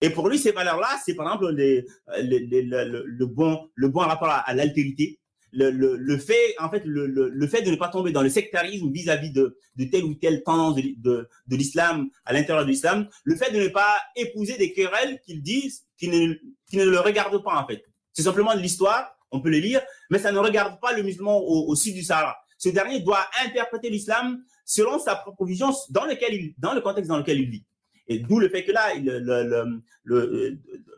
Et 0.02 0.10
pour 0.10 0.28
lui, 0.28 0.38
ces 0.38 0.52
valeurs-là, 0.52 1.00
c'est 1.06 1.16
par 1.16 1.28
exemple 1.28 1.54
les, 1.56 1.86
les, 2.22 2.40
les, 2.40 2.62
le, 2.64 3.06
le, 3.06 3.26
bon, 3.26 3.70
le 3.74 3.88
bon 3.88 4.02
rapport 4.02 4.28
à, 4.30 4.40
à 4.40 4.54
l'altérité, 4.54 5.20
le, 5.54 5.70
le, 5.70 5.96
le, 5.96 6.18
fait, 6.18 6.56
en 6.60 6.70
fait, 6.70 6.84
le, 6.84 7.06
le, 7.06 7.48
fait 7.48 7.62
de 7.62 7.72
ne 7.72 7.76
pas 7.76 7.88
tomber 7.88 8.12
dans 8.12 8.22
le 8.24 8.30
sectarisme 8.30 8.92
vis-à-vis 8.92 9.32
de, 9.32 9.58
de 9.78 9.86
telle 9.86 10.04
ou 10.04 10.16
telle 10.16 10.44
tendance 10.44 10.76
de, 10.76 10.82
de, 10.98 11.30
de 11.48 11.56
l'islam 11.56 12.10
à 12.26 12.34
l'intérieur 12.34 12.66
de 12.66 12.70
l'islam, 12.72 13.08
le 13.24 13.36
fait 13.36 13.52
de 13.52 13.60
ne 13.60 13.68
pas 13.70 13.98
épouser 14.16 14.58
des 14.58 14.74
querelles 14.74 15.22
qu'ils 15.22 15.42
disent, 15.42 15.86
qui 15.98 16.10
ne, 16.10 16.34
qui 16.68 16.78
ne 16.78 16.86
le 16.86 17.00
regardent 17.00 17.42
pas, 17.44 17.56
en 17.56 17.66
fait. 17.66 17.86
C'est 18.12 18.24
simplement 18.24 18.56
de 18.56 18.60
l'histoire, 18.60 19.16
on 19.32 19.42
peut 19.42 19.50
le 19.50 19.60
lire, 19.60 19.82
mais 20.10 20.20
ça 20.20 20.32
ne 20.32 20.40
regarde 20.40 20.80
pas 20.82 20.94
le 20.94 21.04
musulman 21.04 21.38
au, 21.38 21.70
au 21.70 21.76
sud 21.76 21.94
du 21.94 22.04
Sahara. 22.04 22.36
Ce 22.64 22.70
dernier 22.70 23.02
doit 23.02 23.28
interpréter 23.44 23.90
l'islam 23.90 24.42
selon 24.64 24.98
sa 24.98 25.18
propre 25.18 25.44
vision 25.44 25.74
dans, 25.90 26.06
lequel 26.06 26.54
dans 26.58 26.74
le 26.74 26.80
contexte 26.80 27.10
dans 27.10 27.18
lequel 27.18 27.42
il 27.42 27.50
vit. 27.50 27.66
Et 28.08 28.20
d'où 28.20 28.40
le 28.40 28.48
fait 28.48 28.64
que 28.64 28.72
là, 28.72 28.88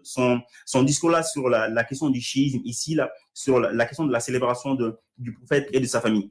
son, 0.03 0.41
son 0.63 0.83
discours-là 0.83 1.23
sur 1.23 1.49
la, 1.49 1.83
question 1.83 2.11
du 2.11 2.21
chiisme, 2.21 2.61
ici, 2.65 2.93
là, 2.93 3.11
sur 3.33 3.59
la, 3.59 3.85
question 3.87 4.05
de 4.05 4.11
la 4.11 4.19
célébration 4.19 4.77
du 5.17 5.33
prophète 5.33 5.67
et 5.73 5.79
de 5.79 5.87
sa 5.87 6.01
famille, 6.01 6.29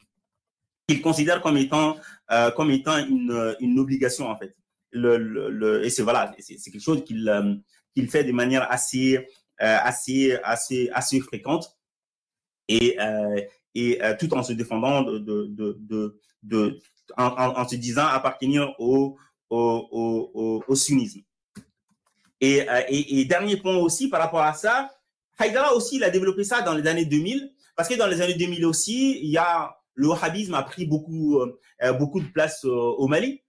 qu'il 0.86 1.02
considère 1.02 1.42
comme 1.42 1.56
étant, 1.56 1.96
euh, 2.30 2.52
comme 2.52 2.70
étant 2.70 2.96
une, 2.98 3.78
obligation, 3.80 4.28
en 4.28 4.38
fait. 4.38 4.54
Et 4.92 5.90
c'est 5.90 6.02
voilà, 6.02 6.32
c'est 6.38 6.70
quelque 6.70 6.80
chose 6.80 7.02
qu'il 7.04 7.28
euh, 7.28 7.56
qu'il 7.92 8.08
fait 8.08 8.22
de 8.22 8.30
manière 8.30 8.70
assez, 8.70 9.16
euh, 9.16 9.78
assez, 9.82 10.38
assez, 10.44 10.90
assez 10.92 11.18
fréquente 11.18 11.76
et, 12.68 12.96
euh, 13.00 13.40
et 13.74 14.02
euh, 14.02 14.14
tout 14.18 14.32
en 14.34 14.42
se 14.42 14.52
défendant 14.52 15.02
de, 15.02 15.18
de, 15.18 16.20
de, 16.42 16.80
en, 17.16 17.68
se 17.68 17.76
disant 17.76 18.06
appartenir 18.06 18.74
au, 18.78 19.16
au, 19.50 19.88
au, 20.34 20.64
au 20.66 20.74
sunnisme. 20.74 21.20
Et, 22.40 22.68
euh, 22.68 22.82
et, 22.88 23.24
dernier 23.24 23.56
point 23.56 23.76
aussi 23.76 24.08
par 24.08 24.20
rapport 24.20 24.42
à 24.42 24.54
ça, 24.54 24.90
Haïdara 25.38 25.74
aussi, 25.74 25.96
il 25.96 26.04
a 26.04 26.10
développé 26.10 26.44
ça 26.44 26.62
dans 26.62 26.74
les 26.74 26.86
années 26.86 27.04
2000, 27.04 27.52
parce 27.76 27.88
que 27.88 27.94
dans 27.94 28.06
les 28.06 28.20
années 28.20 28.34
2000 28.34 28.64
aussi, 28.66 29.18
il 29.22 29.30
y 29.30 29.38
a 29.38 29.76
le 29.96 30.08
wahhabisme 30.08 30.54
a 30.54 30.62
pris 30.62 30.86
beaucoup, 30.86 31.38
euh, 31.38 31.92
beaucoup 31.92 32.20
de 32.20 32.26
place 32.26 32.64
au 32.64 33.06
Mali. 33.06 33.42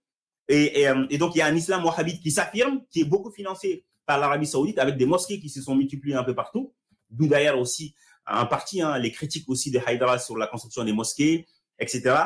Et, 0.48 0.84
et, 1.10 1.18
donc, 1.18 1.34
il 1.34 1.38
y 1.38 1.40
a 1.40 1.46
un 1.46 1.56
islam 1.56 1.84
wahhabite 1.84 2.22
qui 2.22 2.30
s'affirme, 2.30 2.82
qui 2.88 3.00
est 3.00 3.04
beaucoup 3.04 3.32
financé 3.32 3.84
par 4.06 4.20
l'Arabie 4.20 4.46
saoudite, 4.46 4.78
avec 4.78 4.96
des 4.96 5.06
mosquées 5.06 5.40
qui 5.40 5.48
se 5.48 5.60
sont 5.60 5.74
multipliées 5.74 6.14
un 6.14 6.22
peu 6.22 6.36
partout. 6.36 6.72
D'où 7.10 7.26
d'ailleurs 7.26 7.58
aussi, 7.58 7.94
en 8.26 8.46
partie, 8.46 8.82
hein, 8.82 8.98
les 8.98 9.12
critiques 9.12 9.48
aussi 9.48 9.70
de 9.70 9.80
Haïdara 9.84 10.18
sur 10.18 10.36
la 10.36 10.46
construction 10.46 10.84
des 10.84 10.92
mosquées, 10.92 11.46
etc. 11.78 12.16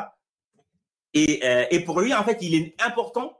Et, 1.13 1.41
euh, 1.43 1.65
et 1.69 1.81
pour 1.81 1.99
lui, 2.01 2.13
en 2.13 2.23
fait, 2.23 2.39
il 2.41 2.55
est 2.55 2.75
important 2.81 3.37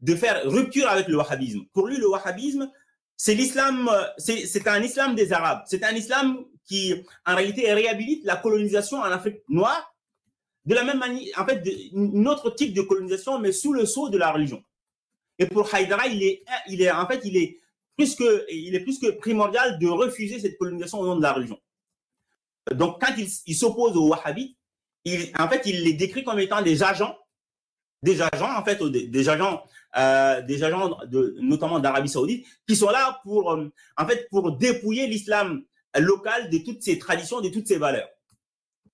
de 0.00 0.14
faire 0.14 0.42
rupture 0.44 0.88
avec 0.88 1.08
le 1.08 1.16
wahhabisme. 1.16 1.64
Pour 1.72 1.86
lui, 1.86 1.96
le 1.96 2.08
wahhabisme, 2.08 2.70
c'est 3.16 3.34
l'islam, 3.34 3.90
c'est 4.18 4.66
un 4.66 4.82
islam 4.82 5.14
des 5.14 5.32
Arabes. 5.32 5.62
C'est 5.66 5.84
un 5.84 5.92
islam 5.92 6.44
qui, 6.66 6.94
en 7.24 7.36
réalité, 7.36 7.72
réhabilite 7.72 8.24
la 8.24 8.36
colonisation 8.36 8.98
en 8.98 9.04
Afrique 9.04 9.42
noire 9.48 9.94
de 10.64 10.74
la 10.74 10.82
même 10.82 10.98
manière, 10.98 11.38
en 11.38 11.44
fait, 11.44 11.62
une 11.92 12.26
autre 12.26 12.50
type 12.50 12.72
de 12.74 12.82
colonisation, 12.82 13.38
mais 13.38 13.52
sous 13.52 13.72
le 13.72 13.84
sceau 13.84 14.08
de 14.08 14.16
la 14.16 14.32
religion. 14.32 14.62
Et 15.38 15.46
pour 15.46 15.72
Haïdara, 15.72 16.06
il 16.06 16.22
est, 16.22 16.44
il 16.68 16.80
est, 16.80 16.90
en 16.90 17.06
fait, 17.06 17.20
il 17.24 17.36
est 17.36 17.58
plus 17.96 18.14
que, 18.14 18.46
il 18.50 18.74
est 18.74 18.80
plus 18.80 18.98
que 18.98 19.10
primordial 19.10 19.78
de 19.78 19.86
refuser 19.86 20.38
cette 20.38 20.56
colonisation 20.56 21.00
au 21.00 21.06
nom 21.06 21.16
de 21.16 21.22
la 21.22 21.32
religion. 21.32 21.58
Donc, 22.72 23.00
quand 23.00 23.14
il, 23.18 23.54
s'oppose 23.54 23.96
aux 23.96 24.08
wahhabites, 24.08 24.56
il, 25.04 25.30
en 25.38 25.48
fait, 25.48 25.62
il 25.66 25.82
les 25.82 25.92
décrit 25.92 26.24
comme 26.24 26.38
étant 26.38 26.62
des 26.62 26.82
agents 26.82 27.16
des 28.04 28.20
agents, 28.20 28.54
en 28.54 28.62
fait, 28.62 28.82
des, 28.82 29.28
agents, 29.30 29.64
euh, 29.96 30.42
des 30.42 30.62
agents 30.62 30.98
de, 31.06 31.36
notamment 31.40 31.80
d'Arabie 31.80 32.10
Saoudite, 32.10 32.46
qui 32.68 32.76
sont 32.76 32.90
là 32.90 33.18
pour, 33.24 33.52
euh, 33.52 33.72
en 33.96 34.06
fait, 34.06 34.28
pour 34.30 34.52
dépouiller 34.52 35.06
l'islam 35.06 35.62
local 35.98 36.50
de 36.50 36.58
toutes 36.58 36.82
ses 36.82 36.98
traditions, 36.98 37.40
de 37.40 37.48
toutes 37.48 37.66
ses 37.66 37.78
valeurs. 37.78 38.08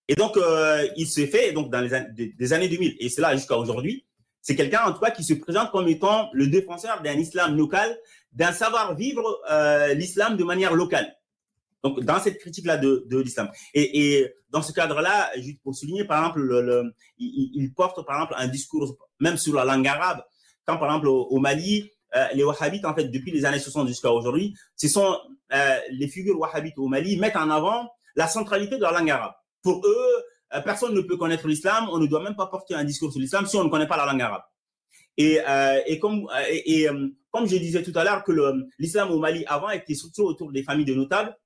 Et 0.07 0.15
donc, 0.15 0.37
euh, 0.37 0.87
il 0.97 1.09
se 1.09 1.27
fait, 1.27 1.53
donc, 1.53 1.71
dans 1.71 1.81
les 1.81 2.33
des 2.33 2.53
années 2.53 2.69
2000, 2.69 2.97
et 3.01 3.09
c'est 3.09 3.21
là 3.21 3.35
jusqu'à 3.35 3.57
aujourd'hui, 3.57 4.07
c'est 4.43 4.57
quelqu'un, 4.57 4.85
en 4.85 4.93
tout 4.93 5.01
cas, 5.01 5.11
qui 5.11 5.25
se 5.25 5.35
présente 5.35 5.71
comme 5.71 5.89
étant 5.89 6.31
le 6.33 6.47
défenseur 6.47 7.03
d'un 7.03 7.15
islam 7.15 7.57
local, 7.57 7.99
d'un 8.33 8.53
savoir-vivre 8.53 9.41
euh, 9.51 9.93
l'islam 9.95 10.37
de 10.37 10.45
manière 10.45 10.75
locale. 10.75 11.15
Donc, 11.83 12.01
dans 12.01 12.21
cette 12.21 12.39
critique-là 12.39 12.77
de, 12.77 13.07
de 13.09 13.19
l'islam. 13.19 13.51
Et, 13.75 14.19
et, 14.19 14.35
dans 14.51 14.63
ce 14.63 14.73
cadre-là, 14.73 15.31
juste 15.37 15.63
pour 15.63 15.75
souligner, 15.75 16.05
par 16.05 16.21
exemple, 16.21 16.41
le, 16.41 16.61
le, 16.61 16.93
il, 17.19 17.73
porte, 17.73 18.05
par 18.05 18.17
exemple, 18.17 18.35
un 18.37 18.49
discours 18.49 18.97
même 19.21 19.37
sur 19.37 19.55
la 19.55 19.65
langue 19.65 19.87
arabe. 19.87 20.23
Quand, 20.67 20.77
par 20.77 20.89
exemple, 20.89 21.09
au, 21.09 21.39
Mali, 21.39 21.89
euh, 22.17 22.27
les 22.35 22.43
wahhabites, 22.43 22.85
en 22.85 22.95
fait, 22.95 23.05
depuis 23.05 23.31
les 23.31 23.45
années 23.45 23.61
60 23.61 23.87
jusqu'à 23.87 24.11
aujourd'hui, 24.11 24.55
ce 24.77 24.89
sont 24.89 25.17
euh, 25.53 25.79
les 25.91 26.09
figures 26.09 26.39
wahhabites 26.39 26.79
au 26.79 26.89
Mali 26.89 27.17
mettent 27.17 27.37
en 27.37 27.49
avant 27.49 27.89
la 28.17 28.27
centralité 28.27 28.77
de 28.77 28.83
la 28.83 28.93
langue 28.93 29.11
arabe. 29.11 29.35
Pour 29.63 29.87
eux, 29.87 30.25
euh, 30.55 30.61
personne 30.63 30.95
ne 30.95 31.01
peut 31.01 31.17
connaître 31.17 31.47
l'islam, 31.47 31.89
on 31.93 31.99
ne 31.99 32.07
doit 32.07 32.23
même 32.23 32.35
pas 32.35 32.47
porter 32.47 32.75
un 32.75 32.85
discours 32.85 33.13
sur 33.13 33.21
l'islam 33.21 33.47
si 33.47 33.57
on 33.57 33.65
ne 33.65 33.69
connaît 33.69 33.87
pas 33.87 33.97
la 33.97 34.07
langue 34.07 34.21
arabe. 34.21 34.43
Et, 35.17 35.41
euh, 35.47 35.81
et 35.87 36.01
comme 36.01 36.29
et, 36.49 36.83
et 36.83 36.89
comme 37.31 37.47
je 37.47 37.57
disais 37.57 37.83
tout 37.83 37.93
à 37.95 38.05
l'heure, 38.05 38.25
que 38.25 38.33
l'islam 38.79 39.11
au 39.11 39.19
Mali 39.19 39.45
avant 39.47 39.71
était 39.71 39.95
surtout 39.95 40.23
autour 40.23 40.51
des 40.51 40.63
familles 40.63 40.87
de 40.87 40.95
notables. 40.95 41.37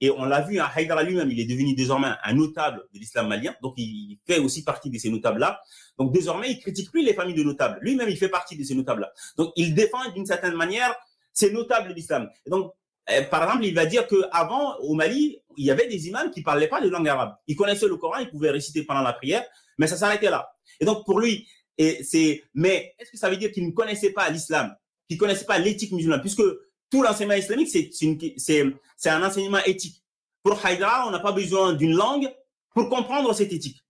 Et 0.00 0.10
on 0.10 0.24
l'a 0.24 0.42
vu, 0.42 0.60
hein, 0.60 0.68
Haïdara 0.74 1.02
lui-même, 1.02 1.30
il 1.30 1.40
est 1.40 1.44
devenu 1.44 1.74
désormais 1.74 2.08
un 2.22 2.34
notable 2.34 2.84
de 2.94 2.98
l'islam 2.98 3.28
malien. 3.28 3.54
Donc, 3.62 3.74
il 3.76 4.18
fait 4.26 4.38
aussi 4.38 4.62
partie 4.62 4.90
de 4.90 4.98
ces 4.98 5.10
notables-là. 5.10 5.60
Donc, 5.98 6.12
désormais, 6.12 6.50
il 6.52 6.60
critique 6.60 6.90
plus 6.90 7.04
les 7.04 7.14
familles 7.14 7.34
de 7.34 7.42
notables. 7.42 7.78
Lui-même, 7.82 8.08
il 8.08 8.16
fait 8.16 8.28
partie 8.28 8.56
de 8.56 8.62
ces 8.62 8.74
notables-là. 8.74 9.12
Donc, 9.36 9.52
il 9.56 9.74
défend 9.74 10.10
d'une 10.12 10.26
certaine 10.26 10.54
manière 10.54 10.94
ces 11.32 11.52
notables 11.52 11.88
de 11.88 11.94
l'islam. 11.94 12.28
Donc, 12.46 12.72
eh, 13.10 13.22
par 13.22 13.42
exemple, 13.42 13.64
il 13.64 13.74
va 13.74 13.86
dire 13.86 14.06
qu'avant, 14.06 14.76
au 14.80 14.94
Mali, 14.94 15.38
il 15.56 15.64
y 15.64 15.70
avait 15.70 15.88
des 15.88 16.08
imams 16.08 16.30
qui 16.30 16.42
parlaient 16.42 16.68
pas 16.68 16.80
de 16.80 16.88
langue 16.88 17.08
arabe. 17.08 17.34
Ils 17.46 17.56
connaissaient 17.56 17.88
le 17.88 17.96
Coran, 17.96 18.18
ils 18.18 18.30
pouvaient 18.30 18.50
réciter 18.50 18.84
pendant 18.84 19.02
la 19.02 19.12
prière, 19.12 19.44
mais 19.78 19.86
ça 19.86 19.96
s'arrêtait 19.96 20.30
là. 20.30 20.48
Et 20.78 20.84
donc, 20.84 21.04
pour 21.04 21.18
lui, 21.18 21.48
c'est, 21.78 22.44
mais 22.54 22.94
est-ce 22.98 23.10
que 23.10 23.16
ça 23.16 23.30
veut 23.30 23.36
dire 23.36 23.50
qu'il 23.50 23.66
ne 23.66 23.72
connaissait 23.72 24.12
pas 24.12 24.28
l'islam, 24.30 24.74
qu'il 25.08 25.16
ne 25.16 25.20
connaissait 25.20 25.44
pas 25.44 25.58
l'éthique 25.58 25.92
musulmane, 25.92 26.20
puisque 26.20 26.42
tout 26.90 27.02
l'enseignement 27.02 27.34
islamique, 27.34 27.68
c'est, 27.68 29.10
un 29.10 29.22
enseignement 29.22 29.62
éthique. 29.64 30.02
Pour 30.42 30.64
Haïdra, 30.64 31.06
on 31.06 31.10
n'a 31.10 31.18
pas 31.18 31.32
besoin 31.32 31.72
d'une 31.74 31.94
langue 31.94 32.32
pour 32.74 32.88
comprendre 32.88 33.32
cette 33.34 33.52
éthique. 33.52 33.82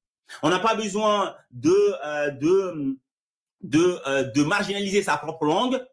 On 0.43 0.51
n'a 0.51 0.59
pas 0.59 0.75
besoin 0.75 1.35
de, 1.51 1.75
euh, 2.05 2.31
de, 2.31 2.97
de, 3.63 3.99
euh, 4.07 4.25
de 4.25 4.43
marginaliser 4.43 5.03
sa 5.03 5.17
propre 5.17 5.45
langue 5.45 5.85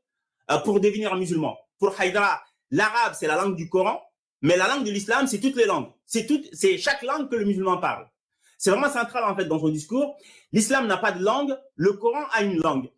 euh, 0.51 0.57
pour 0.59 0.79
devenir 0.79 1.15
musulman. 1.15 1.57
Pour 1.79 1.99
Haïdra, 1.99 2.41
l'arabe, 2.71 3.13
c'est 3.17 3.27
la 3.27 3.35
langue 3.35 3.55
du 3.55 3.69
Coran, 3.69 4.01
mais 4.41 4.57
la 4.57 4.67
langue 4.67 4.83
de 4.83 4.91
l'islam, 4.91 5.27
c'est 5.27 5.39
toutes 5.39 5.55
les 5.55 5.65
langues. 5.65 5.89
C'est 6.05 6.25
tout, 6.25 6.41
c'est 6.53 6.77
chaque 6.77 7.01
langue 7.03 7.29
que 7.29 7.35
le 7.35 7.45
musulman 7.45 7.77
parle. 7.77 8.09
C'est 8.57 8.71
vraiment 8.71 8.89
central, 8.91 9.23
en 9.25 9.35
fait, 9.35 9.45
dans 9.45 9.59
son 9.59 9.69
discours. 9.69 10.15
L'islam 10.51 10.87
n'a 10.87 10.97
pas 10.97 11.11
de 11.11 11.23
langue, 11.23 11.57
le 11.75 11.93
Coran 11.93 12.25
a 12.31 12.43
une 12.43 12.57
langue. 12.61 12.89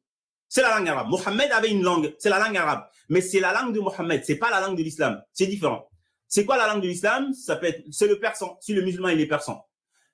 C'est 0.49 0.61
la 0.61 0.77
langue 0.77 0.87
arabe. 0.87 1.07
Mohammed 1.09 1.51
avait 1.51 1.69
une 1.69 1.83
langue, 1.83 2.13
c'est 2.19 2.29
la 2.29 2.39
langue 2.39 2.55
arabe. 2.55 2.85
Mais 3.09 3.21
c'est 3.21 3.39
la 3.39 3.53
langue 3.53 3.73
de 3.73 3.79
Mohammed, 3.79 4.23
c'est 4.25 4.37
pas 4.37 4.49
la 4.49 4.61
langue 4.61 4.77
de 4.77 4.83
l'islam. 4.83 5.21
C'est 5.33 5.47
différent. 5.47 5.89
C'est 6.27 6.45
quoi 6.45 6.57
la 6.57 6.67
langue 6.67 6.81
de 6.81 6.87
l'islam? 6.87 7.33
Ça 7.33 7.55
peut 7.55 7.67
être, 7.67 7.83
c'est 7.91 8.07
le 8.07 8.19
persan, 8.19 8.57
si 8.61 8.73
le 8.73 8.81
musulman 8.81 9.09
il 9.09 9.21
est 9.21 9.27
persan. 9.27 9.63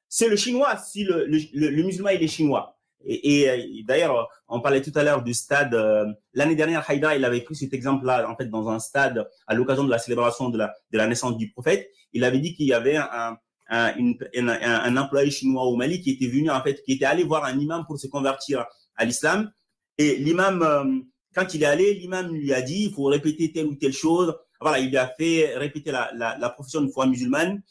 C'est 0.07 0.29
le 0.29 0.35
chinois, 0.35 0.77
si 0.77 1.03
le, 1.03 1.25
le, 1.25 1.83
musulman 1.83 2.09
il 2.11 2.21
est 2.21 2.27
chinois. 2.27 2.77
Et, 3.05 3.49
euh, 3.49 3.57
d'ailleurs, 3.85 4.29
on 4.47 4.61
parlait 4.61 4.81
tout 4.81 4.91
à 4.95 5.03
l'heure 5.03 5.23
du 5.23 5.33
stade. 5.33 5.73
Euh, 5.73 6.05
l'année 6.33 6.55
dernière, 6.55 6.87
Haïda, 6.87 7.15
il 7.15 7.25
avait 7.25 7.41
pris 7.41 7.55
cet 7.55 7.73
exemple-là, 7.73 8.29
en 8.29 8.35
fait, 8.35 8.45
dans 8.45 8.69
un 8.69 8.79
stade 8.79 9.27
à 9.47 9.55
l'occasion 9.55 9.83
de 9.83 9.89
la 9.89 9.97
célébration 9.97 10.49
de 10.49 10.57
la, 10.57 10.73
de 10.91 10.97
la 10.97 11.07
naissance 11.07 11.35
du 11.35 11.51
prophète. 11.51 11.89
Il 12.13 12.23
avait 12.23 12.39
dit 12.39 12.53
qu'il 12.53 12.67
y 12.67 12.73
avait 12.73 12.95
un, 12.95 13.37
un, 13.69 13.93
un, 14.37 14.47
un, 14.47 14.97
employé 14.97 15.31
chinois 15.31 15.63
au 15.63 15.75
Mali 15.75 15.99
qui 16.01 16.11
était 16.11 16.27
venu, 16.27 16.49
en 16.49 16.61
fait, 16.61 16.81
qui 16.83 16.93
était 16.93 17.05
allé 17.05 17.23
voir 17.23 17.43
un 17.43 17.57
imam 17.57 17.83
pour 17.85 17.99
se 17.99 18.07
convertir 18.07 18.65
à 18.95 19.05
l'islam. 19.05 19.51
Et 19.97 20.15
l'imam, 20.17 20.61
euh, 20.61 20.99
quand 21.35 21.53
il 21.53 21.63
est 21.63 21.67
allé, 21.67 21.93
l'imam 21.93 22.33
lui 22.33 22.53
a 22.53 22.61
dit, 22.61 22.85
il 22.85 22.93
faut 22.93 23.05
répéter 23.05 23.51
telle 23.51 23.67
ou 23.67 23.75
telle 23.75 23.93
chose. 23.93 24.35
Voilà, 24.59 24.79
il 24.79 24.89
lui 24.89 24.97
a 24.97 25.07
fait 25.07 25.55
répéter 25.57 25.91
la, 25.91 26.49
profession 26.55 26.81
de 26.81 26.89
foi 26.89 27.05
musulmane. 27.05 27.61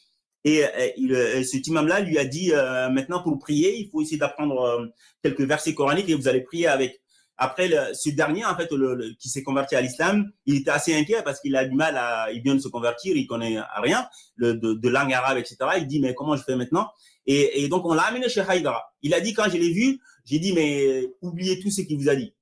Et, 0.45 0.65
euh, 0.65 0.89
euh, 1.11 1.43
cet 1.45 1.67
imam-là 1.69 2.01
lui 2.01 2.19
a 2.19 2.25
dit, 2.25 2.53
maintenant 2.93 3.23
pour 3.23 3.39
prier, 3.39 3.79
il 3.79 3.89
faut 3.91 4.03
essayer 4.03 4.19
d'apprendre 4.19 4.93
quelques 5.23 5.43
versets 5.43 5.75
coraniques 5.75 6.09
et 6.09 6.15
vous 6.15 6.29
allez 6.29 6.43
prier 6.43 6.67
avec. 6.67 7.02
Après, 7.45 7.69
ce 7.93 8.11
dernier, 8.11 8.45
en 8.45 8.55
fait, 8.55 8.71
qui 9.19 9.29
s'est 9.29 9.43
converti 9.43 9.75
à 9.75 9.81
l'islam, 9.81 10.31
il 10.47 10.59
était 10.59 10.71
assez 10.71 10.95
inquiet 10.95 11.23
parce 11.25 11.41
qu'il 11.41 11.57
a 11.57 11.65
du 11.65 11.75
mal 11.75 11.97
à, 11.97 12.31
il 12.31 12.41
vient 12.41 12.55
de 12.55 12.61
se 12.61 12.69
convertir, 12.69 13.17
il 13.17 13.27
connaît 13.27 13.59
rien 13.79 14.09
de, 14.39 14.89
langue 14.89 15.13
arabe, 15.13 15.39
etc. 15.39 15.57
Il 15.79 15.89
dit, 15.89 15.99
mais 15.99 16.15
comment 16.15 16.37
je 16.37 16.45
fais 16.45 16.55
maintenant? 16.55 16.89
Et, 17.27 17.67
donc, 17.67 17.85
on 17.85 17.95
l'a 17.95 18.05
amené 18.05 18.29
chez 18.29 18.43
Haïdara. 18.43 18.95
Il 19.03 19.13
a 19.13 19.21
dit, 19.21 19.33
quand 19.33 19.51
je 19.51 19.57
l'ai 19.57 19.73
vu, 19.73 19.99
j'ai 20.25 20.39
dit, 20.39 20.53
mais 20.53 21.09
oubliez 21.21 21.59
tout 21.59 21.73
ce 21.73 21.81
qu'il 21.81 21.99
vous 21.99 22.09
a 22.09 22.15
dit. 22.15 22.33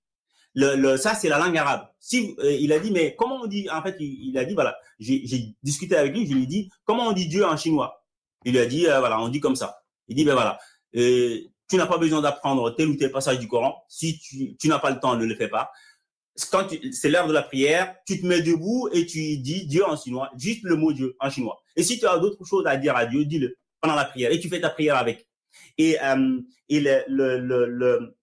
Ça, 0.99 1.15
c'est 1.15 1.31
la 1.31 1.39
langue 1.39 1.57
arabe. 1.57 1.89
Euh, 2.13 2.57
il 2.61 2.71
a 2.75 2.79
dit, 2.79 2.91
mais 2.91 3.17
comment 3.17 3.37
on 3.37 3.47
dit, 3.47 3.71
en 3.71 3.83
fait, 3.83 3.97
il, 4.01 4.37
a 4.37 4.45
dit, 4.45 4.53
voilà, 4.53 4.77
j'ai 4.99 5.55
discuté 5.63 5.97
avec 5.97 6.15
lui, 6.15 6.27
je 6.27 6.35
lui 6.35 6.43
ai 6.43 6.47
dit, 6.47 6.71
comment 6.85 7.09
on 7.09 7.13
dit 7.13 7.27
Dieu 7.27 7.47
en 7.47 7.57
chinois? 7.57 8.05
Il 8.45 8.53
lui 8.53 8.61
a 8.61 8.67
dit, 8.67 8.87
euh, 8.87 8.99
voilà, 8.99 9.19
on 9.19 9.29
dit 9.29 9.41
comme 9.41 9.57
ça. 9.57 9.83
Il 10.09 10.17
dit, 10.17 10.25
ben 10.25 10.35
voilà, 10.35 10.59
euh, 10.97 11.39
tu 11.71 11.77
n'as 11.77 11.87
pas 11.87 11.99
besoin 11.99 12.21
d'apprendre 12.21 12.75
tel 12.75 12.89
ou 12.89 12.97
tel 12.97 13.13
passage 13.13 13.39
du 13.39 13.47
Coran. 13.47 13.85
Si 13.89 14.19
tu, 14.19 14.69
n'as 14.69 14.81
pas 14.81 14.91
le 14.91 14.99
temps, 14.99 15.17
ne 15.17 15.25
le 15.25 15.37
fais 15.37 15.49
pas. 15.49 15.71
Quand 16.51 16.67
c'est 16.93 17.09
l'heure 17.09 17.29
de 17.29 17.33
la 17.33 17.43
prière, 17.43 17.95
tu 18.07 18.21
te 18.21 18.27
mets 18.27 18.43
debout 18.43 18.89
et 18.93 19.07
tu 19.07 19.39
dis 19.39 19.67
Dieu 19.67 19.85
en 19.85 19.97
chinois, 19.97 20.31
juste 20.37 20.63
le 20.65 20.75
mot 20.75 20.93
Dieu 20.93 21.17
en 21.21 21.31
chinois. 21.31 21.63
Et 21.77 21.83
si 21.83 21.99
tu 21.99 22.07
as 22.07 22.19
d'autres 22.19 22.45
choses 22.45 22.67
à 22.67 22.77
dire 22.77 22.97
à 22.97 23.07
Dieu, 23.07 23.25
dis-le 23.25 23.57
pendant 23.81 23.95
la 23.95 24.05
prière 24.05 24.33
et 24.33 24.41
tu 24.41 24.49
fais 24.49 24.61
ta 24.61 24.71
prière 24.71 24.97
avec. 24.97 25.29
Et, 25.79 25.97
euh, 26.03 26.41
le, 26.69 28.15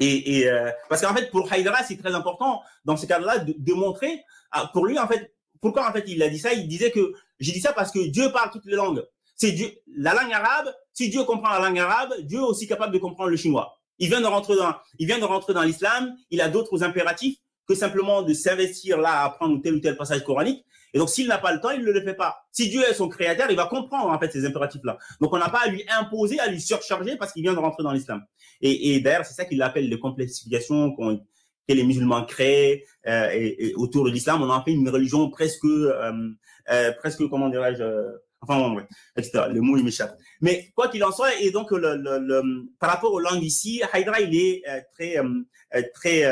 euh, 0.00 0.70
parce 0.88 1.02
qu'en 1.02 1.14
fait 1.14 1.30
pour 1.30 1.50
Haïdara 1.52 1.82
c'est 1.82 1.96
très 1.96 2.14
important 2.14 2.62
dans 2.84 2.96
ce 2.96 3.06
cas-là 3.06 3.38
de, 3.38 3.54
de, 3.56 3.74
montrer 3.74 4.22
ah, 4.52 4.70
pour 4.72 4.86
lui 4.86 4.98
en 4.98 5.08
fait 5.08 5.34
pourquoi 5.60 5.88
en 5.88 5.92
fait 5.92 6.04
il 6.06 6.22
a 6.22 6.28
dit 6.28 6.38
ça? 6.38 6.52
Il 6.52 6.68
disait 6.68 6.90
que 6.90 7.12
j'ai 7.40 7.52
dit 7.52 7.60
ça 7.60 7.72
parce 7.72 7.90
que 7.90 8.08
Dieu 8.08 8.30
parle 8.32 8.50
toutes 8.50 8.66
les 8.66 8.76
langues 8.76 9.04
c'est 9.38 9.52
Dieu 9.52 9.70
la 9.96 10.12
langue 10.12 10.32
arabe 10.32 10.74
si 10.92 11.08
Dieu 11.08 11.24
comprend 11.24 11.50
la 11.50 11.68
langue 11.68 11.78
arabe 11.78 12.12
Dieu 12.20 12.38
est 12.38 12.42
aussi 12.42 12.66
capable 12.66 12.92
de 12.92 12.98
comprendre 12.98 13.30
le 13.30 13.36
chinois 13.36 13.78
il 13.98 14.08
vient 14.08 14.20
de 14.20 14.26
rentrer 14.26 14.56
dans 14.56 14.74
il 14.98 15.06
vient 15.06 15.18
de 15.18 15.24
rentrer 15.24 15.54
dans 15.54 15.62
l'islam 15.62 16.14
il 16.30 16.42
a 16.42 16.50
d'autres 16.50 16.82
impératifs 16.82 17.38
que 17.66 17.74
simplement 17.74 18.22
de 18.22 18.34
s'investir 18.34 18.98
là 18.98 19.22
à 19.22 19.24
apprendre 19.24 19.60
tel 19.62 19.74
ou 19.74 19.80
tel 19.80 19.96
passage 19.96 20.22
coranique 20.24 20.64
et 20.94 20.98
donc, 20.98 21.10
s'il 21.10 21.28
n'a 21.28 21.38
pas 21.38 21.52
le 21.52 21.60
temps, 21.60 21.70
il 21.70 21.82
ne 21.82 21.92
le 21.92 22.02
fait 22.02 22.14
pas. 22.14 22.36
Si 22.50 22.68
Dieu 22.68 22.82
est 22.88 22.94
son 22.94 23.08
créateur, 23.08 23.50
il 23.50 23.56
va 23.56 23.66
comprendre 23.66 24.08
en 24.10 24.18
fait 24.18 24.32
ces 24.32 24.44
impératifs-là. 24.46 24.98
Donc, 25.20 25.32
on 25.32 25.38
n'a 25.38 25.50
pas 25.50 25.60
à 25.64 25.68
lui 25.68 25.84
imposer, 25.88 26.38
à 26.40 26.46
lui 26.48 26.60
surcharger 26.60 27.16
parce 27.16 27.32
qu'il 27.32 27.42
vient 27.42 27.54
de 27.54 27.58
rentrer 27.58 27.82
dans 27.82 27.92
l'islam. 27.92 28.24
Et, 28.60 28.94
et 28.94 29.00
d'ailleurs, 29.00 29.24
c'est 29.24 29.34
ça 29.34 29.44
qu'il 29.44 29.60
appelle 29.62 29.88
les 29.88 29.98
complexifications 29.98 30.94
que 30.96 31.74
les 31.74 31.84
musulmans 31.84 32.24
créent 32.24 32.84
euh, 33.06 33.28
et, 33.32 33.74
autour 33.76 34.04
de 34.04 34.10
l'islam. 34.10 34.42
On 34.42 34.50
en 34.50 34.64
fait 34.64 34.72
une 34.72 34.88
religion 34.88 35.28
presque, 35.30 35.64
euh, 35.64 36.30
euh, 36.70 36.92
presque 36.92 37.28
comment 37.28 37.50
dirais-je, 37.50 37.82
euh, 37.82 38.10
enfin 38.40 38.58
bon, 38.58 38.76
ouais, 38.76 38.86
etc. 39.16 39.44
Le 39.52 39.60
mot 39.60 39.76
il 39.76 39.84
m'échappe. 39.84 40.16
Mais 40.40 40.70
quoi 40.74 40.88
qu'il 40.88 41.02
en 41.04 41.12
soit, 41.12 41.40
et 41.40 41.50
donc 41.50 41.70
le, 41.70 41.96
le, 41.96 42.18
le, 42.18 42.42
par 42.78 42.90
rapport 42.90 43.12
aux 43.12 43.20
langues 43.20 43.42
ici, 43.42 43.82
Haïdra 43.92 44.20
il 44.20 44.34
est 44.36 44.62
euh, 44.68 44.80
très, 44.92 45.18
euh, 45.18 45.82
très, 45.94 46.22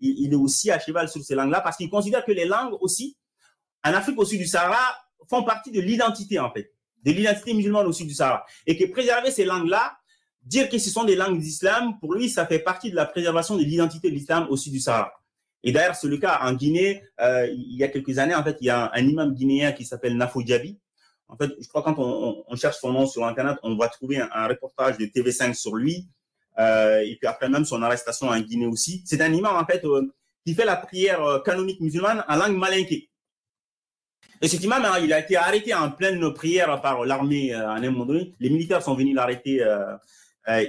il, 0.00 0.24
il, 0.24 0.32
est 0.32 0.36
aussi 0.36 0.70
à 0.70 0.78
cheval 0.78 1.08
sur 1.08 1.22
ces 1.22 1.34
langues-là 1.34 1.60
parce 1.60 1.76
qu'il 1.76 1.90
considère 1.90 2.24
que 2.24 2.32
les 2.32 2.44
langues 2.44 2.76
aussi 2.80 3.16
en 3.84 3.92
Afrique 3.92 4.18
au 4.18 4.24
sud 4.24 4.38
du 4.38 4.46
Sahara 4.46 4.96
font 5.28 5.42
partie 5.42 5.70
de 5.70 5.80
l'identité, 5.80 6.38
en 6.38 6.50
fait, 6.50 6.72
de 7.02 7.12
l'identité 7.12 7.54
musulmane 7.54 7.86
au 7.86 7.92
sud 7.92 8.08
du 8.08 8.14
Sahara. 8.14 8.44
Et 8.66 8.76
que 8.76 8.90
préserver 8.90 9.30
ces 9.30 9.44
langues-là, 9.44 9.96
dire 10.42 10.68
que 10.68 10.78
ce 10.78 10.90
sont 10.90 11.04
des 11.04 11.16
langues 11.16 11.38
d'islam, 11.38 11.98
pour 12.00 12.14
lui, 12.14 12.28
ça 12.28 12.46
fait 12.46 12.58
partie 12.58 12.90
de 12.90 12.96
la 12.96 13.06
préservation 13.06 13.56
de 13.56 13.62
l'identité 13.62 14.10
de 14.10 14.14
l'islam 14.14 14.46
au 14.50 14.56
sud 14.56 14.72
du 14.72 14.80
Sahara. 14.80 15.12
Et 15.62 15.72
d'ailleurs, 15.72 15.94
c'est 15.94 16.08
le 16.08 16.18
cas 16.18 16.40
en 16.42 16.52
Guinée. 16.52 17.02
Euh, 17.20 17.46
il 17.46 17.76
y 17.76 17.84
a 17.84 17.88
quelques 17.88 18.18
années, 18.18 18.34
en 18.34 18.44
fait, 18.44 18.58
il 18.60 18.66
y 18.66 18.70
a 18.70 18.90
un, 18.92 19.06
imam 19.06 19.34
guinéen 19.34 19.72
qui 19.72 19.84
s'appelle 19.84 20.16
Nafo 20.16 20.42
Diaby. 20.42 20.78
En 21.34 21.36
fait, 21.36 21.52
je 21.60 21.66
crois 21.66 21.82
quand 21.82 21.96
on, 21.98 22.56
cherche 22.56 22.78
son 22.78 22.92
nom 22.92 23.06
sur 23.06 23.26
Internet, 23.26 23.56
on 23.64 23.76
va 23.76 23.88
trouver 23.88 24.20
un, 24.20 24.46
reportage 24.46 24.98
de 24.98 25.06
TV5 25.06 25.54
sur 25.54 25.74
lui. 25.74 26.06
Euh, 26.60 27.00
et 27.00 27.16
puis 27.16 27.26
après 27.26 27.48
même 27.48 27.64
son 27.64 27.82
arrestation 27.82 28.28
en 28.28 28.38
Guinée 28.38 28.66
aussi. 28.66 29.02
C'est 29.04 29.20
un 29.20 29.32
imam, 29.32 29.56
en 29.56 29.66
fait, 29.66 29.84
euh, 29.84 30.14
qui 30.46 30.54
fait 30.54 30.64
la 30.64 30.76
prière 30.76 31.24
euh, 31.24 31.40
canonique 31.40 31.80
musulmane 31.80 32.24
en 32.28 32.36
langue 32.36 32.56
malinké. 32.56 33.10
Et 34.40 34.46
cet 34.46 34.62
imam, 34.62 34.86
il 35.02 35.12
a 35.12 35.18
été 35.18 35.36
arrêté 35.36 35.74
en 35.74 35.90
pleine 35.90 36.32
prière 36.32 36.80
par 36.80 37.04
l'armée 37.04 37.52
euh, 37.52 37.68
à 37.68 37.72
un 37.72 37.90
moment 37.90 38.06
donné. 38.06 38.32
Les 38.38 38.50
militaires 38.50 38.82
sont 38.82 38.94
venus 38.94 39.16
l'arrêter 39.16 39.60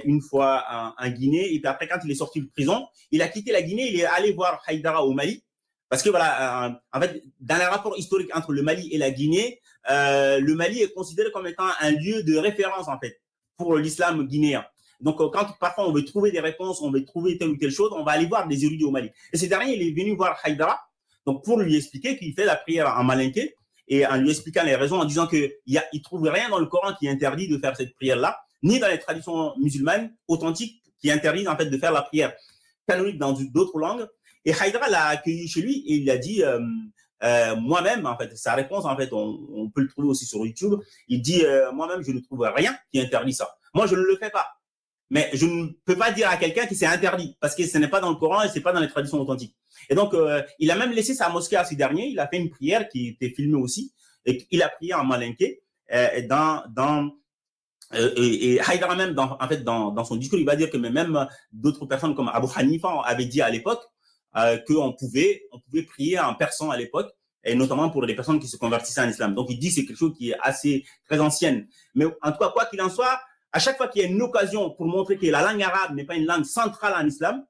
une 0.04 0.20
fois 0.20 0.64
en, 0.98 1.08
Guinée. 1.10 1.54
Et 1.54 1.60
puis 1.60 1.68
après, 1.68 1.86
quand 1.86 1.98
il 2.04 2.10
est 2.10 2.16
sorti 2.16 2.40
de 2.40 2.46
prison, 2.46 2.88
il 3.12 3.22
a 3.22 3.28
quitté 3.28 3.52
la 3.52 3.62
Guinée, 3.62 3.88
il 3.92 4.00
est 4.00 4.06
allé 4.06 4.32
voir 4.32 4.60
Haïdara 4.66 5.04
au 5.04 5.12
Mali. 5.12 5.44
Parce 5.88 6.02
que 6.02 6.08
voilà, 6.08 6.80
en 6.92 7.00
fait, 7.00 7.22
dans 7.38 7.56
les 7.56 7.64
rapports 7.64 7.96
historiques 7.96 8.34
entre 8.34 8.52
le 8.52 8.62
Mali 8.62 8.88
et 8.92 8.98
la 8.98 9.12
Guinée, 9.12 9.60
le 9.88 10.54
Mali 10.54 10.82
est 10.82 10.92
considéré 10.92 11.30
comme 11.30 11.46
étant 11.46 11.68
un 11.80 11.90
lieu 11.90 12.22
de 12.22 12.36
référence 12.36 12.88
en 12.88 12.98
fait 12.98 13.20
pour 13.56 13.76
l'islam 13.76 14.26
guinéen. 14.26 14.64
Donc, 15.00 15.18
quand 15.18 15.46
parfois 15.60 15.88
on 15.88 15.92
veut 15.92 16.04
trouver 16.04 16.30
des 16.30 16.40
réponses, 16.40 16.80
on 16.80 16.90
veut 16.90 17.04
trouver 17.04 17.36
telle 17.36 17.50
ou 17.50 17.56
telle 17.56 17.70
chose, 17.70 17.92
on 17.94 18.02
va 18.02 18.12
aller 18.12 18.26
voir 18.26 18.48
des 18.48 18.64
érudits 18.64 18.84
au 18.84 18.90
Mali. 18.90 19.10
Et 19.32 19.36
ce 19.36 19.46
dernier, 19.46 19.76
il 19.76 19.82
est 19.86 19.90
venu 19.90 20.16
voir 20.16 20.38
Haïdara, 20.42 20.80
donc 21.26 21.44
pour 21.44 21.60
lui 21.60 21.76
expliquer 21.76 22.16
qu'il 22.16 22.32
fait 22.34 22.44
la 22.44 22.56
prière 22.56 22.94
en 22.96 23.04
malinké, 23.04 23.54
et 23.88 24.06
en 24.06 24.16
lui 24.16 24.30
expliquant 24.30 24.64
les 24.64 24.74
raisons, 24.74 24.98
en 24.98 25.04
disant 25.04 25.26
qu'il 25.26 25.52
il 25.66 26.02
trouve 26.02 26.26
rien 26.28 26.48
dans 26.48 26.58
le 26.58 26.66
Coran 26.66 26.94
qui 26.98 27.08
interdit 27.08 27.48
de 27.48 27.58
faire 27.58 27.76
cette 27.76 27.94
prière-là, 27.94 28.38
ni 28.62 28.78
dans 28.78 28.88
les 28.88 28.98
traditions 28.98 29.52
musulmanes 29.58 30.14
authentiques 30.28 30.82
qui 31.00 31.10
interdisent 31.10 31.48
en 31.48 31.56
fait 31.56 31.66
de 31.66 31.78
faire 31.78 31.92
la 31.92 32.02
prière 32.02 32.32
canonique 32.88 33.18
dans 33.18 33.32
d'autres 33.32 33.78
langues. 33.78 34.06
Et 34.44 34.52
Haïdra 34.52 34.88
l'a 34.88 35.06
accueilli 35.06 35.46
chez 35.48 35.60
lui 35.60 35.84
et 35.86 35.96
il 35.96 36.10
a 36.10 36.16
dit 36.16 36.42
euh, 36.42 36.60
euh, 37.22 37.56
moi-même, 37.56 38.06
en 38.06 38.16
fait, 38.16 38.36
sa 38.36 38.54
réponse, 38.54 38.84
en 38.84 38.96
fait, 38.96 39.12
on, 39.12 39.46
on, 39.54 39.70
peut 39.70 39.80
le 39.80 39.88
trouver 39.88 40.08
aussi 40.08 40.26
sur 40.26 40.44
YouTube. 40.44 40.74
Il 41.08 41.22
dit 41.22 41.44
euh, 41.44 41.72
moi-même, 41.72 42.02
je 42.02 42.12
ne 42.12 42.20
trouve 42.20 42.40
rien 42.54 42.76
qui 42.92 43.00
interdit 43.00 43.32
ça. 43.32 43.56
Moi, 43.74 43.86
je 43.86 43.94
ne 43.94 44.02
le 44.02 44.16
fais 44.16 44.30
pas. 44.30 44.46
Mais 45.08 45.30
je 45.32 45.46
ne 45.46 45.68
peux 45.84 45.96
pas 45.96 46.10
dire 46.10 46.28
à 46.28 46.36
quelqu'un 46.36 46.66
qui 46.66 46.74
c'est 46.74 46.86
interdit 46.86 47.36
parce 47.40 47.54
que 47.54 47.64
ce 47.64 47.78
n'est 47.78 47.88
pas 47.88 48.00
dans 48.00 48.10
le 48.10 48.16
Coran 48.16 48.42
et 48.42 48.48
c'est 48.48 48.60
pas 48.60 48.72
dans 48.72 48.80
les 48.80 48.88
traditions 48.88 49.20
authentiques. 49.20 49.54
Et 49.88 49.94
donc, 49.94 50.14
euh, 50.14 50.42
il 50.58 50.70
a 50.70 50.76
même 50.76 50.90
laissé 50.90 51.14
sa 51.14 51.28
mosquée 51.28 51.56
à 51.56 51.64
ce 51.64 51.74
dernier. 51.74 52.08
Il 52.08 52.18
a 52.18 52.26
fait 52.26 52.38
une 52.38 52.50
prière 52.50 52.88
qui 52.88 53.08
était 53.08 53.30
filmée 53.30 53.56
aussi 53.56 53.92
et 54.24 54.46
il 54.50 54.62
a 54.62 54.68
prié 54.68 54.94
en 54.94 55.04
malinké 55.04 55.62
euh, 55.92 56.26
dans 56.28 56.64
dans 56.74 57.10
euh, 57.94 58.12
et, 58.16 58.54
et 58.54 58.60
Haïdara 58.60 58.96
même 58.96 59.14
dans, 59.14 59.36
en 59.40 59.48
fait 59.48 59.62
dans, 59.62 59.92
dans 59.92 60.04
son 60.04 60.16
discours 60.16 60.40
il 60.40 60.44
va 60.44 60.56
dire 60.56 60.68
que 60.70 60.76
même 60.76 61.28
d'autres 61.52 61.86
personnes 61.86 62.16
comme 62.16 62.28
Abu 62.34 62.48
Hanifa 62.56 63.00
avaient 63.04 63.26
dit 63.26 63.40
à 63.40 63.48
l'époque 63.48 63.82
euh, 64.36 64.58
qu'on 64.66 64.92
pouvait, 64.92 65.44
on 65.52 65.60
pouvait 65.60 65.82
prier 65.82 66.18
en 66.18 66.34
persan 66.34 66.70
à 66.70 66.76
l'époque, 66.76 67.12
et 67.44 67.54
notamment 67.54 67.90
pour 67.90 68.02
les 68.02 68.14
personnes 68.14 68.40
qui 68.40 68.48
se 68.48 68.56
convertissaient 68.56 69.00
en 69.00 69.08
islam. 69.08 69.34
Donc 69.34 69.48
il 69.50 69.58
dit 69.58 69.68
que 69.68 69.74
c'est 69.74 69.86
quelque 69.86 69.98
chose 69.98 70.14
qui 70.16 70.30
est 70.30 70.36
assez 70.40 70.84
très 71.08 71.20
ancienne. 71.20 71.68
Mais 71.94 72.04
en 72.04 72.32
tout 72.32 72.38
cas, 72.38 72.50
quoi 72.50 72.66
qu'il 72.66 72.82
en 72.82 72.90
soit, 72.90 73.20
à 73.52 73.58
chaque 73.58 73.76
fois 73.76 73.88
qu'il 73.88 74.02
y 74.02 74.04
a 74.04 74.08
une 74.08 74.20
occasion 74.20 74.70
pour 74.70 74.86
montrer 74.86 75.16
que 75.16 75.26
la 75.26 75.42
langue 75.42 75.62
arabe 75.62 75.94
n'est 75.94 76.04
pas 76.04 76.16
une 76.16 76.26
langue 76.26 76.44
centrale 76.44 76.94
en 76.96 77.06
islam, 77.06 77.44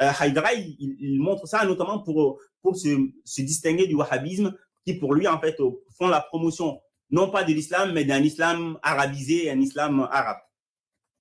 euh, 0.00 0.10
Haïdara, 0.18 0.52
il, 0.54 1.18
montre 1.20 1.46
ça 1.46 1.64
notamment 1.64 2.00
pour, 2.00 2.38
pour 2.62 2.76
se, 2.76 2.88
se, 3.24 3.42
distinguer 3.42 3.86
du 3.86 3.94
wahhabisme 3.94 4.54
qui, 4.84 4.94
pour 4.94 5.14
lui, 5.14 5.28
en 5.28 5.40
fait, 5.40 5.56
font 5.96 6.08
la 6.08 6.20
promotion 6.20 6.80
non 7.10 7.30
pas 7.30 7.44
de 7.44 7.52
l'islam, 7.52 7.92
mais 7.92 8.04
d'un 8.04 8.22
islam 8.22 8.78
arabisé, 8.82 9.50
un 9.50 9.60
islam 9.60 10.08
arabe. 10.10 10.38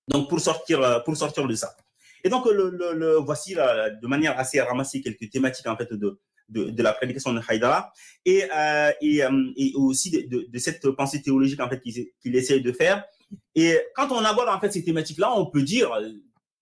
Donc, 0.07 0.29
pour 0.29 0.39
sortir, 0.39 0.81
euh, 0.81 0.99
pour 0.99 1.15
sortir 1.15 1.47
de 1.47 1.55
ça. 1.55 1.75
Et 2.23 2.29
donc, 2.29 2.45
le, 2.45 3.17
voici 3.17 3.55
de 3.55 4.07
manière 4.07 4.37
assez 4.37 4.59
ramassée 4.61 5.01
quelques 5.01 5.29
thématiques, 5.29 5.67
en 5.67 5.77
fait, 5.77 5.91
de, 5.93 6.19
de, 6.49 6.83
la 6.83 6.93
prédication 6.93 7.33
de 7.33 7.41
Haïdara 7.47 7.91
et, 8.25 8.43
euh, 8.43 8.91
euh, 9.03 9.51
et, 9.55 9.73
aussi 9.75 10.11
de, 10.27 10.59
cette 10.59 10.89
pensée 10.91 11.21
théologique, 11.21 11.59
en 11.59 11.69
fait, 11.69 11.81
qu'il 11.81 12.07
qu 12.21 12.35
essaye 12.35 12.61
de 12.61 12.71
faire. 12.71 13.03
Et 13.55 13.79
quand 13.95 14.11
on 14.11 14.19
aborde, 14.19 14.49
en 14.49 14.59
fait, 14.59 14.71
ces 14.71 14.83
thématiques-là, 14.83 15.33
on 15.33 15.45
peut 15.45 15.63
dire, 15.63 15.91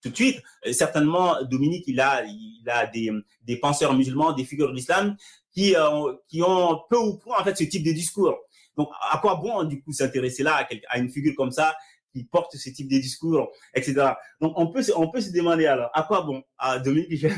tout 0.02 0.08
de 0.10 0.16
suite. 0.16 0.42
Certainement, 0.72 1.42
Dominique, 1.42 1.84
il 1.86 2.00
a, 2.00 2.24
il 2.24 2.68
a 2.68 2.86
des, 2.86 3.56
penseurs 3.56 3.94
musulmans, 3.94 4.32
des 4.32 4.44
figures 4.44 4.70
de 4.70 4.74
l'islam 4.74 5.16
qui, 5.52 5.76
euh, 5.76 6.14
qui 6.28 6.42
ont 6.42 6.80
peu 6.88 6.96
ou 6.96 7.16
prou 7.16 7.32
en 7.32 7.44
fait 7.44 7.56
ce 7.56 7.64
type 7.64 7.84
de 7.84 7.92
discours. 7.92 8.38
Donc, 8.76 8.88
à 9.10 9.18
quoi 9.18 9.34
bon 9.34 9.64
du 9.64 9.82
coup 9.82 9.92
s'intéresser 9.92 10.42
là 10.42 10.66
à, 10.88 10.98
une 10.98 11.10
figure 11.10 11.34
comme 11.36 11.50
ça 11.50 11.74
qui 12.12 12.24
porte 12.24 12.56
ce 12.56 12.70
type 12.70 12.88
de 12.88 12.98
discours, 12.98 13.50
etc. 13.74 14.12
Donc, 14.40 14.52
on 14.56 14.68
peut, 14.68 14.82
on 14.96 15.10
peut 15.10 15.20
se 15.20 15.32
demander 15.32 15.66
alors, 15.66 15.90
à 15.94 16.02
quoi 16.02 16.22
bon 16.22 16.42
Dominique, 16.84 17.14
je, 17.16 17.28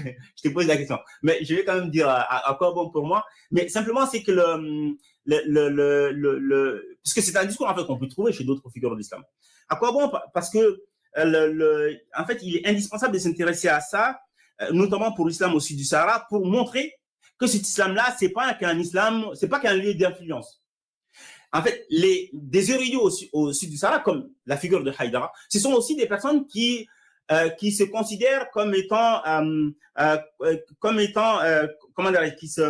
te 0.43 0.49
pose 0.49 0.67
la 0.67 0.77
question. 0.77 0.99
Mais 1.23 1.45
je 1.45 1.55
vais 1.55 1.65
quand 1.65 1.75
même 1.75 1.91
dire 1.91 2.09
à, 2.09 2.55
quoi 2.59 2.73
bon 2.73 2.91
pour 2.91 3.07
moi. 3.07 3.25
Mais 3.51 3.69
simplement, 3.69 4.07
c'est 4.07 4.23
que 4.23 4.33
le, 4.33 4.97
le, 5.25 5.69
le, 5.69 6.11
le, 6.13 6.39
le, 6.39 6.99
parce 7.05 7.15
que 7.15 7.21
c'est 7.21 7.37
un 7.37 7.45
discours 7.45 7.69
en 7.69 7.75
fait 7.75 7.85
qu'on 7.85 7.99
peut 7.99 8.09
trouver 8.09 8.33
chez 8.33 8.45
d'autres 8.45 8.69
figures 8.71 8.91
de 8.91 8.97
l'islam. 8.97 9.23
À 9.69 9.77
quoi 9.77 9.93
bon? 9.93 10.11
Parce 10.35 10.51
que 10.51 10.59
euh, 11.19 11.25
le, 11.25 11.53
le, 11.53 12.01
en 12.17 12.25
fait, 12.25 12.39
il 12.43 12.57
est 12.57 12.67
indispensable 12.67 13.15
de 13.15 13.19
s'intéresser 13.19 13.69
à 13.69 13.81
ça, 13.81 14.21
euh, 14.61 14.73
notamment 14.73 15.13
pour 15.13 15.29
l'islam 15.29 15.55
au 15.55 15.61
sud 15.61 15.77
du 15.77 15.85
Sahara, 15.85 16.27
pour 16.29 16.47
montrer 16.47 16.95
que 17.39 17.47
cet 17.47 17.63
islam-là, 17.63 18.15
c'est 18.19 18.31
pas 18.31 18.55
qu'un 18.55 18.79
islam, 18.79 19.27
c'est 19.35 19.49
pas 19.49 19.61
qu'un 19.61 19.75
lieu 19.75 19.95
d'influence. 19.95 20.62
En 21.53 21.63
fait, 21.63 21.87
les 21.91 22.31
des 22.33 22.71
érudits 22.71 22.97
au, 22.97 23.11
au, 23.33 23.53
sud 23.53 23.71
du 23.71 23.77
Sahara, 23.77 24.01
comme 24.01 24.31
la 24.47 24.57
figure 24.57 24.83
de 24.83 24.93
Haïdara, 24.97 25.33
ce 25.49 25.59
sont 25.59 25.73
aussi 25.73 25.97
des 25.97 26.07
personnes 26.07 26.47
qui 26.47 26.87
euh, 27.31 27.51
qui 27.51 27.73
se 27.73 27.85
considèrent 27.85 28.51
comme 28.51 28.75
étant 28.75 29.25
euh, 29.27 29.69
euh, 29.99 30.57
comme 30.79 30.99
étant 31.01 31.41
comment 31.95 32.11
dire, 32.11 32.35
qui 32.37 32.49
se 32.49 32.63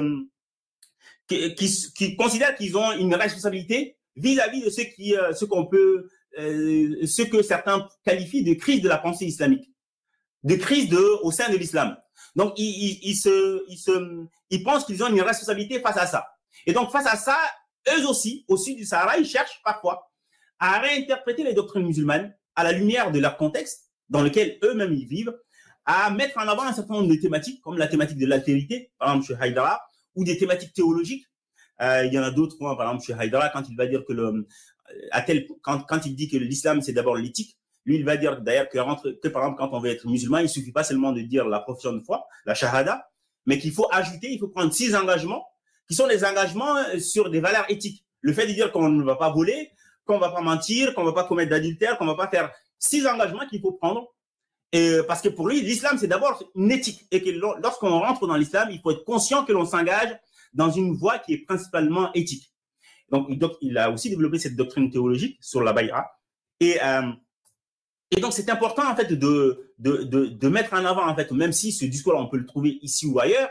qui, 1.29 1.55
qui, 1.95 2.17
considèrent 2.17 2.57
qu'ils 2.57 2.77
ont 2.77 2.93
une 2.93 3.15
responsabilité 3.15 3.97
vis-à-vis 4.17 4.61
-vis 4.61 4.65
de 4.65 4.71
ce 4.71 4.83
qui 4.83 5.15
ce 5.33 5.45
qu'on 5.45 5.67
peut 5.67 6.09
euh, 6.39 7.07
ce 7.07 7.23
que 7.23 7.43
certains 7.43 7.87
qualifient 8.05 8.43
de 8.43 8.55
crise 8.55 8.81
de 8.81 8.89
la 8.89 8.97
pensée 8.99 9.27
islamique, 9.27 9.71
de 10.45 10.55
crise 10.55 10.89
de, 10.89 10.99
au 11.23 11.31
sein 11.31 11.51
de 11.51 11.57
l'islam. 11.57 11.97
Donc, 12.37 12.55
ils, 12.57 12.65
ils, 12.65 13.11
ils, 13.11 13.15
se, 13.15 13.63
ils, 13.69 13.77
se, 13.77 14.27
ils 14.49 14.63
pensent 14.63 14.87
qu'ils 14.87 15.03
ont 15.05 15.09
une 15.09 15.21
responsabilité 15.21 15.81
face 15.81 15.99
à 15.99 16.07
ça. 16.07 16.27
Et 16.67 16.73
donc, 16.73 16.91
face 16.91 17.07
à 17.07 17.17
ça, 17.17 17.37
eux 17.89 18.07
aussi, 18.07 18.45
au 18.49 18.57
sud 18.57 18.77
du 18.77 18.85
Sahara, 18.85 19.19
ils 19.19 19.27
cherchent 19.27 19.61
parfois 19.65 20.11
à 20.59 20.79
réinterpréter 20.79 21.45
les 21.45 21.55
doctrines 21.55 21.85
musulmanes 21.85 22.35
à 22.55 22.65
la 22.65 22.73
lumière 22.73 23.11
de 23.11 23.19
leur 23.19 23.37
contexte 23.37 23.91
dans 24.09 24.23
lequel 24.23 24.59
eux-mêmes 24.63 24.93
ils 24.93 25.07
vivent, 25.07 25.35
à 25.85 26.11
mettre 26.11 26.39
en 26.39 26.47
avant 26.47 26.63
un 26.63 26.73
certain 26.73 26.95
nombre 26.95 27.09
de 27.09 27.17
thématiques, 27.17 27.61
comme 27.63 27.79
la 27.79 27.89
thématique 27.89 28.19
de 28.19 28.27
l'altérité, 28.27 28.93
par 28.99 29.09
exemple 29.09 29.27
chez 29.27 29.43
Haïdara, 29.43 29.81
ou 30.15 30.25
des 30.25 30.37
thématiques 30.37 30.73
théologiques. 30.73 31.27
Euh, 31.81 32.05
il 32.05 32.13
y 32.13 32.19
en 32.19 32.23
a 32.23 32.31
d'autres, 32.31 32.57
par 32.59 32.81
exemple 32.83 33.05
chez 33.05 33.15
Haïdara, 33.15 33.49
quand 33.49 33.69
il 33.69 33.77
va 33.77 33.87
dire 33.87 34.05
que 34.07 34.13
le, 34.13 34.47
à 35.11 35.23
tel 35.23 35.47
quand, 35.63 35.81
quand 35.81 36.07
il 36.07 36.15
dit 36.15 36.29
que 36.29 36.37
l'islam 36.37 36.83
c'est 36.83 36.93
d'abord 36.93 37.17
l'éthique, 37.17 37.59
lui 37.85 37.97
il 37.97 38.05
va 38.05 38.17
dire 38.17 38.41
d'ailleurs 38.41 38.69
que, 38.69 38.79
que 39.21 39.29
par 39.29 39.43
exemple 39.43 39.59
quand 39.59 39.77
on 39.77 39.81
veut 39.81 39.91
être 39.91 40.07
musulman, 40.07 40.39
il 40.39 40.49
suffit 40.49 40.73
pas 40.73 40.85
seulement 40.85 41.13
de 41.13 41.23
dire 41.23 41.49
la 41.49 41.61
profession 41.61 41.93
de 41.93 42.01
foi, 42.01 42.27
la 42.45 42.55
shahada, 42.55 43.09
mais 43.47 43.59
qu'il 43.59 43.73
faut 43.73 43.89
ajouter, 43.91 44.31
il 44.31 44.39
faut 44.39 44.49
prendre 44.49 44.73
six 44.73 44.95
engagements 44.95 45.45
qui 45.93 45.97
sont 45.97 46.09
des 46.09 46.25
engagements 46.25 46.75
euh, 46.79 46.99
sur 46.99 47.29
des 47.29 47.41
valeurs 47.41 47.67
éthiques. 47.69 48.03
Le 48.23 48.33
fait 48.33 48.47
de 48.47 48.53
dire 48.55 48.73
qu'on 48.73 48.89
ne 48.89 49.05
va 49.05 49.15
pas 49.15 49.31
voler, 49.31 49.73
qu'on 50.07 50.19
va 50.19 50.31
pas 50.31 50.41
mentir, 50.41 50.95
qu'on 50.95 51.05
va 51.05 51.13
pas 51.13 51.25
commettre 51.25 51.51
d'adultère, 51.51 51.99
qu'on 51.99 52.07
va 52.07 52.15
pas 52.15 52.29
faire 52.29 52.51
six 52.79 53.07
engagements 53.07 53.47
qu'il 53.47 53.61
faut 53.61 53.73
prendre. 53.73 54.09
Et 54.73 55.01
parce 55.07 55.21
que 55.21 55.29
pour 55.29 55.49
lui, 55.49 55.61
l'islam, 55.61 55.99
c'est 56.01 56.07
d'abord 56.07 56.43
une 56.55 56.71
éthique. 56.71 57.07
Et 57.11 57.23
que 57.23 57.29
lorsqu'on 57.29 57.91
rentre 57.91 58.27
dans 58.27 58.37
l'islam, 58.37 58.69
il 58.71 58.81
faut 58.81 58.91
être 58.91 59.05
conscient 59.05 59.45
que 59.45 59.53
l'on 59.53 59.67
s'engage 59.67 60.19
dans 60.55 60.71
une 60.71 60.95
voie 60.95 61.19
qui 61.19 61.35
est 61.35 61.45
principalement 61.45 62.11
éthique. 62.15 62.51
Donc, 63.11 63.29
il 63.61 63.77
a 63.77 63.91
aussi 63.91 64.09
développé 64.09 64.39
cette 64.39 64.57
doctrine 64.57 64.91
théologique 64.91 65.37
sur 65.43 65.63
la 65.63 65.75
Bayra. 65.75 66.11
Et, 66.61 66.83
euh, 66.83 67.13
et 68.17 68.21
donc, 68.23 68.33
c'est 68.33 68.49
important, 68.49 68.91
en 68.91 68.97
fait, 68.97 69.13
de, 69.13 69.75
de, 69.79 70.05
de, 70.07 70.49
mettre 70.49 70.73
en 70.73 70.87
avant, 70.87 71.07
en 71.07 71.15
fait, 71.15 71.31
même 71.33 71.53
si 71.53 71.71
ce 71.71 71.85
discours-là, 71.85 72.19
on 72.19 72.29
peut 72.29 72.39
le 72.39 72.47
trouver 72.47 72.79
ici 72.81 73.05
ou 73.05 73.21
ailleurs, 73.21 73.51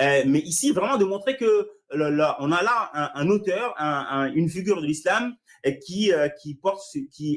euh, 0.00 0.22
mais 0.26 0.40
ici, 0.40 0.72
vraiment 0.72 0.96
de 0.96 1.04
montrer 1.04 1.36
que 1.36 1.68
on 1.94 2.52
a 2.52 2.62
là 2.62 2.90
un, 3.14 3.28
auteur, 3.28 3.74
un, 3.78 4.06
un, 4.10 4.32
une 4.32 4.48
figure 4.48 4.80
de 4.80 4.86
l'islam 4.86 5.34
euh, 5.66 5.72
qui, 5.86 6.12
euh, 6.12 6.28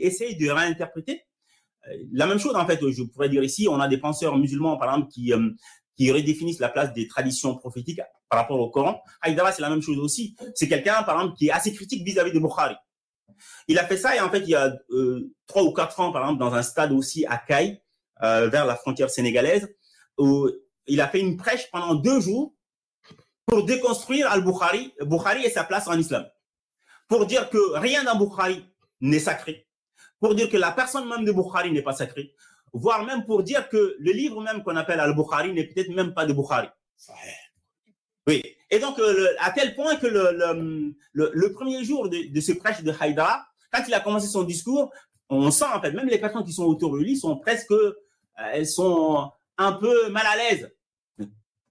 essaye 0.01 0.37
de 0.37 0.49
réinterpréter. 0.49 1.21
Euh, 1.87 1.97
la 2.11 2.27
même 2.27 2.39
chose, 2.39 2.55
en 2.55 2.65
fait, 2.65 2.79
je 2.81 3.03
pourrais 3.03 3.29
dire 3.29 3.43
ici, 3.43 3.67
on 3.69 3.79
a 3.79 3.87
des 3.87 3.97
penseurs 3.97 4.37
musulmans, 4.37 4.77
par 4.77 4.89
exemple, 4.93 5.11
qui, 5.11 5.33
qui 5.97 6.11
redéfinissent 6.11 6.59
la 6.59 6.69
place 6.69 6.93
des 6.93 7.07
traditions 7.07 7.55
prophétiques 7.55 8.01
par 8.29 8.39
rapport 8.39 8.59
au 8.59 8.69
Coran. 8.69 9.01
Haïdara, 9.21 9.51
c'est 9.51 9.61
la 9.61 9.69
même 9.69 9.81
chose 9.81 9.99
aussi. 9.99 10.35
C'est 10.55 10.67
quelqu'un, 10.67 11.03
par 11.03 11.19
exemple, 11.19 11.37
qui 11.37 11.47
est 11.47 11.51
assez 11.51 11.73
critique 11.73 12.03
vis-à-vis 12.05 12.31
de 12.31 12.39
Bukhari. 12.39 12.75
Il 13.67 13.79
a 13.79 13.85
fait 13.85 13.97
ça 13.97 14.15
et 14.15 14.19
en 14.19 14.29
fait, 14.29 14.39
il 14.39 14.49
y 14.49 14.55
a 14.55 14.75
euh, 14.91 15.33
trois 15.47 15.63
ou 15.63 15.73
quatre 15.73 15.99
ans, 15.99 16.11
par 16.11 16.23
exemple, 16.23 16.39
dans 16.39 16.53
un 16.53 16.63
stade 16.63 16.91
aussi 16.91 17.25
à 17.25 17.37
Caille, 17.37 17.81
euh, 18.23 18.47
vers 18.49 18.65
la 18.65 18.75
frontière 18.75 19.09
sénégalaise, 19.09 19.67
où 20.17 20.49
il 20.87 21.01
a 21.01 21.07
fait 21.07 21.19
une 21.19 21.37
prêche 21.37 21.69
pendant 21.71 21.95
deux 21.95 22.19
jours 22.21 22.54
pour 23.45 23.65
déconstruire 23.65 24.31
Al-Bukhari, 24.31 24.93
Bukhari 25.01 25.45
et 25.45 25.49
sa 25.49 25.63
place 25.63 25.87
en 25.87 25.97
islam. 25.97 26.25
Pour 27.07 27.25
dire 27.25 27.49
que 27.49 27.77
rien 27.77 28.03
dans 28.03 28.17
Bukhari 28.17 28.65
n'est 29.01 29.19
sacré. 29.19 29.67
Pour 30.19 30.33
dire 30.33 30.49
que 30.49 30.57
la 30.57 30.71
personne 30.71 31.07
même 31.07 31.25
de 31.25 31.31
Bukhari 31.31 31.71
n'est 31.71 31.83
pas 31.83 31.93
sacrée 31.93 32.33
voire 32.75 33.05
même 33.05 33.25
pour 33.25 33.41
dire 33.41 33.69
que 33.69 33.95
le 33.97 34.11
livre 34.11 34.41
même 34.41 34.61
qu'on 34.61 34.75
appelle 34.75 34.99
Al-Bukhari 34.99 35.53
n'est 35.53 35.63
peut-être 35.63 35.89
même 35.89 36.13
pas 36.13 36.25
de 36.25 36.33
Bukhari. 36.33 36.67
Oui. 38.27 38.43
Et 38.69 38.79
donc, 38.79 38.99
euh, 38.99 39.29
à 39.39 39.51
tel 39.51 39.75
point 39.75 39.95
que 39.95 40.07
le, 40.07 40.93
le, 41.13 41.31
le, 41.33 41.53
premier 41.53 41.83
jour 41.85 42.09
de, 42.09 42.33
de, 42.33 42.41
ce 42.41 42.51
prêche 42.51 42.81
de 42.81 42.93
Haïdara, 42.99 43.45
quand 43.71 43.83
il 43.87 43.93
a 43.93 44.01
commencé 44.01 44.27
son 44.27 44.43
discours, 44.43 44.91
on 45.29 45.51
sent 45.51 45.65
en 45.73 45.79
fait, 45.79 45.91
même 45.91 46.07
les 46.07 46.17
personnes 46.17 46.43
qui 46.43 46.51
sont 46.51 46.65
autour 46.65 46.97
de 46.97 47.03
lui 47.03 47.15
sont 47.15 47.37
presque, 47.37 47.71
euh, 47.71 47.93
elles 48.51 48.67
sont 48.67 49.31
un 49.57 49.71
peu 49.73 50.09
mal 50.09 50.25
à 50.25 50.35
l'aise. 50.35 50.74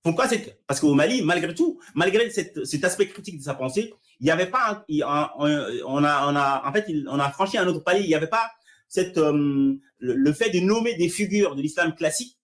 Pourquoi 0.05 0.29
c'est 0.29 0.61
parce 0.67 0.81
qu'au 0.81 0.93
Mali, 0.93 1.23
malgré 1.23 1.55
tout, 1.55 1.81
malgré 1.95 2.29
cet 2.29 2.85
aspect 2.85 3.09
critique 3.09 3.39
de 3.39 3.43
sa 3.43 3.55
pensée, 3.55 3.95
il 4.21 4.25
n'y 4.25 4.31
avait 4.31 4.51
pas, 4.51 4.85
on 5.87 6.05
a, 6.05 7.31
franchi 7.33 7.57
un 7.57 7.67
autre 7.67 7.83
palier. 7.83 8.03
Il 8.03 8.09
n'y 8.09 8.15
avait 8.15 8.27
pas 8.27 8.51
euh, 8.99 9.75
le, 9.99 10.33
fait 10.35 10.51
de 10.51 10.61
nommer 10.61 10.95
des 10.97 11.09
figures 11.09 11.57
de 11.57 11.63
l'islam 11.63 11.95
classique 11.95 12.39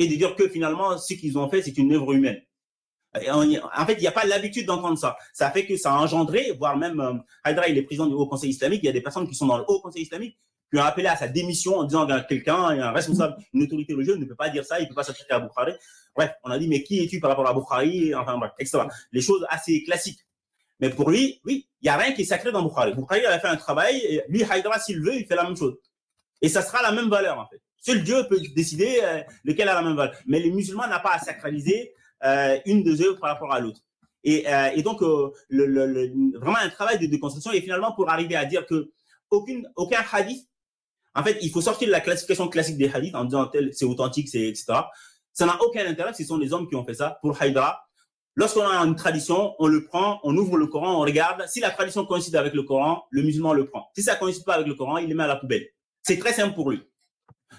et 0.00 0.08
de 0.08 0.16
dire 0.16 0.34
que 0.34 0.48
finalement, 0.48 0.98
ce 0.98 1.14
qu'ils 1.14 1.38
ont 1.38 1.48
fait, 1.48 1.62
c'est 1.62 1.78
une 1.78 1.92
œuvre 1.94 2.12
humaine. 2.12 2.42
en 3.14 3.86
fait, 3.86 3.94
il 3.94 4.00
n'y 4.00 4.08
a 4.08 4.12
pas 4.12 4.26
l'habitude 4.26 4.66
d'entendre 4.66 4.98
ça. 4.98 5.16
Ça 5.32 5.52
fait 5.52 5.64
que 5.64 5.76
ça 5.76 5.92
a 5.92 5.98
engendré, 5.98 6.50
voire 6.58 6.76
même, 6.76 6.98
euh, 6.98 7.62
il 7.68 7.78
est 7.78 7.82
président 7.82 8.08
du 8.08 8.14
Haut 8.14 8.26
Conseil 8.26 8.50
islamique, 8.50 8.80
il 8.82 8.86
y 8.86 8.90
a 8.90 8.92
des 8.92 9.00
personnes 9.00 9.28
qui 9.28 9.36
sont 9.36 9.46
dans 9.46 9.58
le 9.58 9.64
Haut 9.68 9.80
Conseil 9.80 10.02
islamique 10.02 10.36
qui 10.72 10.78
ont 10.78 10.84
appelé 10.84 11.06
à 11.06 11.16
sa 11.16 11.28
démission 11.28 11.76
en 11.76 11.84
disant 11.84 12.06
que 12.06 12.28
quelqu'un, 12.28 12.56
un 12.56 12.90
responsable, 12.92 13.36
une 13.52 13.62
autorité 13.62 13.94
religieuse 13.94 14.18
ne 14.18 14.24
peut 14.24 14.34
pas 14.34 14.48
dire 14.48 14.64
ça, 14.64 14.78
il 14.80 14.84
ne 14.84 14.88
peut 14.88 14.94
pas 14.94 15.04
s'attaquer 15.04 15.32
à 15.32 15.40
Bukhari. 15.40 15.72
Bref, 16.14 16.32
on 16.44 16.50
a 16.50 16.58
dit, 16.58 16.68
mais 16.68 16.82
qui 16.82 17.02
es-tu 17.02 17.20
par 17.20 17.30
rapport 17.30 17.46
à 17.46 17.54
Bukhari? 17.54 18.14
Enfin, 18.14 18.36
bref, 18.38 18.52
etc. 18.58 18.84
Les 19.12 19.20
choses 19.20 19.46
assez 19.48 19.82
classiques. 19.84 20.20
Mais 20.80 20.90
pour 20.90 21.10
lui, 21.10 21.40
oui, 21.44 21.68
il 21.80 21.84
n'y 21.84 21.88
a 21.88 21.96
rien 21.96 22.12
qui 22.12 22.22
est 22.22 22.26
sacré 22.26 22.52
dans 22.52 22.62
Bukhari. 22.62 22.94
Bukhari, 22.94 23.20
il 23.22 23.26
a 23.26 23.38
fait 23.38 23.48
un 23.48 23.56
travail, 23.56 24.22
lui, 24.28 24.44
Haïdra, 24.44 24.78
s'il 24.78 25.00
veut, 25.00 25.14
il 25.14 25.26
fait 25.26 25.36
la 25.36 25.44
même 25.44 25.56
chose. 25.56 25.76
Et 26.42 26.48
ça 26.48 26.62
sera 26.62 26.82
la 26.82 26.92
même 26.92 27.08
valeur, 27.08 27.38
en 27.38 27.46
fait. 27.46 27.60
Seul 27.78 28.02
Dieu 28.02 28.26
peut 28.28 28.40
décider 28.54 29.00
euh, 29.02 29.22
lequel 29.44 29.68
a 29.68 29.74
la 29.74 29.82
même 29.82 29.96
valeur. 29.96 30.14
Mais 30.26 30.40
les 30.40 30.50
musulmans 30.50 30.88
n'ont 30.88 31.00
pas 31.02 31.14
à 31.14 31.18
sacraliser 31.18 31.92
euh, 32.24 32.58
une 32.66 32.82
des 32.82 33.00
œuvres 33.02 33.20
par 33.20 33.30
rapport 33.30 33.52
à 33.52 33.60
l'autre. 33.60 33.80
Et, 34.24 34.44
euh, 34.48 34.82
donc, 34.82 35.02
euh, 35.02 35.30
vraiment 35.48 36.56
un 36.56 36.68
travail 36.68 36.98
de 36.98 37.06
déconstruction. 37.06 37.52
Et 37.52 37.60
finalement, 37.60 37.92
pour 37.92 38.10
arriver 38.10 38.34
à 38.34 38.44
dire 38.44 38.66
que 38.66 38.90
aucune, 39.30 39.70
aucun 39.76 40.00
hadith, 40.12 40.48
en 41.16 41.24
fait, 41.24 41.38
il 41.40 41.50
faut 41.50 41.62
sortir 41.62 41.88
de 41.88 41.92
la 41.92 42.00
classification 42.00 42.48
classique 42.48 42.76
des 42.76 42.90
hadiths 42.92 43.14
en 43.14 43.24
disant 43.24 43.46
tel 43.46 43.70
c'est 43.72 43.86
authentique, 43.86 44.28
c'est 44.28 44.48
etc. 44.48 44.66
Ça 45.32 45.46
n'a 45.46 45.58
aucun 45.62 45.86
intérêt. 45.86 46.12
Ce 46.12 46.24
sont 46.24 46.36
les 46.36 46.52
hommes 46.52 46.68
qui 46.68 46.76
ont 46.76 46.84
fait 46.84 46.94
ça. 46.94 47.18
Pour 47.22 47.40
Haïdra, 47.40 47.86
lorsqu'on 48.34 48.66
a 48.66 48.76
une 48.84 48.96
tradition, 48.96 49.54
on 49.58 49.66
le 49.66 49.84
prend, 49.84 50.20
on 50.24 50.36
ouvre 50.36 50.58
le 50.58 50.66
Coran, 50.66 50.94
on 50.96 51.00
regarde. 51.00 51.44
Si 51.48 51.60
la 51.60 51.70
tradition 51.70 52.04
coïncide 52.04 52.36
avec 52.36 52.52
le 52.52 52.62
Coran, 52.62 53.04
le 53.10 53.22
musulman 53.22 53.54
le 53.54 53.66
prend. 53.66 53.88
Si 53.96 54.02
ça 54.02 54.16
coïncide 54.16 54.44
pas 54.44 54.54
avec 54.54 54.66
le 54.66 54.74
Coran, 54.74 54.98
il 54.98 55.08
le 55.08 55.14
met 55.14 55.24
à 55.24 55.26
la 55.26 55.36
poubelle. 55.36 55.66
C'est 56.02 56.18
très 56.18 56.34
simple 56.34 56.54
pour 56.54 56.70
lui. 56.70 56.82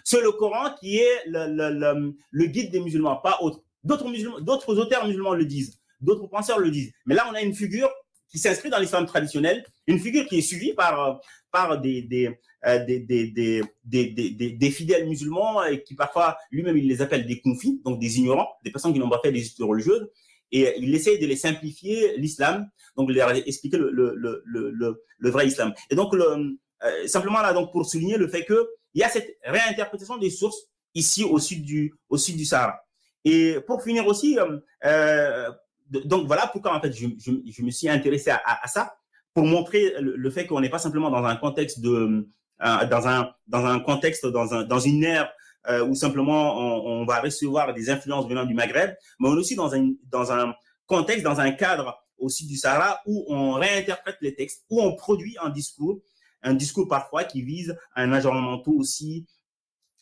C'est 0.04 0.22
le 0.22 0.32
Coran 0.32 0.76
qui 0.80 0.98
est 0.98 1.24
le, 1.26 2.14
le, 2.32 2.46
guide 2.46 2.72
des 2.72 2.80
musulmans, 2.80 3.16
pas 3.18 3.40
autre. 3.42 3.64
D'autres 3.84 4.78
auteurs 4.78 5.06
musulmans 5.06 5.34
le 5.34 5.46
disent, 5.46 5.80
d'autres 6.00 6.28
penseurs 6.28 6.60
le 6.60 6.70
disent. 6.70 6.92
Mais 7.06 7.16
là, 7.16 7.28
on 7.30 7.34
a 7.34 7.42
une 7.42 7.54
figure 7.56 7.90
qui 8.30 8.40
s'inscrit 8.40 8.70
dans 8.70 8.80
l'islam 8.80 9.06
traditionnel, 9.06 9.66
une 9.88 10.00
figure 10.00 10.26
qui 10.28 10.40
est 10.40 10.42
suivie 10.42 10.74
par 10.74 11.20
par 11.52 11.80
des 11.80 12.02
des 12.02 12.38
euh, 12.66 12.84
des, 12.86 13.00
des, 13.00 13.62
des, 13.86 14.52
des, 14.52 14.72
fidèles 14.72 15.08
musulmans 15.08 15.64
et 15.64 15.84
qui 15.84 15.94
parfois 15.94 16.38
lui-même 16.52 16.76
il 16.76 16.88
les 16.88 17.04
appelle 17.04 17.28
des 17.28 17.40
confis, 17.40 17.80
donc 17.86 18.00
des 18.00 18.18
ignorants, 18.18 18.50
des 18.66 18.72
personnes 18.72 18.94
qui 18.94 19.00
n'ont 19.00 19.10
pas 19.10 19.22
fait 19.24 19.32
des 19.32 19.46
études 19.46 19.64
religieuses, 19.64 20.10
et 20.52 20.74
il 20.80 20.94
essaye 20.96 21.20
de 21.20 21.28
les 21.28 21.36
simplifier 21.36 22.18
l'islam, 22.18 22.68
donc 22.96 23.12
leur 23.12 23.30
expliquer 23.32 23.78
le, 23.78 23.92
le, 23.92 24.16
le, 24.16 24.44
le, 24.44 25.04
le 25.20 25.30
vrai 25.30 25.48
islam. 25.48 25.74
Et 25.92 25.96
donc 25.96 26.16
le, 26.16 26.58
euh, 26.84 27.08
simplement 27.08 27.42
là 27.42 27.54
donc 27.54 27.72
pour 27.72 27.86
souligner 27.86 28.18
le 28.18 28.28
fait 28.28 28.44
que 28.44 28.68
il 28.94 29.02
y 29.02 29.04
a 29.04 29.10
cette 29.10 29.38
réinterprétation 29.44 30.18
des 30.18 30.32
sources 30.32 30.64
ici 30.96 31.24
au 31.24 31.38
sud 31.40 31.64
du 31.64 31.94
au 32.10 32.18
sud 32.18 32.38
du 32.38 32.46
Sahara. 32.46 32.80
Et 33.24 33.58
pour 33.68 33.84
finir 33.84 34.08
aussi, 34.08 34.40
euh, 34.40 34.58
euh 34.86 35.52
donc 35.90 36.28
voilà 36.28 36.48
pourquoi 36.48 36.76
en 36.76 36.82
fait 36.82 36.94
je, 36.94 37.64
me 37.64 37.72
suis 37.72 37.90
intéressé 37.90 38.32
à, 38.32 38.68
ça 38.68 38.98
pour 39.34 39.46
montrer 39.46 39.94
le, 40.00 40.30
fait 40.30 40.46
qu'on 40.46 40.60
n'est 40.60 40.70
pas 40.70 40.80
simplement 40.80 41.10
dans 41.10 41.24
un 41.24 41.36
contexte 41.36 41.80
de 41.80 42.28
euh, 42.64 42.86
dans 42.88 43.08
un 43.08 43.32
dans 43.48 43.66
un 43.66 43.80
contexte 43.80 44.26
dans 44.26 44.54
un 44.54 44.64
dans 44.64 44.80
une 44.80 45.04
ère 45.04 45.32
euh, 45.70 45.86
où 45.86 45.96
simplement 45.96 46.58
on, 46.58 47.06
va 47.06 47.20
recevoir 47.20 47.74
des 47.74 47.90
influences 47.90 48.28
venant 48.28 48.46
du 48.46 48.54
Maghreb, 48.54 48.96
mais 49.20 49.30
on 49.30 49.36
est 49.36 49.40
aussi 49.40 49.56
dans 49.56 49.74
un 49.76 49.92
dans 50.10 50.32
un 50.32 50.54
contexte 50.86 51.24
dans 51.24 51.40
un 51.40 51.52
cadre 51.52 52.04
aussi 52.18 52.48
du 52.48 52.58
Sahara 52.58 53.02
où 53.06 53.26
on 53.28 53.54
réinterprète 53.54 54.18
les 54.22 54.34
textes, 54.34 54.66
où 54.70 54.82
on 54.82 54.96
produit 54.96 55.36
un 55.42 55.50
discours, 55.50 56.00
un 56.42 56.54
discours 56.54 56.88
parfois 56.88 57.24
qui 57.24 57.42
vise 57.42 57.78
un 57.96 58.12
ajournement 58.14 58.62
aussi 58.68 59.28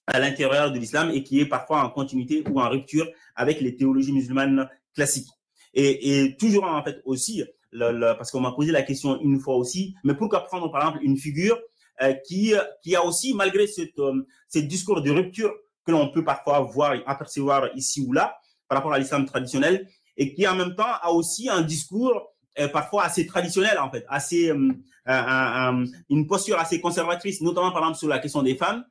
à 0.08 0.20
l'intérieur 0.20 0.72
de 0.72 0.80
l'islam 0.80 1.10
et 1.12 1.24
qui 1.24 1.40
est 1.40 1.46
parfois 1.46 1.84
en 1.84 1.90
continuité 1.90 2.44
ou 2.50 2.60
en 2.62 2.70
rupture 2.70 3.08
avec 3.36 3.60
les 3.60 3.76
théologies 3.76 4.14
musulmanes 4.14 4.70
classiques. 4.94 5.30
Et, 5.76 6.36
toujours 6.40 6.64
en 6.64 6.82
fait 6.84 7.02
aussi, 7.06 7.44
parce 7.78 8.32
qu'on 8.32 8.40
m'a 8.40 8.54
posé 8.54 8.72
la 8.72 8.82
question 8.82 9.20
une 9.22 9.40
fois 9.40 9.56
aussi, 9.56 9.96
mais 10.04 10.16
pourquoi 10.16 10.46
prendre 10.46 10.72
par 10.72 10.82
exemple 10.82 11.04
une 11.04 11.18
figure 11.18 11.60
euh, 12.02 12.14
qui, 12.26 12.54
qui 12.82 12.96
a 12.96 13.04
aussi, 13.04 13.34
malgré 13.34 13.68
cette, 13.68 14.00
euh, 14.00 14.26
ce 14.50 14.60
discours 14.60 15.02
de 15.02 15.12
rupture 15.12 15.54
que 15.86 15.92
l'on 15.92 16.12
peut 16.12 16.24
parfois 16.24 16.60
voir 16.62 16.96
apercevoir 17.06 17.70
ici 17.76 18.06
ou 18.06 18.14
là 18.14 18.38
par 18.68 18.78
rapport 18.78 18.94
à 18.94 19.00
l'islam 19.00 19.26
traditionnel, 19.26 19.88
et 20.18 20.34
qui 20.34 20.48
en 20.48 20.56
même 20.56 20.76
temps 20.76 20.84
a 21.02 21.12
aussi 21.12 21.50
un 21.50 21.62
discours 21.62 22.34
euh, 22.58 22.68
parfois 22.70 23.04
assez 23.04 23.26
traditionnel 23.28 23.78
en 23.78 23.92
fait, 23.92 24.06
assez 24.08 24.50
un, 24.50 24.76
un, 25.06 25.86
une 26.10 26.26
posture 26.26 26.58
assez 26.58 26.82
conservatrice, 26.82 27.42
notamment 27.42 27.72
par 27.72 27.82
exemple 27.82 28.00
sur 28.00 28.08
la 28.08 28.20
question 28.20 28.42
des 28.42 28.56
femmes. 28.56 28.84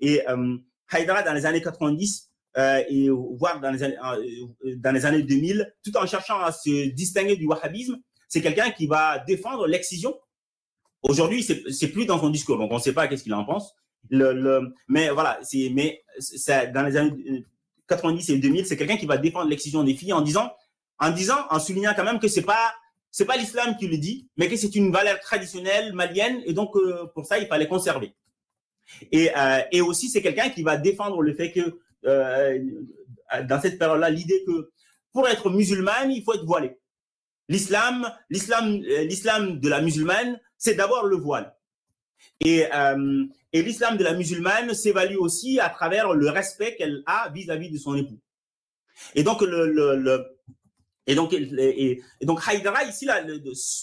Et 0.00 0.22
Haïdara 0.90 1.22
dans 1.22 1.34
les 1.34 1.44
années 1.44 1.60
90 1.60 2.30
euh, 2.58 2.82
et 2.88 3.08
voire 3.10 3.60
dans 3.60 3.70
les 3.70 3.82
années 3.82 3.96
dans 4.76 4.92
les 4.92 5.06
années 5.06 5.22
2000, 5.22 5.74
tout 5.84 5.96
en 5.96 6.06
cherchant 6.06 6.40
à 6.40 6.52
se 6.52 6.90
distinguer 6.90 7.36
du 7.36 7.46
wahhabisme, 7.46 7.98
c'est 8.28 8.42
quelqu'un 8.42 8.70
qui 8.70 8.86
va 8.86 9.18
défendre 9.20 9.66
l'excision. 9.66 10.14
Aujourd'hui, 11.02 11.42
c'est 11.42 11.88
plus 11.88 12.06
dans 12.06 12.18
son 12.18 12.30
discours, 12.30 12.58
donc 12.58 12.72
on 12.72 12.76
ne 12.76 12.80
sait 12.80 12.92
pas 12.92 13.06
qu'est-ce 13.06 13.22
qu'il 13.22 13.34
en 13.34 13.44
pense. 13.44 13.74
Le, 14.10 14.32
le, 14.32 14.74
mais 14.88 15.10
voilà, 15.10 15.38
c'est 15.42 15.70
mais 15.72 16.02
ça, 16.18 16.66
dans 16.66 16.82
les 16.82 16.96
années 16.96 17.44
90 17.88 18.30
et 18.30 18.38
2000, 18.38 18.66
c'est 18.66 18.76
quelqu'un 18.76 18.96
qui 18.96 19.06
va 19.06 19.16
défendre 19.16 19.48
l'excision 19.48 19.84
des 19.84 19.94
filles 19.94 20.12
en 20.12 20.20
disant 20.20 20.50
en 21.00 21.10
disant, 21.10 21.46
en 21.50 21.60
soulignant 21.60 21.92
quand 21.94 22.04
même 22.04 22.18
que 22.18 22.28
c'est 22.28 22.42
pas 22.42 22.74
c'est 23.10 23.24
pas 23.24 23.36
l'islam 23.36 23.76
qui 23.78 23.88
le 23.88 23.96
dit, 23.96 24.28
mais 24.36 24.48
que 24.48 24.56
c'est 24.56 24.74
une 24.74 24.92
valeur 24.92 25.18
traditionnelle 25.20 25.92
malienne 25.94 26.42
et 26.44 26.52
donc 26.52 26.76
euh, 26.76 27.06
pour 27.14 27.24
ça 27.24 27.38
il 27.38 27.46
fallait 27.46 27.68
conserver. 27.68 28.14
Et, 29.12 29.30
euh, 29.36 29.60
et 29.72 29.80
aussi 29.80 30.08
c'est 30.08 30.22
quelqu'un 30.22 30.50
qui 30.50 30.62
va 30.62 30.76
défendre 30.76 31.22
le 31.22 31.34
fait 31.34 31.52
que 31.52 31.78
euh, 32.06 32.58
dans 33.48 33.60
cette 33.60 33.78
période-là 33.78 34.10
l'idée 34.10 34.42
que 34.46 34.70
pour 35.12 35.28
être 35.28 35.50
musulmane 35.50 36.10
il 36.10 36.22
faut 36.22 36.34
être 36.34 36.44
voilé. 36.44 36.78
L'islam, 37.48 38.10
l'islam, 38.28 38.80
euh, 38.88 39.04
l'islam 39.04 39.58
de 39.58 39.68
la 39.68 39.80
musulmane, 39.80 40.38
c'est 40.58 40.74
d'abord 40.74 41.06
le 41.06 41.16
voile. 41.16 41.54
Et, 42.40 42.66
euh, 42.74 43.24
et 43.52 43.62
l'islam 43.62 43.96
de 43.96 44.04
la 44.04 44.12
musulmane 44.12 44.74
s'évalue 44.74 45.16
aussi 45.16 45.58
à 45.60 45.70
travers 45.70 46.12
le 46.12 46.28
respect 46.28 46.76
qu'elle 46.76 47.02
a 47.06 47.30
vis-à-vis 47.30 47.68
-vis 47.68 47.72
de 47.72 47.78
son 47.78 47.94
époux. 47.94 48.20
Et 49.14 49.22
donc 49.22 49.40
le, 49.40 49.66
le, 49.66 50.38
et 51.08 51.14
donc, 51.14 51.32
et, 51.32 52.02
donc 52.20 52.40
Haïdara, 52.46 52.84
ici, 52.84 53.08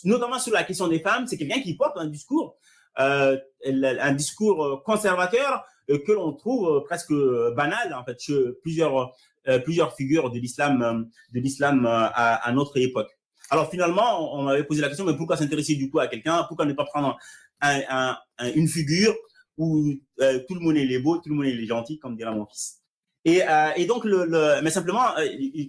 notamment 0.04 0.38
sur 0.38 0.54
la 0.54 0.64
question 0.64 0.88
des 0.88 1.00
femmes, 1.00 1.26
c'est 1.26 1.38
quelqu'un 1.38 1.60
qui 1.60 1.76
porte 1.76 1.98
un 1.98 2.06
discours, 2.06 2.56
euh, 3.00 3.36
un 3.66 4.14
discours 4.14 4.64
euh, 4.64 4.78
conservateur 4.86 5.52
euh, 5.54 5.66
que 5.88 6.12
l'on 6.12 6.34
trouve 6.34 6.70
euh, 6.70 6.80
presque 6.82 7.14
banal, 7.56 7.94
en 7.94 8.04
fait, 8.04 8.20
chez 8.20 8.34
plusieurs, 8.62 9.14
euh, 9.48 9.60
plusieurs 9.60 9.96
figures 9.96 10.32
de 10.32 10.40
l'islam, 10.40 11.10
de 11.34 11.40
l'islam 11.40 11.86
à, 11.86 12.08
à, 12.36 12.52
notre 12.52 12.78
époque. 12.78 13.10
Alors 13.50 13.70
finalement, 13.70 14.36
on 14.36 14.44
m'avait 14.44 14.64
posé 14.64 14.82
la 14.82 14.88
question, 14.88 15.06
mais 15.06 15.16
pourquoi 15.16 15.38
s'intéresser 15.38 15.76
du 15.76 15.90
coup 15.90 16.00
à 16.00 16.08
quelqu'un? 16.08 16.44
Pourquoi 16.48 16.66
ne 16.66 16.74
pas 16.74 16.86
prendre 16.86 17.18
un, 17.62 17.82
un, 17.90 18.18
une 18.56 18.68
figure 18.68 19.16
où 19.58 19.94
tout 20.18 20.56
le 20.56 20.60
monde 20.60 20.78
est 20.78 21.00
beau, 21.00 21.18
tout 21.18 21.30
le 21.30 21.36
monde 21.36 21.46
est 21.46 21.66
gentil, 21.66 22.00
comme 22.00 22.16
dira 22.16 22.32
mon 22.32 22.46
fils? 22.48 22.82
Et, 23.26 23.42
euh, 23.42 23.72
et 23.76 23.86
donc, 23.86 24.06
le, 24.06 24.26
le, 24.26 24.62
mais 24.62 24.70
simplement, 24.70 25.18
euh, 25.18 25.26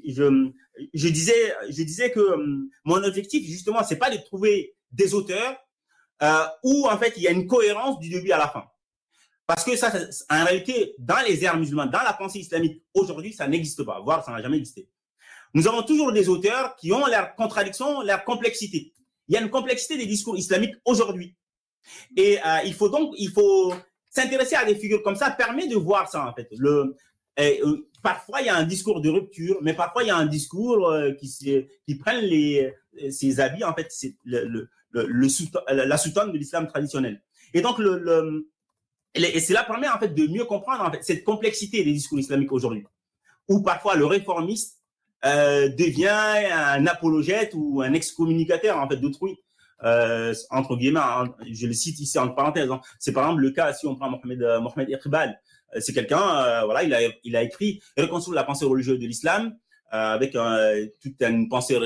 je, 0.07 0.51
je 0.93 1.09
disais, 1.09 1.55
je 1.71 1.83
disais 1.83 2.11
que 2.11 2.21
euh, 2.21 2.69
mon 2.85 3.03
objectif, 3.03 3.47
justement, 3.47 3.83
c'est 3.83 3.97
pas 3.97 4.11
de 4.11 4.19
trouver 4.19 4.77
des 4.93 5.15
auteurs 5.15 5.57
euh, 6.23 6.45
où 6.63 6.87
en 6.87 6.99
fait 6.99 7.15
il 7.17 7.23
y 7.23 7.29
a 7.29 7.31
une 7.31 7.47
cohérence 7.47 7.99
du 7.99 8.11
début 8.11 8.31
à 8.31 8.39
la 8.39 8.49
fin. 8.49 8.65
Parce 9.47 9.65
que 9.65 9.77
ça, 9.77 9.93
en 10.29 10.45
réalité, 10.45 10.95
dans 10.99 11.25
les 11.27 11.45
airs 11.45 11.57
musulmans, 11.57 11.87
dans 11.87 12.03
la 12.03 12.13
pensée 12.13 12.41
islamique, 12.41 12.83
aujourd'hui, 12.95 13.33
ça 13.33 13.47
n'existe 13.47 13.85
pas, 13.85 14.01
voire 14.01 14.25
ça 14.25 14.33
n'a 14.33 14.43
jamais 14.43 14.57
existé. 14.57 14.89
Nous 15.55 15.69
avons 15.69 15.83
toujours 15.83 16.13
des 16.13 16.29
auteurs 16.29 16.75
qui 16.77 16.93
ont 16.93 17.07
leur 17.07 17.35
contradiction, 17.37 18.03
leur 18.03 18.25
complexité. 18.25 18.93
Il 19.29 19.35
y 19.35 19.39
a 19.39 19.41
une 19.41 19.51
complexité 19.51 19.97
des 19.97 20.07
discours 20.07 20.37
islamiques 20.37 20.75
aujourd'hui. 20.85 21.37
Et 22.17 22.39
euh, 22.39 22.59
il 22.65 22.75
faut 22.75 22.89
donc, 22.89 23.15
il 23.17 23.31
faut 23.31 23.73
s'intéresser 24.11 24.57
à 24.57 24.65
des 24.65 24.75
figures 24.75 25.03
comme 25.03 25.17
ça 25.17 25.31
permet 25.31 25.69
de 25.69 25.77
voir 25.77 26.11
ça 26.11 26.27
en 26.27 26.35
fait. 26.35 26.49
Euh, 27.39 27.77
parfois, 28.03 28.41
il 28.41 28.47
y 28.47 28.49
a 28.49 28.57
un 28.57 28.65
discours 28.65 29.01
de 29.01 29.11
rupture, 29.11 29.59
mais 29.63 29.75
parfois, 29.75 30.03
il 30.03 30.07
y 30.07 30.11
a 30.11 30.17
un 30.17 30.27
discours 30.27 30.89
euh, 30.89 31.13
qui, 31.13 31.29
qui 31.87 31.95
prennent 31.97 32.25
les, 32.25 32.73
ces 33.11 33.41
habits, 33.41 33.63
en 33.63 33.75
fait, 33.75 33.93
le, 34.25 34.69
le, 34.93 35.07
la 35.69 35.99
soutane 35.99 36.33
de 36.33 36.39
l'islam 36.39 36.67
traditionnel. 36.67 37.23
Et 37.55 37.61
donc, 37.61 37.79
le 37.79 38.49
et 39.17 39.41
cela 39.41 39.65
permet, 39.65 39.89
en 39.89 39.99
fait, 39.99 40.15
de 40.15 40.27
mieux 40.27 40.45
comprendre, 40.45 40.83
en 40.83 40.91
fait, 40.91 41.03
cette 41.03 41.25
complexité 41.25 41.85
des 41.85 41.93
discours 41.93 42.19
islamiques 42.19 42.53
aujourd'hui. 42.53 42.85
Où 43.49 43.63
parfois, 43.63 43.97
le 43.97 44.07
réformiste 44.07 44.81
euh, 45.25 45.69
devient 45.69 46.09
un 46.09 46.87
apologète 46.87 47.53
ou 47.55 47.83
un 47.83 47.93
excommunicateur, 47.93 48.79
en 48.79 48.89
fait, 48.89 48.97
d'autrui. 48.97 49.37
Euh, 49.85 50.35
entre 50.51 50.77
guillemets, 50.77 51.01
hein, 51.01 51.35
je 51.51 51.67
le 51.67 51.75
cite 51.75 52.01
ici 52.01 52.19
en 52.19 52.29
parenthèse. 52.31 52.71
Hein. 52.71 52.81
C'est 52.99 53.13
par 53.13 53.25
exemple 53.25 53.43
le 53.43 53.51
cas 53.51 53.75
si 53.75 53.87
on 53.87 53.95
prend 53.95 54.09
Mohamed, 54.09 54.41
Mohamed 54.63 54.89
Iqbal, 54.89 55.39
euh, 55.75 55.81
c'est 55.81 55.93
quelqu'un, 55.93 56.45
euh, 56.45 56.65
voilà, 56.65 56.83
il 56.83 56.95
a, 56.95 57.01
il 57.25 57.37
a 57.37 57.43
écrit 57.43 57.83
Reconstruire 57.97 58.35
la 58.35 58.45
pensée 58.45 58.65
religieuse 58.65 58.99
de 58.99 59.07
l'islam 59.07 59.57
euh, 59.93 60.15
avec 60.15 60.37
toute 61.01 61.23
une 61.23 61.49
pensée 61.49 61.79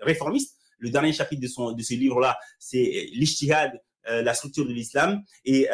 réformiste. 0.00 0.56
Le 0.78 0.90
dernier 0.90 1.12
chapitre 1.12 1.42
de, 1.42 1.46
son, 1.46 1.72
de 1.72 1.82
ce 1.82 1.94
livre-là, 1.94 2.38
c'est 2.58 3.08
l'Ishtihad, 3.12 3.72
la 4.06 4.32
structure 4.32 4.66
de 4.66 4.72
l'islam. 4.72 5.22
Et 5.44 5.68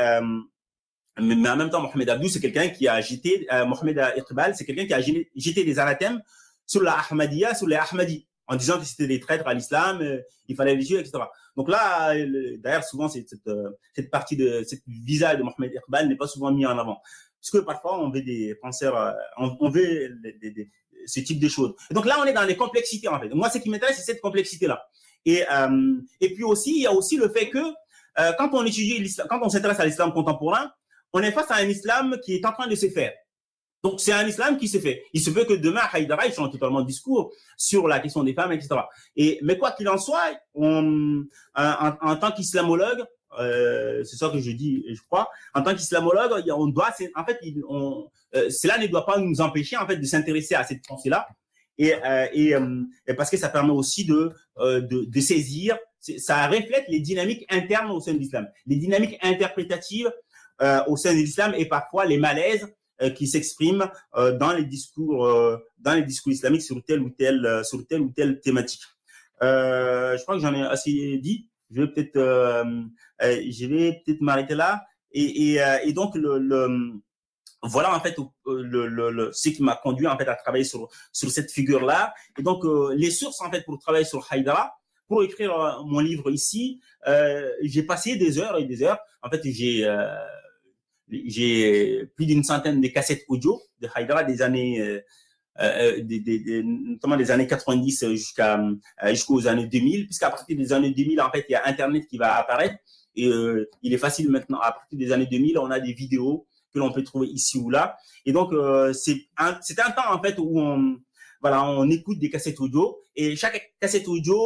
mais 1.21 1.49
en 1.49 1.57
même 1.57 1.71
temps, 1.71 1.81
Mohamed 1.81 2.11
Abdou, 2.11 2.29
c'est 2.29 2.41
quelqu'un 2.41 2.69
qui 2.69 2.89
a 2.89 3.01
jeté, 3.01 3.47
euh, 3.53 3.65
Mohamed 3.65 4.03
Iqbal, 4.17 4.55
c'est 4.55 4.65
quelqu'un 4.65 4.87
qui 4.87 4.95
a 4.95 5.01
jeté 5.01 5.65
des 5.65 5.79
anathèmes 5.79 6.21
sur 6.67 6.83
la 6.83 6.99
Ahmadiyya, 7.11 7.55
sur 7.55 7.67
les 7.67 7.77
Ahmadis, 7.77 8.27
en 8.47 8.57
disant 8.57 8.79
que 8.79 8.85
c'était 8.85 9.07
des 9.07 9.21
traîtres 9.21 9.47
à 9.47 9.55
l'islam, 9.55 10.01
euh, 10.03 10.21
il 10.49 10.57
fallait 10.57 10.75
les 10.75 10.85
tuer, 10.85 11.01
etc. 11.01 11.19
Donc 11.57 11.69
là, 11.69 12.15
d'ailleurs, 12.59 12.85
souvent, 12.85 13.09
cette, 13.09 13.29
cette, 13.29 13.51
cette, 13.95 14.11
partie 14.11 14.37
de 14.37 14.63
cette 14.65 14.83
visage 14.87 15.39
de 15.39 15.43
Mohamed 15.43 15.73
Iqbal 15.75 16.09
n'est 16.09 16.17
pas 16.17 16.27
souvent 16.27 16.53
mis 16.53 16.67
en 16.67 16.79
avant 16.79 17.01
parce 17.47 17.63
que 17.63 17.67
parfois 17.67 18.01
on 18.01 18.11
veut 18.11 18.23
des 18.23 18.55
penseurs, 18.57 18.97
euh, 18.97 19.13
on, 19.37 19.69
veut 19.69 20.17
des, 20.23 20.51
des, 20.51 20.71
ce 21.07 21.21
type 21.21 21.39
de 21.39 21.49
choses. 21.49 21.75
Donc 21.91 22.07
là, 22.07 22.17
on 22.21 22.25
est 22.25 22.33
dans 22.33 22.45
les 22.45 22.57
complexités 22.57 23.09
en 23.09 23.21
fait. 23.21 23.29
Moi, 23.29 23.49
ce 23.51 23.59
qui 23.59 23.71
m'intéresse, 23.71 23.97
c'est 23.97 24.13
cette 24.13 24.21
complexité-là. 24.21 24.89
Et, 25.25 25.45
euh, 25.51 25.95
et 26.21 26.35
puis 26.35 26.45
aussi, 26.45 26.73
il 26.77 26.83
y 26.83 26.87
a 26.87 26.93
aussi 26.93 27.17
le 27.17 27.29
fait 27.29 27.49
que 27.49 27.59
euh, 27.59 28.33
quand 28.39 28.51
on 28.53 28.65
étudie 28.65 28.99
l'islam, 28.99 29.27
quand 29.29 29.41
on 29.43 29.49
s'intéresse 29.49 29.79
à 29.79 29.85
l'islam 29.85 30.13
contemporain, 30.13 30.73
on 31.13 31.21
est 31.21 31.33
face 31.33 31.51
à 31.51 31.57
un 31.57 31.69
islam 31.69 32.17
qui 32.25 32.35
est 32.35 32.45
en 32.45 32.53
train 32.53 32.67
de 32.67 32.75
se 32.75 32.89
faire. 32.89 33.13
Donc 33.83 34.01
c'est 34.01 34.13
un 34.13 34.27
islam 34.27 34.59
qui 34.59 34.69
se 34.69 34.79
fait. 34.79 35.05
Il 35.13 35.21
se 35.21 35.31
peut 35.31 35.45
que 35.45 35.55
demain, 35.55 35.83
Haïdara, 35.93 36.27
il 36.27 36.33
change 36.33 36.51
totalement 36.51 36.81
de 36.81 36.87
discours 36.87 37.33
sur 37.57 37.87
la 37.87 38.01
question 38.01 38.25
des 38.25 38.35
femmes, 38.35 38.53
etc. 38.53 38.81
Et, 39.15 39.39
mais 39.43 39.59
quoi 39.59 39.73
qu'il 39.73 39.89
en 39.89 39.99
soit, 39.99 40.37
en, 40.55 42.17
tant 42.21 42.33
qu'islamologue, 42.33 43.05
euh, 43.39 44.03
c'est 44.03 44.17
ça 44.17 44.31
que 44.31 44.41
je 44.41 44.51
dis, 44.51 44.85
je 44.89 45.01
crois. 45.03 45.29
En 45.55 45.63
tant 45.63 45.75
qu'islamologue, 45.75 46.51
on 46.51 46.67
doit, 46.67 46.91
en 47.15 47.25
fait, 47.25 47.39
euh, 47.45 48.51
cela 48.51 48.79
ne 48.79 48.87
doit 48.87 49.07
pas 49.07 49.19
nous 49.19 49.41
empêcher 49.41 49.77
en 49.77 49.87
fait 49.87 49.99
de 49.99 50.05
s'intéresser 50.05 50.55
à 50.55 50.65
cette 50.65 50.85
pensée-là, 50.87 51.27
et, 51.79 51.95
euh, 52.55 52.83
parce 53.17 53.31
que 53.31 53.37
ça 53.37 53.49
permet 53.49 53.73
aussi 53.73 54.05
de, 54.05 54.33
saisir, 55.21 55.79
ça 56.01 56.47
reflète 56.47 56.85
les 56.89 57.01
dynamiques 57.01 57.45
internes 57.51 57.91
au 57.91 58.01
sein 58.01 58.15
de 58.15 58.19
l'islam, 58.19 58.49
les 58.67 58.77
dynamiques 58.77 59.19
interprétatives 59.23 60.11
au 60.87 60.97
sein 60.97 61.13
de 61.13 61.19
l'islam 61.19 61.55
et 61.57 61.67
parfois 61.67 62.05
les 62.07 62.19
malaises 62.19 62.67
qui 63.15 63.27
s'expriment 63.27 63.91
dans 64.15 64.53
les 64.53 64.65
discours 64.65 65.27
dans 65.79 65.95
les 65.95 66.03
discours 66.03 66.33
islamiques 66.33 66.63
sur 66.63 66.83
telle 66.85 67.01
ou 67.01 67.11
telle 67.11 67.61
sur 67.65 67.87
telle 67.87 68.01
ou 68.01 68.11
telle 68.11 68.41
thématique. 68.41 68.83
je 69.41 70.23
crois 70.23 70.37
que 70.37 70.43
j'en 70.43 70.55
ai 70.55 70.63
assez 70.63 71.19
dit. 71.19 71.49
Je 71.71 71.83
vais 71.83 71.89
peut-être 71.89 72.19
je 73.21 73.67
vais 73.67 74.03
peut-être 74.05 74.21
m'arrêter 74.21 74.55
là 74.55 74.85
et, 75.13 75.55
et, 75.55 75.63
et 75.85 75.93
donc 75.93 76.15
le, 76.15 76.39
le 76.39 76.93
voilà 77.63 77.95
en 77.95 78.01
fait 78.01 78.17
le, 78.47 78.87
le, 78.87 79.11
le, 79.11 79.31
ce 79.33 79.49
qui 79.51 79.63
m'a 79.63 79.77
conduit 79.77 80.07
en 80.07 80.17
fait 80.17 80.29
à 80.29 80.37
travailler 80.37 80.65
sur 80.65 80.89
sur 81.13 81.31
cette 81.31 81.51
figure 81.51 81.85
là 81.85 82.15
et 82.39 82.43
donc 82.43 82.65
les 82.95 83.11
sources 83.11 83.41
en 83.43 83.51
fait 83.51 83.63
pour 83.63 83.79
travailler 83.79 84.05
sur 84.05 84.27
Haïdara 84.31 84.73
pour 85.09 85.23
écrire 85.23 85.53
euh, 85.53 85.83
mon 85.85 86.01
livre 86.01 86.31
ici, 86.31 86.81
euh, 87.07 87.51
j'ai 87.63 87.83
passé 87.83 88.17
des 88.17 88.39
heures 88.39 88.59
et 88.59 88.65
des 88.65 88.83
heures. 88.83 88.99
En 89.23 89.31
fait, 89.31 89.41
j'ai 89.45 89.85
euh, 89.85 90.07
j'ai 91.11 92.07
plus 92.15 92.27
d'une 92.27 92.45
centaine 92.45 92.81
de 92.81 92.89
cassettes 92.89 93.25
audio 93.29 93.61
de 93.81 93.89
Haïdara 93.95 94.25
des 94.25 94.43
années 94.43 94.81
euh, 94.81 95.01
euh 95.61 96.01
des, 96.03 96.63
notamment 96.65 97.17
des 97.17 97.31
années 97.31 97.47
90 97.47 98.11
jusqu'à 98.11 98.61
jusqu'aux 99.07 99.47
années 99.47 99.67
2000 99.67 100.07
puisqu'à 100.07 100.31
partir 100.31 100.57
des 100.57 100.73
années 100.73 100.91
2000 100.91 101.21
en 101.21 101.31
fait 101.31 101.47
il 101.49 101.53
y 101.53 101.55
a 101.55 101.67
internet 101.67 102.07
qui 102.07 102.19
va 102.19 102.37
apparaître. 102.37 102.77
Et 103.15 103.29
euh, 103.29 103.71
il 103.83 103.95
est 103.95 103.99
facile 103.99 104.31
maintenant. 104.31 104.59
À 104.61 104.73
partir 104.73 104.99
des 104.99 105.13
années 105.13 105.27
2000 105.27 105.59
on 105.59 105.71
a 105.71 105.81
des 105.81 105.93
vidéos 105.93 106.47
que 106.73 106.79
l'on 106.79 106.93
peut 106.93 107.03
trouver 107.03 107.29
ici 107.29 107.59
ou 107.59 107.71
là. 107.71 107.97
Et 108.25 108.33
donc 108.33 108.53
euh, 108.53 108.93
c'est 108.93 109.29
un 109.39 109.59
un 109.79 109.91
temps 109.93 110.13
en 110.13 110.23
fait 110.23 110.39
où 110.39 110.59
on 110.61 110.99
voilà 111.41 111.65
on 111.65 111.89
écoute 111.89 112.19
des 112.19 112.31
cassettes 112.31 112.61
audio. 112.61 112.99
Et 113.15 113.37
chaque 113.37 113.75
cassette 113.81 114.09
audio 114.09 114.39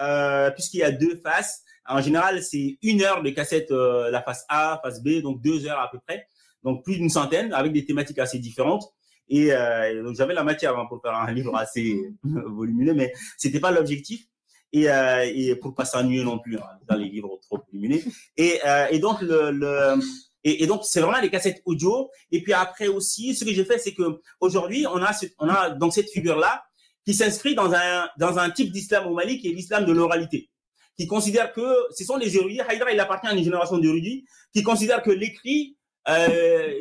euh, 0.00 0.50
puisqu'il 0.50 0.78
y 0.78 0.82
a 0.82 0.92
deux 0.92 1.16
faces. 1.16 1.62
En 1.88 2.00
général, 2.00 2.42
c'est 2.42 2.78
une 2.82 3.02
heure 3.02 3.22
de 3.22 3.30
cassette, 3.30 3.70
euh, 3.70 4.10
la 4.10 4.22
face 4.22 4.44
A, 4.48 4.80
face 4.82 5.02
B, 5.02 5.20
donc 5.22 5.42
deux 5.42 5.66
heures 5.66 5.80
à 5.80 5.90
peu 5.90 5.98
près. 6.06 6.26
Donc 6.62 6.84
plus 6.84 6.96
d'une 6.96 7.10
centaine, 7.10 7.52
avec 7.52 7.72
des 7.72 7.84
thématiques 7.84 8.18
assez 8.18 8.38
différentes. 8.38 8.84
Et 9.28 9.52
euh, 9.52 10.02
donc 10.02 10.14
j'avais 10.16 10.34
la 10.34 10.44
matière 10.44 10.78
hein, 10.78 10.86
pour 10.88 11.00
faire 11.02 11.14
un 11.14 11.32
livre 11.32 11.54
assez 11.56 11.96
volumineux, 12.24 12.94
mais 12.94 13.12
c'était 13.36 13.60
pas 13.60 13.70
l'objectif. 13.70 14.26
Et, 14.72 14.90
euh, 14.90 15.24
et 15.32 15.54
pour 15.56 15.74
pas 15.74 15.84
s'ennuyer 15.84 16.24
non 16.24 16.38
plus 16.38 16.58
hein, 16.58 16.66
dans 16.88 16.96
les 16.96 17.08
livres 17.08 17.38
trop 17.42 17.60
volumineux. 17.72 18.02
Et, 18.36 18.58
euh, 18.66 18.86
et 18.90 18.98
donc 18.98 19.22
le, 19.22 19.50
le 19.50 19.94
et, 20.42 20.64
et, 20.64 20.66
donc 20.66 20.82
c'est 20.84 21.00
vraiment 21.00 21.20
les 21.20 21.30
cassettes 21.30 21.62
audio. 21.64 22.10
Et 22.30 22.42
puis 22.42 22.52
après 22.52 22.88
aussi, 22.88 23.34
ce 23.34 23.44
que 23.44 23.52
j'ai 23.52 23.64
fait, 23.64 23.78
c'est 23.78 23.94
que 23.94 24.20
aujourd'hui 24.40 24.86
on 24.86 25.02
a 25.02 25.12
on 25.38 25.48
a 25.48 25.70
donc 25.70 25.94
cette 25.94 26.10
figure 26.10 26.36
là 26.36 26.64
qui 27.06 27.14
s'inscrit 27.14 27.54
dans 27.54 27.72
un, 27.72 28.08
dans 28.18 28.38
un 28.38 28.50
type 28.50 28.72
d'islam 28.72 29.06
au 29.06 29.14
Mali 29.14 29.38
qui 29.38 29.48
est 29.48 29.52
l'islam 29.52 29.84
de 29.86 29.92
l'oralité, 29.92 30.50
qui 30.96 31.06
considère 31.06 31.52
que 31.52 31.66
ce 31.90 32.04
sont 32.04 32.16
les 32.16 32.36
érudits, 32.36 32.60
Haïdra 32.60 32.92
il 32.92 33.00
appartient 33.00 33.26
à 33.26 33.34
une 33.34 33.44
génération 33.44 33.78
d'érudits, 33.78 34.24
qui 34.52 34.62
considèrent 34.62 35.02
que 35.02 35.10
l'écrit 35.10 35.76
euh, 36.08 36.74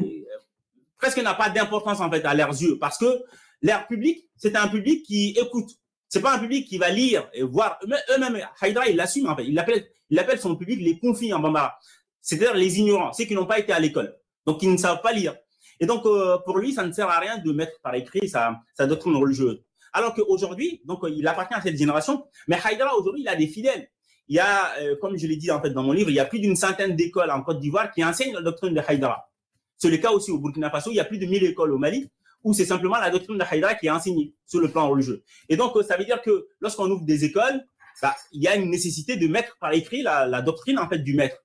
presque 0.98 1.22
n'a 1.22 1.34
pas 1.34 1.50
d'importance 1.50 2.00
en 2.00 2.10
fait 2.10 2.24
à 2.26 2.34
leurs 2.34 2.50
yeux, 2.50 2.78
parce 2.80 2.98
que 2.98 3.24
l'air 3.62 3.88
public, 3.88 4.28
c'est 4.38 4.56
un 4.56 4.68
public 4.68 5.04
qui 5.04 5.36
écoute. 5.40 5.70
C'est 6.08 6.22
pas 6.22 6.36
un 6.36 6.40
public 6.40 6.68
qui 6.68 6.78
va 6.78 6.90
lire 6.90 7.30
et 7.34 7.42
voir 7.44 7.80
eux-mêmes. 7.84 8.40
Haïdra, 8.62 8.88
il 8.88 8.96
l'assume 8.96 9.28
en 9.28 9.36
fait. 9.36 9.46
Il 9.46 9.58
appelle, 9.60 9.86
il 10.10 10.20
appelle 10.20 10.40
son 10.40 10.56
public 10.56 10.80
les 10.80 11.00
confis 11.00 11.34
en 11.34 11.40
bambara. 11.40 11.78
C'est-à-dire 12.22 12.54
les 12.54 12.80
ignorants, 12.80 13.12
ceux 13.12 13.26
qui 13.26 13.36
n'ont 13.36 13.46
pas 13.46 13.60
été 13.60 13.74
à 13.74 13.80
l'école, 13.80 14.16
donc 14.46 14.60
qui 14.60 14.68
ne 14.68 14.78
savent 14.78 15.02
pas 15.02 15.12
lire. 15.12 15.36
Et 15.80 15.86
donc, 15.86 16.06
euh, 16.06 16.38
pour 16.46 16.58
lui, 16.58 16.74
ça 16.74 16.86
ne 16.86 16.92
sert 16.94 17.10
à 17.10 17.20
rien 17.20 17.38
de 17.40 17.52
mettre 17.52 17.80
par 17.82 17.96
écrit 17.96 18.30
sa, 18.30 18.62
sa 18.74 18.88
doctrine 18.88 19.16
religieuse. 19.16 19.62
Alors 19.94 20.14
qu'aujourd'hui, 20.14 20.82
donc 20.86 21.00
il 21.08 21.28
appartient 21.28 21.54
à 21.54 21.62
cette 21.62 21.78
génération, 21.78 22.26
mais 22.48 22.58
Haïdara 22.64 22.96
aujourd'hui, 22.98 23.22
il 23.22 23.28
a 23.28 23.36
des 23.36 23.48
fidèles. 23.48 23.90
Il 24.28 24.36
y 24.36 24.40
a, 24.40 24.78
euh, 24.80 24.96
comme 25.00 25.18
je 25.18 25.28
l'ai 25.28 25.36
dit 25.36 25.52
en 25.52 25.62
fait 25.62 25.70
dans 25.70 25.84
mon 25.84 25.92
livre, 25.92 26.10
il 26.10 26.16
y 26.16 26.20
a 26.20 26.26
plus 26.26 26.40
d'une 26.40 26.56
centaine 26.56 26.96
d'écoles 26.96 27.32
en 27.32 27.42
Côte 27.42 27.60
d'Ivoire 27.60 27.92
qui 27.92 28.04
enseignent 28.04 28.34
la 28.34 28.42
doctrine 28.42 28.74
de 28.74 28.82
Haïdara. 28.86 29.30
C'est 29.78 29.90
le 29.90 29.98
cas 29.98 30.12
aussi 30.12 30.32
au 30.32 30.40
Burkina 30.40 30.70
Faso. 30.70 30.92
Il 30.92 30.96
y 30.96 31.00
a 31.00 31.06
plus 31.06 31.20
de 31.20 31.26
1000 31.26 31.44
écoles 31.44 31.74
au 31.74 31.78
Mali 31.78 32.10
où 32.44 32.54
c'est 32.54 32.66
simplement 32.66 32.98
la 32.98 33.10
doctrine 33.10 33.38
de 33.38 33.44
Haïdara 33.44 33.76
qui 33.76 33.88
est 33.88 33.92
enseignée 33.92 34.34
sur 34.46 34.60
le 34.60 34.70
plan 34.70 34.88
religieux. 34.90 35.24
Et 35.50 35.58
donc, 35.58 35.76
euh, 35.76 35.84
ça 35.84 35.98
veut 35.98 36.06
dire 36.06 36.22
que 36.22 36.48
lorsqu'on 36.60 36.90
ouvre 36.90 37.04
des 37.04 37.26
écoles, 37.26 37.64
bah, 38.02 38.16
il 38.32 38.44
y 38.44 38.48
a 38.48 38.56
une 38.56 38.70
nécessité 38.70 39.16
de 39.16 39.28
mettre 39.28 39.58
par 39.60 39.74
écrit 39.74 40.02
la, 40.02 40.42
doctrine 40.42 40.80
en 40.80 40.88
fait 40.88 41.00
du 41.00 41.14
maître. 41.14 41.38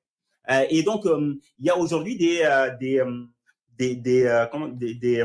Euh, 0.51 0.65
et 0.71 0.83
donc, 0.83 1.07
euh, 1.07 1.39
il 1.59 1.67
y 1.67 1.71
a 1.71 1.77
aujourd'hui 1.77 2.17
des, 2.17 2.41
euh, 2.43 2.71
des, 2.79 3.03
des, 3.79 3.97
des, 3.97 4.47
comment, 4.51 4.69
des, 4.69 4.95
des 4.95 5.25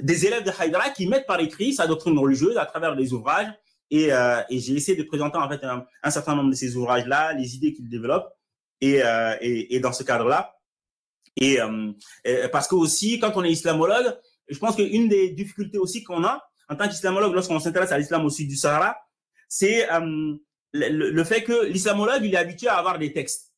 des 0.00 0.26
élèves 0.26 0.42
de 0.42 0.50
Haïdara 0.58 0.90
qui 0.90 1.06
mettent 1.06 1.26
par 1.26 1.38
écrit 1.38 1.72
sa 1.72 1.86
doctrine 1.86 2.18
religieuse 2.18 2.56
à 2.56 2.66
travers 2.66 2.96
les 2.96 3.12
ouvrages. 3.12 3.46
Et, 3.90 4.12
euh, 4.12 4.42
et 4.48 4.58
j'ai 4.58 4.74
essayé 4.74 4.96
de 4.96 5.02
présenter 5.02 5.36
en 5.36 5.48
fait 5.48 5.60
un, 5.64 6.10
certain 6.10 6.34
nombre 6.34 6.50
de 6.50 6.56
ces 6.56 6.76
ouvrages-là, 6.76 7.32
les 7.34 7.54
idées 7.54 7.72
qu'ils 7.72 7.88
développent. 7.88 8.32
Et, 8.80 9.02
euh, 9.02 9.36
et, 9.40 9.76
et, 9.76 9.80
dans 9.80 9.92
ce 9.92 10.02
cadre-là, 10.02 10.56
et, 11.36 11.60
euh, 11.60 11.92
parce 12.52 12.68
que 12.68 12.74
aussi, 12.74 13.18
quand 13.18 13.32
on 13.36 13.44
est 13.44 13.50
islamologue, 13.50 14.18
je 14.48 14.58
pense 14.58 14.76
qu'une 14.76 15.08
des 15.08 15.30
difficultés 15.30 15.78
aussi 15.78 16.02
qu'on 16.02 16.22
a 16.24 16.42
en 16.68 16.76
tant 16.76 16.88
qu'islamologue 16.88 17.32
lorsqu'on 17.32 17.60
s'intéresse 17.60 17.92
à 17.92 17.98
l'islam 17.98 18.24
au 18.24 18.30
sud 18.30 18.48
du 18.48 18.56
Sahara, 18.56 18.96
c'est 19.48 19.86
le, 20.72 21.24
fait 21.24 21.44
que 21.44 21.66
l'islamologue 21.66 22.24
il 22.24 22.34
est 22.34 22.38
habitué 22.38 22.68
à 22.68 22.76
avoir 22.76 22.98
des 22.98 23.12
textes. 23.12 23.52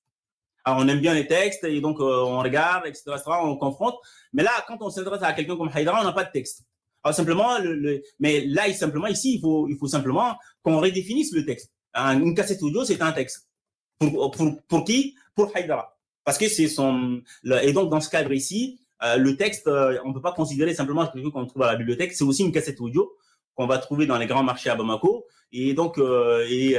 Alors, 0.65 0.81
on 0.81 0.89
aime 0.89 1.01
bien 1.01 1.15
les 1.15 1.27
textes 1.27 1.65
et 1.65 1.81
donc 1.81 1.99
on 2.01 2.39
regarde, 2.41 2.87
etc., 2.87 3.03
etc., 3.15 3.25
on 3.43 3.57
confronte. 3.57 3.97
Mais 4.33 4.43
là, 4.43 4.53
quand 4.67 4.79
on 4.81 4.91
s'intéresse 4.91 5.23
à 5.23 5.33
quelqu'un 5.33 5.57
comme 5.57 5.71
Haïdara, 5.73 6.01
on 6.01 6.05
n'a 6.05 6.13
pas 6.13 6.25
de 6.25 6.33
texte. 6.33 6.65
Alors 7.07 7.15
simplement, 7.15 7.61
le, 7.61 7.77
le, 7.77 8.03
mais 8.19 8.45
là, 8.47 8.73
simplement 8.73 9.07
ici, 9.07 9.37
il 9.37 9.41
faut, 9.41 9.69
il 9.69 9.77
faut 9.77 9.87
simplement 9.87 10.35
qu'on 10.65 10.81
redéfinisse 10.81 11.33
le 11.33 11.45
texte. 11.45 11.71
Une 11.95 12.35
cassette 12.35 12.61
audio, 12.65 12.85
c'est 12.85 13.01
un 13.01 13.13
texte. 13.13 13.49
Pour, 14.01 14.33
pour, 14.33 14.61
pour 14.67 14.85
qui? 14.85 15.15
Pour 15.37 15.53
Haïdara. 15.55 15.97
Parce 16.25 16.37
que 16.37 16.49
c'est 16.49 16.67
son... 16.67 17.23
Et 17.63 17.73
donc, 17.73 17.91
dans 17.91 18.01
ce 18.01 18.11
cadre 18.11 18.33
ici, 18.33 18.81
euh, 19.05 19.19
le 19.19 19.37
texte, 19.37 19.69
euh, 19.69 20.01
on 20.05 20.09
ne 20.09 20.15
peut 20.15 20.21
pas 20.21 20.33
considérer 20.33 20.75
simplement 20.75 21.07
quelque 21.07 21.23
chose 21.23 21.33
qu'on 21.33 21.47
trouve 21.47 21.63
à 21.63 21.71
la 21.71 21.77
bibliothèque. 21.77 22.13
C'est 22.13 22.25
aussi 22.25 22.43
une 22.43 22.51
cassette 22.51 22.81
audio 22.81 23.09
qu'on 23.55 23.69
va 23.69 23.79
trouver 23.79 24.07
dans 24.07 24.19
les 24.19 24.27
grands 24.27 24.43
marchés 24.43 24.71
à 24.71 24.75
Bamako. 24.75 25.27
Et 25.53 25.75
donc, 25.75 25.99
euh, 25.99 26.45
il 26.51 26.73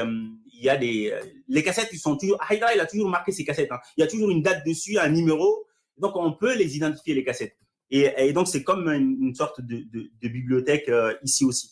y 0.61 0.67
a 0.67 0.75
des 0.75 1.13
les 1.47 1.63
cassettes 1.63 1.89
ils 1.93 1.99
sont 1.99 2.17
toujours 2.17 2.38
Haïdara 2.49 2.73
il 2.73 2.80
a 2.82 2.88
toujours 2.88 3.07
marqué 3.09 3.32
ses 3.32 3.45
cassettes 3.45 3.71
hein. 3.71 3.80
il 3.95 4.01
y 4.01 4.03
a 4.03 4.07
toujours 4.07 4.32
une 4.32 4.41
date 4.41 4.65
dessus 4.65 4.97
un 4.97 5.07
numéro 5.07 5.67
donc 5.97 6.15
on 6.15 6.34
peut 6.34 6.55
les 6.55 6.75
identifier 6.75 7.13
les 7.13 7.23
cassettes 7.23 7.55
et, 7.89 8.33
donc 8.33 8.47
c'est 8.47 8.63
comme 8.63 8.89
une, 8.89 9.33
sorte 9.33 9.61
de, 9.61 10.09
bibliothèque 10.21 10.89
euh, 10.89 11.13
ici 11.23 11.45
aussi. 11.45 11.71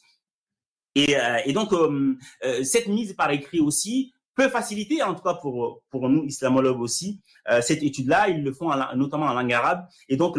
Et, 0.96 1.18
euh, 1.18 1.52
donc 1.54 1.74
euh, 1.74 2.16
cette 2.64 2.88
mise 2.88 3.14
par 3.14 3.32
écrit 3.32 3.60
aussi 3.60 4.14
peut 4.34 4.50
faciliter 4.50 5.04
en 5.04 5.14
tout 5.14 5.24
cas 5.24 5.34
pour 5.34 6.10
nous 6.10 6.26
islamologues 6.26 6.82
aussi 6.82 7.22
cette 7.62 7.84
étude 7.84 8.08
là 8.08 8.28
ils 8.28 8.44
le 8.44 8.52
font 8.52 8.70
en, 8.70 8.96
notamment 8.96 9.26
en 9.26 9.34
langue 9.34 9.54
arabe. 9.54 9.86
Et 10.08 10.18
donc 10.18 10.38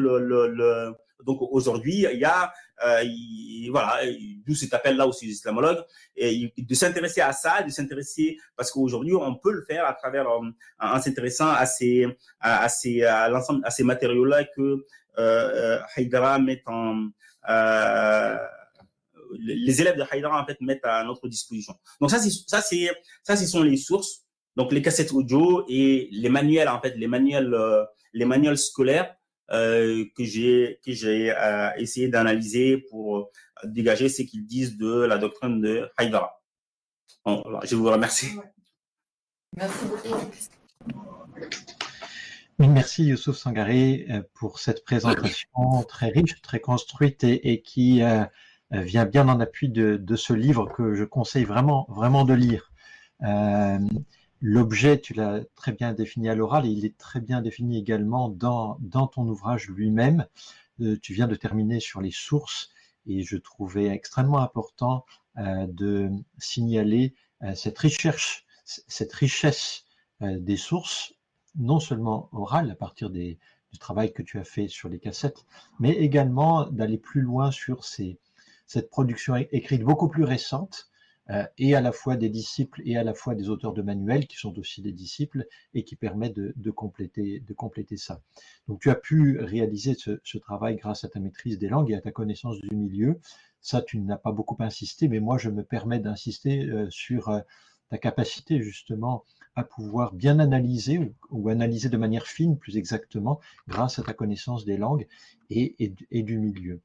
aujourd'hui 1.27 2.07
il 2.11 2.19
y 2.19 2.25
a 2.25 2.53
il, 3.03 3.69
voilà, 3.71 4.01
d'où 4.47 4.55
cet 4.55 4.75
appel-là 4.75 5.07
aussi 5.07 5.27
aux 5.27 5.31
islamologues, 5.31 5.83
de 6.19 6.75
s'intéresser 6.75 7.23
à 7.23 7.33
ça, 7.33 7.63
de 7.63 7.71
s'intéresser, 7.71 8.39
parce 8.55 8.71
qu'aujourd'hui, 8.71 9.15
on 9.15 9.35
peut 9.35 9.53
le 9.53 9.65
faire 9.65 9.87
à 9.87 9.95
travers, 9.95 10.27
en, 10.79 11.01
s'intéressant 11.01 11.49
à 11.49 11.65
ces, 11.65 12.07
à, 12.39 12.69
ces, 12.69 13.03
à 13.03 13.31
l'ensemble, 13.31 13.63
à 13.65 13.71
ces 13.71 13.83
matériaux-là 13.83 14.45
que 14.45 14.85
Haïdara 15.17 16.39
met 16.39 16.63
en, 16.67 17.09
euh, 17.49 18.37
les 19.39 19.81
élèves 19.81 19.97
de 19.97 20.05
Haïdara, 20.11 20.41
en 20.41 20.47
fait, 20.47 20.61
mettent 20.61 20.85
à 20.85 21.05
notre 21.05 21.29
disposition. 21.29 21.75
Donc 22.01 22.11
ça, 22.11 22.19
c'est, 22.19 22.31
ça, 22.31 22.61
c'est, 22.61 22.91
ça, 23.23 23.37
ce 23.37 23.47
sont 23.47 23.63
les 23.63 23.77
sources. 23.77 24.23
Donc 24.57 24.73
les 24.73 24.83
cassettes 24.83 25.13
audio 25.13 25.65
et 25.69 26.09
les 26.13 26.29
manuels, 26.29 26.69
en 26.69 26.81
fait, 26.81 26.95
les 26.97 27.07
manuels, 27.07 27.53
euh, 27.53 27.85
les 28.13 28.25
manuels 28.25 28.57
scolaires 28.57 29.15
euh, 29.53 30.05
que 30.17 30.25
j'ai 30.25 30.81
que 30.85 30.93
j'ai 30.93 31.31
euh, 31.31 31.71
essayé 31.77 32.09
d'analyser 32.09 32.79
pour 32.91 33.19
euh, 33.19 33.25
dégager 33.65 34.09
ce 34.09 34.23
qu'ils 34.23 34.47
disent 34.47 34.77
de 34.79 35.05
la 35.05 35.19
doctrine 35.19 35.61
de 35.61 35.89
Haïdara. 35.97 36.41
Je 37.65 37.77
vous 37.77 37.91
remercie. 37.91 38.31
Merci 39.57 39.85
beaucoup. 39.87 40.31
Merci 42.59 43.05
Youssouf 43.05 43.37
Sangaré 43.37 44.07
euh, 44.11 44.23
pour 44.35 44.59
cette 44.59 44.85
présentation 44.85 45.83
très 45.89 46.09
riche, 46.09 46.41
très 46.41 46.61
construite 46.61 47.23
et, 47.25 47.53
et 47.53 47.61
qui 47.61 48.03
euh, 48.03 48.25
vient 48.71 49.05
bien 49.05 49.29
en 49.29 49.41
appui 49.41 49.69
de, 49.69 49.97
de, 49.97 50.17
ce 50.17 50.33
livre 50.33 50.67
que 50.75 50.95
je 50.95 51.05
conseille 51.05 51.45
vraiment, 51.45 51.87
vraiment 51.91 52.25
de 52.25 52.35
lire. 52.35 52.73
Euh, 53.23 53.79
L'objet, 54.43 55.01
tu 55.01 55.15
l'as 55.15 55.41
très 55.55 55.73
bien 55.73 55.95
défini 55.95 56.29
à 56.29 56.35
l'oral 56.35 56.67
et 56.67 56.69
il 56.69 56.85
est 56.85 56.97
très 56.99 57.21
bien 57.21 57.41
défini 57.41 57.79
également 57.79 58.29
dans, 58.29 58.77
dans 58.81 59.07
ton 59.07 59.27
ouvrage 59.27 59.69
lui-même. 59.69 60.27
Euh, 60.81 60.99
tu 61.01 61.15
viens 61.15 61.27
de 61.27 61.35
terminer 61.35 61.81
sur 61.81 62.03
les 62.03 62.11
sources 62.11 62.71
et 63.07 63.23
je 63.23 63.37
trouvais 63.39 63.87
extrêmement 63.87 64.39
important 64.39 65.07
euh, 65.39 65.67
de 65.69 66.11
signaler 66.39 67.15
euh, 67.43 67.55
cette 67.55 67.79
recherche, 67.79 68.45
cette 68.65 69.13
richesse 69.15 69.85
euh, 70.21 70.39
des 70.39 70.57
sources, 70.59 71.15
non 71.59 71.81
seulement 71.81 72.29
orales 72.33 72.71
à 72.71 72.75
partir 72.75 73.11
des, 73.11 73.39
du 73.73 73.79
travail 73.79 74.13
que 74.13 74.23
tu 74.23 74.39
as 74.39 74.45
fait 74.45 74.69
sur 74.69 74.89
les 74.89 74.99
cassettes, 74.99 75.45
mais 75.79 75.93
également 75.93 76.67
d'aller 76.67 76.99
plus 76.99 77.21
loin 77.21 77.51
sur 77.51 77.85
ces, 77.85 78.19
cette 78.67 78.91
production 78.91 79.37
écrite 79.37 79.83
beaucoup 79.83 80.09
plus 80.09 80.25
récente 80.25 80.91
euh, 81.31 81.45
et 81.59 81.75
à 81.75 81.81
la 81.81 81.91
fois 81.91 82.17
des 82.17 82.29
disciples 82.29 82.83
et 82.85 82.97
à 82.97 83.03
la 83.03 83.13
fois 83.13 83.35
des 83.35 83.49
auteurs 83.49 83.73
de 83.73 83.83
manuels 83.83 84.27
qui 84.27 84.37
sont 84.37 84.57
aussi 84.59 84.81
des 84.81 84.93
disciples 84.93 85.47
et 85.75 85.83
qui 85.83 85.97
permettent 85.97 86.37
de, 86.37 86.71
compléter, 86.71 87.41
de 87.41 87.53
compléter 87.53 87.97
ça. 87.97 88.21
Donc 88.69 88.81
tu 88.81 88.91
as 88.91 88.95
pu 88.95 89.41
réaliser 89.41 89.95
ce, 89.95 90.39
travail 90.39 90.77
grâce 90.77 91.05
à 91.05 91.09
ta 91.09 91.19
maîtrise 91.19 91.59
des 91.59 91.69
langues 91.69 91.91
et 91.91 91.97
à 91.97 92.01
ta 92.01 92.13
connaissance 92.13 92.59
du 92.61 92.77
milieu. 92.77 93.21
Ça, 93.61 93.83
tu 93.83 93.99
n'as 93.99 94.19
pas 94.19 94.31
beaucoup 94.31 94.57
insisté, 94.61 95.09
mais 95.09 95.19
moi, 95.19 95.39
je 95.39 95.51
me 95.51 95.65
permets 95.65 95.99
d'insister 95.99 96.67
euh, 96.67 96.89
sur 96.91 97.31
euh, 97.31 97.41
ta 97.89 97.99
capacité 97.99 98.63
justement 98.63 99.25
à 99.57 99.65
pouvoir 99.65 100.15
bien 100.15 100.39
analyser 100.39 101.13
ou, 101.31 101.49
analyser 101.49 101.89
de 101.89 101.97
manière 101.97 102.27
fine, 102.27 102.59
plus 102.59 102.77
exactement, 102.77 103.41
grâce 103.67 103.99
à 103.99 104.03
ta 104.03 104.13
connaissance 104.13 104.65
des 104.65 104.77
langues 104.77 105.09
et 105.51 105.95
du 106.13 106.39
milieu. 106.39 106.81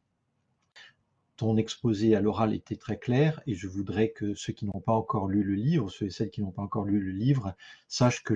Ton 1.42 1.58
exposé 1.58 2.16
à 2.16 2.22
l'oral 2.22 2.54
était 2.54 2.76
très 2.76 3.00
clair 3.00 3.42
et 3.48 3.56
je 3.56 3.68
voudrais 3.68 4.10
que 4.10 4.36
ceux 4.36 4.54
qui 4.54 4.68
n'ont 4.68 4.80
pas 4.80 4.94
encore 4.94 5.28
lu 5.28 5.42
le 5.42 5.56
livre, 5.56 5.90
ceux 5.90 6.06
et 6.06 6.10
celles 6.12 6.30
qui 6.30 6.40
n'ont 6.40 6.52
pas 6.52 6.62
encore 6.62 6.86
lu 6.86 7.00
le 7.00 7.10
livre, 7.10 7.56
sachent 7.88 8.22
que 8.24 8.36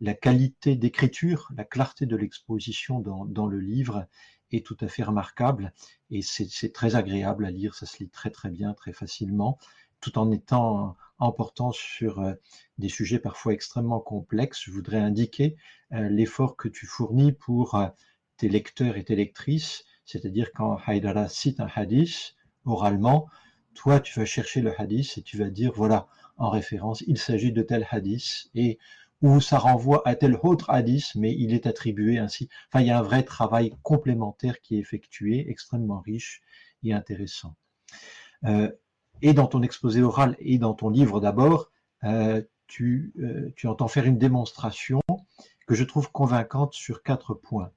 la 0.00 0.14
qualité 0.14 0.76
d'écriture, 0.76 1.50
la 1.56 1.64
clarté 1.64 2.06
de 2.06 2.14
l'exposition 2.14 3.00
dans, 3.00 3.46
le 3.48 3.58
livre 3.58 4.06
est 4.52 4.64
tout 4.64 4.76
à 4.80 4.86
fait 4.86 5.02
remarquable 5.02 5.72
et 6.12 6.22
c'est 6.22 6.72
très 6.72 6.94
agréable 6.94 7.44
à 7.44 7.50
lire, 7.50 7.74
ça 7.74 7.86
se 7.86 7.98
lit 7.98 8.08
très 8.08 8.30
très 8.30 8.50
bien, 8.50 8.72
très 8.72 8.92
facilement, 8.92 9.58
tout 10.00 10.18
en 10.18 10.30
étant 10.30 10.96
en 11.18 11.32
portant 11.32 11.72
sur 11.72 12.20
euh, 12.20 12.34
des 12.78 12.88
sujets 12.88 13.18
parfois 13.18 13.52
extrêmement 13.52 14.00
complexes. 14.00 14.62
Je 14.64 14.70
voudrais 14.70 14.98
indiquer 14.98 15.56
euh, 15.92 16.08
l'effort 16.08 16.56
que 16.56 16.68
tu 16.68 16.86
fournis 16.86 17.32
pour 17.32 17.74
euh, 17.74 17.88
tes 18.36 18.48
lecteurs 18.48 18.96
et 18.96 19.04
tes 19.04 19.16
lectrices 19.16 19.84
c'est-à-dire 20.08 20.52
quand 20.54 20.78
Haïdara 20.86 21.28
cite 21.28 21.60
un 21.60 21.68
hadith 21.74 22.34
oralement, 22.64 23.28
toi 23.74 24.00
tu 24.00 24.18
vas 24.18 24.24
chercher 24.24 24.62
le 24.62 24.72
hadith 24.80 25.18
et 25.18 25.22
tu 25.22 25.36
vas 25.36 25.50
dire 25.50 25.70
voilà, 25.74 26.08
en 26.38 26.48
référence, 26.48 27.02
il 27.06 27.18
s'agit 27.18 27.52
de 27.52 27.62
tel 27.62 27.86
hadith 27.90 28.48
et 28.54 28.78
ou 29.20 29.40
ça 29.40 29.58
renvoie 29.58 30.06
à 30.08 30.14
tel 30.14 30.38
autre 30.42 30.70
hadith, 30.70 31.14
mais 31.14 31.34
il 31.34 31.52
est 31.52 31.66
attribué 31.66 32.18
ainsi. 32.18 32.48
Enfin, 32.68 32.80
il 32.80 32.86
y 32.86 32.90
a 32.90 32.98
un 32.98 33.02
vrai 33.02 33.22
travail 33.22 33.74
complémentaire 33.82 34.60
qui 34.60 34.76
est 34.76 34.78
effectué, 34.78 35.50
extrêmement 35.50 36.00
riche 36.00 36.40
et 36.84 36.94
intéressant. 36.94 37.56
Euh, 38.44 38.70
et 39.22 39.32
dans 39.32 39.46
ton 39.46 39.62
exposé 39.62 40.02
oral 40.02 40.36
et 40.38 40.58
dans 40.58 40.74
ton 40.74 40.90
livre 40.90 41.20
d'abord, 41.20 41.70
euh, 42.04 42.42
tu, 42.66 43.12
euh, 43.20 43.52
tu 43.56 43.66
entends 43.66 43.88
faire 43.88 44.06
une 44.06 44.18
démonstration 44.18 45.00
que 45.66 45.74
je 45.74 45.84
trouve 45.84 46.10
convaincante 46.10 46.74
sur 46.74 47.02
quatre 47.02 47.34
points. 47.34 47.70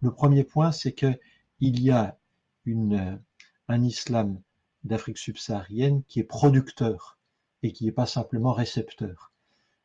Le 0.00 0.10
premier 0.10 0.44
point, 0.44 0.72
c'est 0.72 0.92
que 0.92 1.18
il 1.60 1.80
y 1.80 1.90
a 1.90 2.16
une, 2.64 3.20
un 3.68 3.82
islam 3.82 4.40
d'Afrique 4.84 5.18
subsaharienne 5.18 6.02
qui 6.08 6.20
est 6.20 6.24
producteur 6.24 7.18
et 7.62 7.72
qui 7.72 7.84
n'est 7.84 7.92
pas 7.92 8.06
simplement 8.06 8.52
récepteur. 8.52 9.32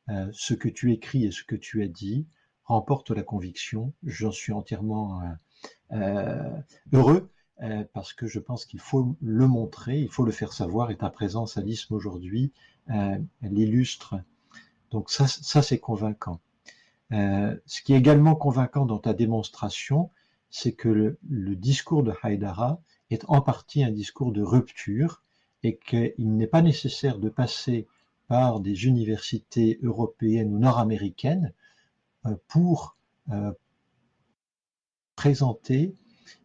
Euh, 0.09 0.27
ce 0.33 0.53
que 0.53 0.69
tu 0.69 0.91
écris 0.91 1.25
et 1.25 1.31
ce 1.31 1.43
que 1.43 1.55
tu 1.55 1.81
as 1.81 1.87
dit 1.87 2.27
remporte 2.65 3.11
la 3.11 3.23
conviction. 3.23 3.93
J'en 4.03 4.31
suis 4.31 4.53
entièrement 4.53 5.21
euh, 5.91 6.49
euh, 7.61 7.83
parce 7.93 8.13
que 8.13 8.27
je 8.27 8.39
pense 8.39 8.65
qu'il 8.65 8.79
faut 8.79 9.15
le 9.21 9.47
montrer, 9.47 9.99
il 9.99 10.09
faut 10.09 10.25
le 10.25 10.31
faire 10.31 10.53
savoir 10.53 10.91
et 10.91 10.97
ta 10.97 11.09
présence 11.09 11.57
à 11.57 11.61
l'ISM 11.61 11.93
aujourd'hui 11.93 12.51
l'illustre. 13.41 14.15
Donc 14.91 15.09
ça, 15.09 15.27
ça 15.27 15.61
c'est 15.61 15.79
convaincant. 15.79 16.41
ce 17.11 17.81
qui 17.83 17.93
est 17.93 17.97
également 17.97 18.35
convaincant 18.35 18.85
dans 18.85 18.97
ta 18.99 19.13
démonstration, 19.13 20.09
c'est 20.53 20.73
que 20.73 20.87
le, 20.87 21.55
discours 21.55 22.03
de 22.03 22.13
Haïdara 22.21 22.79
est 23.09 23.25
en 23.27 23.41
partie 23.41 23.83
un 23.83 23.89
discours 23.89 24.31
de 24.31 24.43
rupture 24.43 25.23
et 25.63 25.77
qu'il 25.77 26.13
n'est 26.35 26.47
pas 26.47 26.61
nécessaire 26.61 27.17
de 27.17 27.27
passer 27.27 27.87
par 28.27 28.59
des 28.59 28.85
universités 28.85 29.79
européennes 29.81 30.53
ou 30.53 30.59
nord-américaines 30.59 31.53
euh, 32.27 32.35
pour 32.47 32.95
euh, 33.31 33.51
présenter 35.15 35.95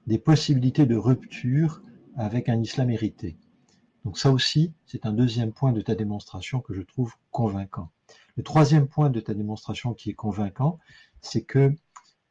des 0.08 0.18
possibilités 0.18 0.86
de 0.86 0.96
rupture 0.96 1.82
avec 2.16 2.48
un 2.48 2.60
islam 2.60 2.90
hérité. 2.90 3.36
Donc 4.04 4.18
ça 4.18 4.32
aussi, 4.32 4.72
c'est 4.86 5.06
un 5.06 5.12
deuxième 5.12 5.52
point 5.52 5.72
de 5.72 5.80
ta 5.80 5.94
démonstration 5.94 6.60
que 6.60 6.74
je 6.74 6.82
trouve 6.82 7.14
convaincant. 7.30 7.90
Le 8.36 8.42
troisième 8.42 8.88
point 8.88 9.10
de 9.10 9.20
ta 9.20 9.34
démonstration 9.34 9.94
qui 9.94 10.10
est 10.10 10.14
convaincant, 10.14 10.78
c'est 11.20 11.42
que 11.42 11.74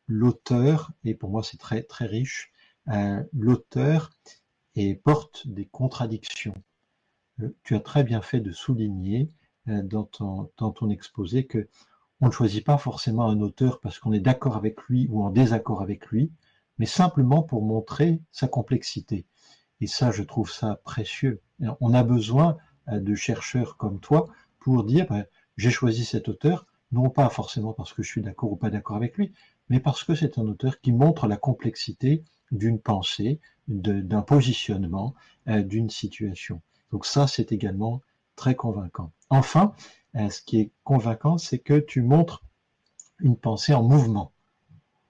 l'auteur, 0.08 0.92
et 1.06 1.14
pour 1.14 1.30
moi 1.30 1.44
c'est 1.44 1.58
très 1.58 2.06
riche, 2.06 2.52
euh, 2.90 3.24
l'auteur 3.32 4.12
porte 5.04 5.48
des 5.48 5.66
contradictions. 5.66 6.54
Euh, 7.42 7.50
tu 7.64 7.76
as 7.76 7.80
très 7.80 8.04
bien 8.04 8.22
fait 8.22 8.40
de 8.40 8.52
souligner 8.52 9.32
euh, 9.68 9.82
dans, 9.84 10.04
ton, 10.04 10.52
dans 10.58 10.72
ton 10.72 10.90
exposé 10.90 11.46
que 11.46 11.68
on 12.22 12.28
ne 12.28 12.32
choisit 12.32 12.66
pas 12.66 12.78
forcément 12.78 13.30
un 13.30 13.42
auteur 13.42 13.80
parce 13.80 14.00
qu'on 14.00 14.14
est 14.14 14.20
d'accord 14.20 14.56
avec 14.56 14.82
lui 14.84 15.08
ou 15.10 15.24
en 15.24 15.30
désaccord 15.30 15.82
avec 15.82 16.08
lui, 16.08 16.32
mais 16.78 16.86
simplement 16.86 17.44
pour 17.44 17.64
montrer 17.64 18.22
sa 18.32 18.48
complexité. 18.48 19.26
Et 19.82 19.88
ça, 19.88 20.12
je 20.12 20.24
trouve 20.24 20.52
ça 20.52 20.80
précieux. 20.84 21.42
On 21.82 21.94
a 21.94 22.04
besoin 22.04 22.58
de 22.92 23.16
chercheurs 23.16 23.78
comme 23.78 24.00
toi 24.00 24.28
pour 24.60 24.84
dire, 24.84 25.08
ben, 25.08 25.26
j'ai 25.58 25.72
choisi 25.72 26.06
cet 26.06 26.30
auteur, 26.30 26.66
non 26.92 27.10
pas 27.10 27.30
forcément 27.30 27.74
parce 27.74 27.94
que 27.94 28.04
je 28.04 28.10
suis 28.10 28.22
d'accord 28.22 28.52
ou 28.52 28.56
pas 28.56 28.70
d'accord 28.70 28.96
avec 28.96 29.18
lui, 29.18 29.34
mais 29.70 29.80
parce 29.80 30.04
que 30.04 30.16
c'est 30.16 30.38
un 30.38 30.48
auteur 30.48 30.80
qui 30.80 30.92
montre 30.92 31.28
la 31.28 31.38
complexité 31.38 32.24
d'une 32.52 32.80
pensée, 32.80 33.40
d'un 33.68 34.22
positionnement, 34.22 35.14
euh, 35.48 35.64
d'une 35.64 35.90
situation. 35.90 36.62
Donc 36.92 37.06
ça, 37.06 37.28
c'est 37.28 37.52
également 37.52 38.02
très 38.36 38.56
convaincant. 38.56 39.12
Enfin, 39.30 39.74
euh, 40.16 40.30
ce 40.30 40.42
qui 40.42 40.60
est 40.60 40.72
convaincant, 40.84 41.38
c'est 41.38 41.60
que 41.60 41.80
tu 41.80 42.02
montres 42.02 42.44
une 43.20 43.36
pensée 43.36 43.74
en 43.74 43.84
mouvement. 43.84 44.32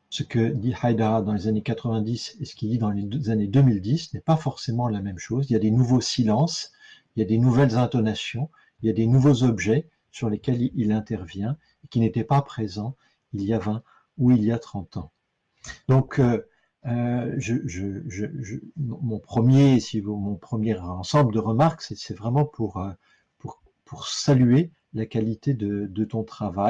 Ce 0.09 0.23
que 0.23 0.53
dit 0.53 0.73
Haidara 0.81 1.21
dans 1.21 1.33
les 1.33 1.47
années 1.47 1.61
90 1.61 2.37
et 2.39 2.45
ce 2.45 2.55
qu'il 2.55 2.69
dit 2.69 2.77
dans 2.77 2.91
les 2.91 3.29
années 3.29 3.47
2010 3.47 4.13
n'est 4.13 4.21
pas 4.21 4.37
forcément 4.37 4.87
la 4.87 5.01
même 5.01 5.17
chose. 5.19 5.49
Il 5.49 5.53
y 5.53 5.55
a 5.55 5.59
des 5.59 5.71
nouveaux 5.71 6.01
silences, 6.01 6.71
il 7.15 7.19
y 7.19 7.23
a 7.23 7.25
des 7.25 7.37
nouvelles 7.37 7.75
intonations, 7.75 8.49
il 8.81 8.87
y 8.87 8.89
a 8.89 8.93
des 8.93 9.07
nouveaux 9.07 9.43
objets 9.43 9.89
sur 10.11 10.29
lesquels 10.29 10.71
il 10.73 10.91
intervient 10.91 11.57
et 11.83 11.87
qui 11.87 11.99
n'étaient 11.99 12.23
pas 12.23 12.41
présents 12.41 12.95
il 13.33 13.43
y 13.43 13.53
a 13.53 13.59
20 13.59 13.83
ou 14.17 14.31
il 14.31 14.43
y 14.43 14.51
a 14.51 14.59
30 14.59 14.97
ans. 14.97 15.11
Donc, 15.89 16.21
mon 18.77 19.19
premier, 19.19 19.79
ensemble 20.79 21.33
de 21.33 21.39
remarques, 21.39 21.81
c'est 21.81 22.17
vraiment 22.17 22.45
pour, 22.45 22.77
euh, 22.77 22.91
pour, 23.85 24.07
saluer 24.07 24.71
la 24.93 25.05
qualité 25.05 25.53
de 25.53 26.03
ton 26.05 26.23
travail. 26.23 26.65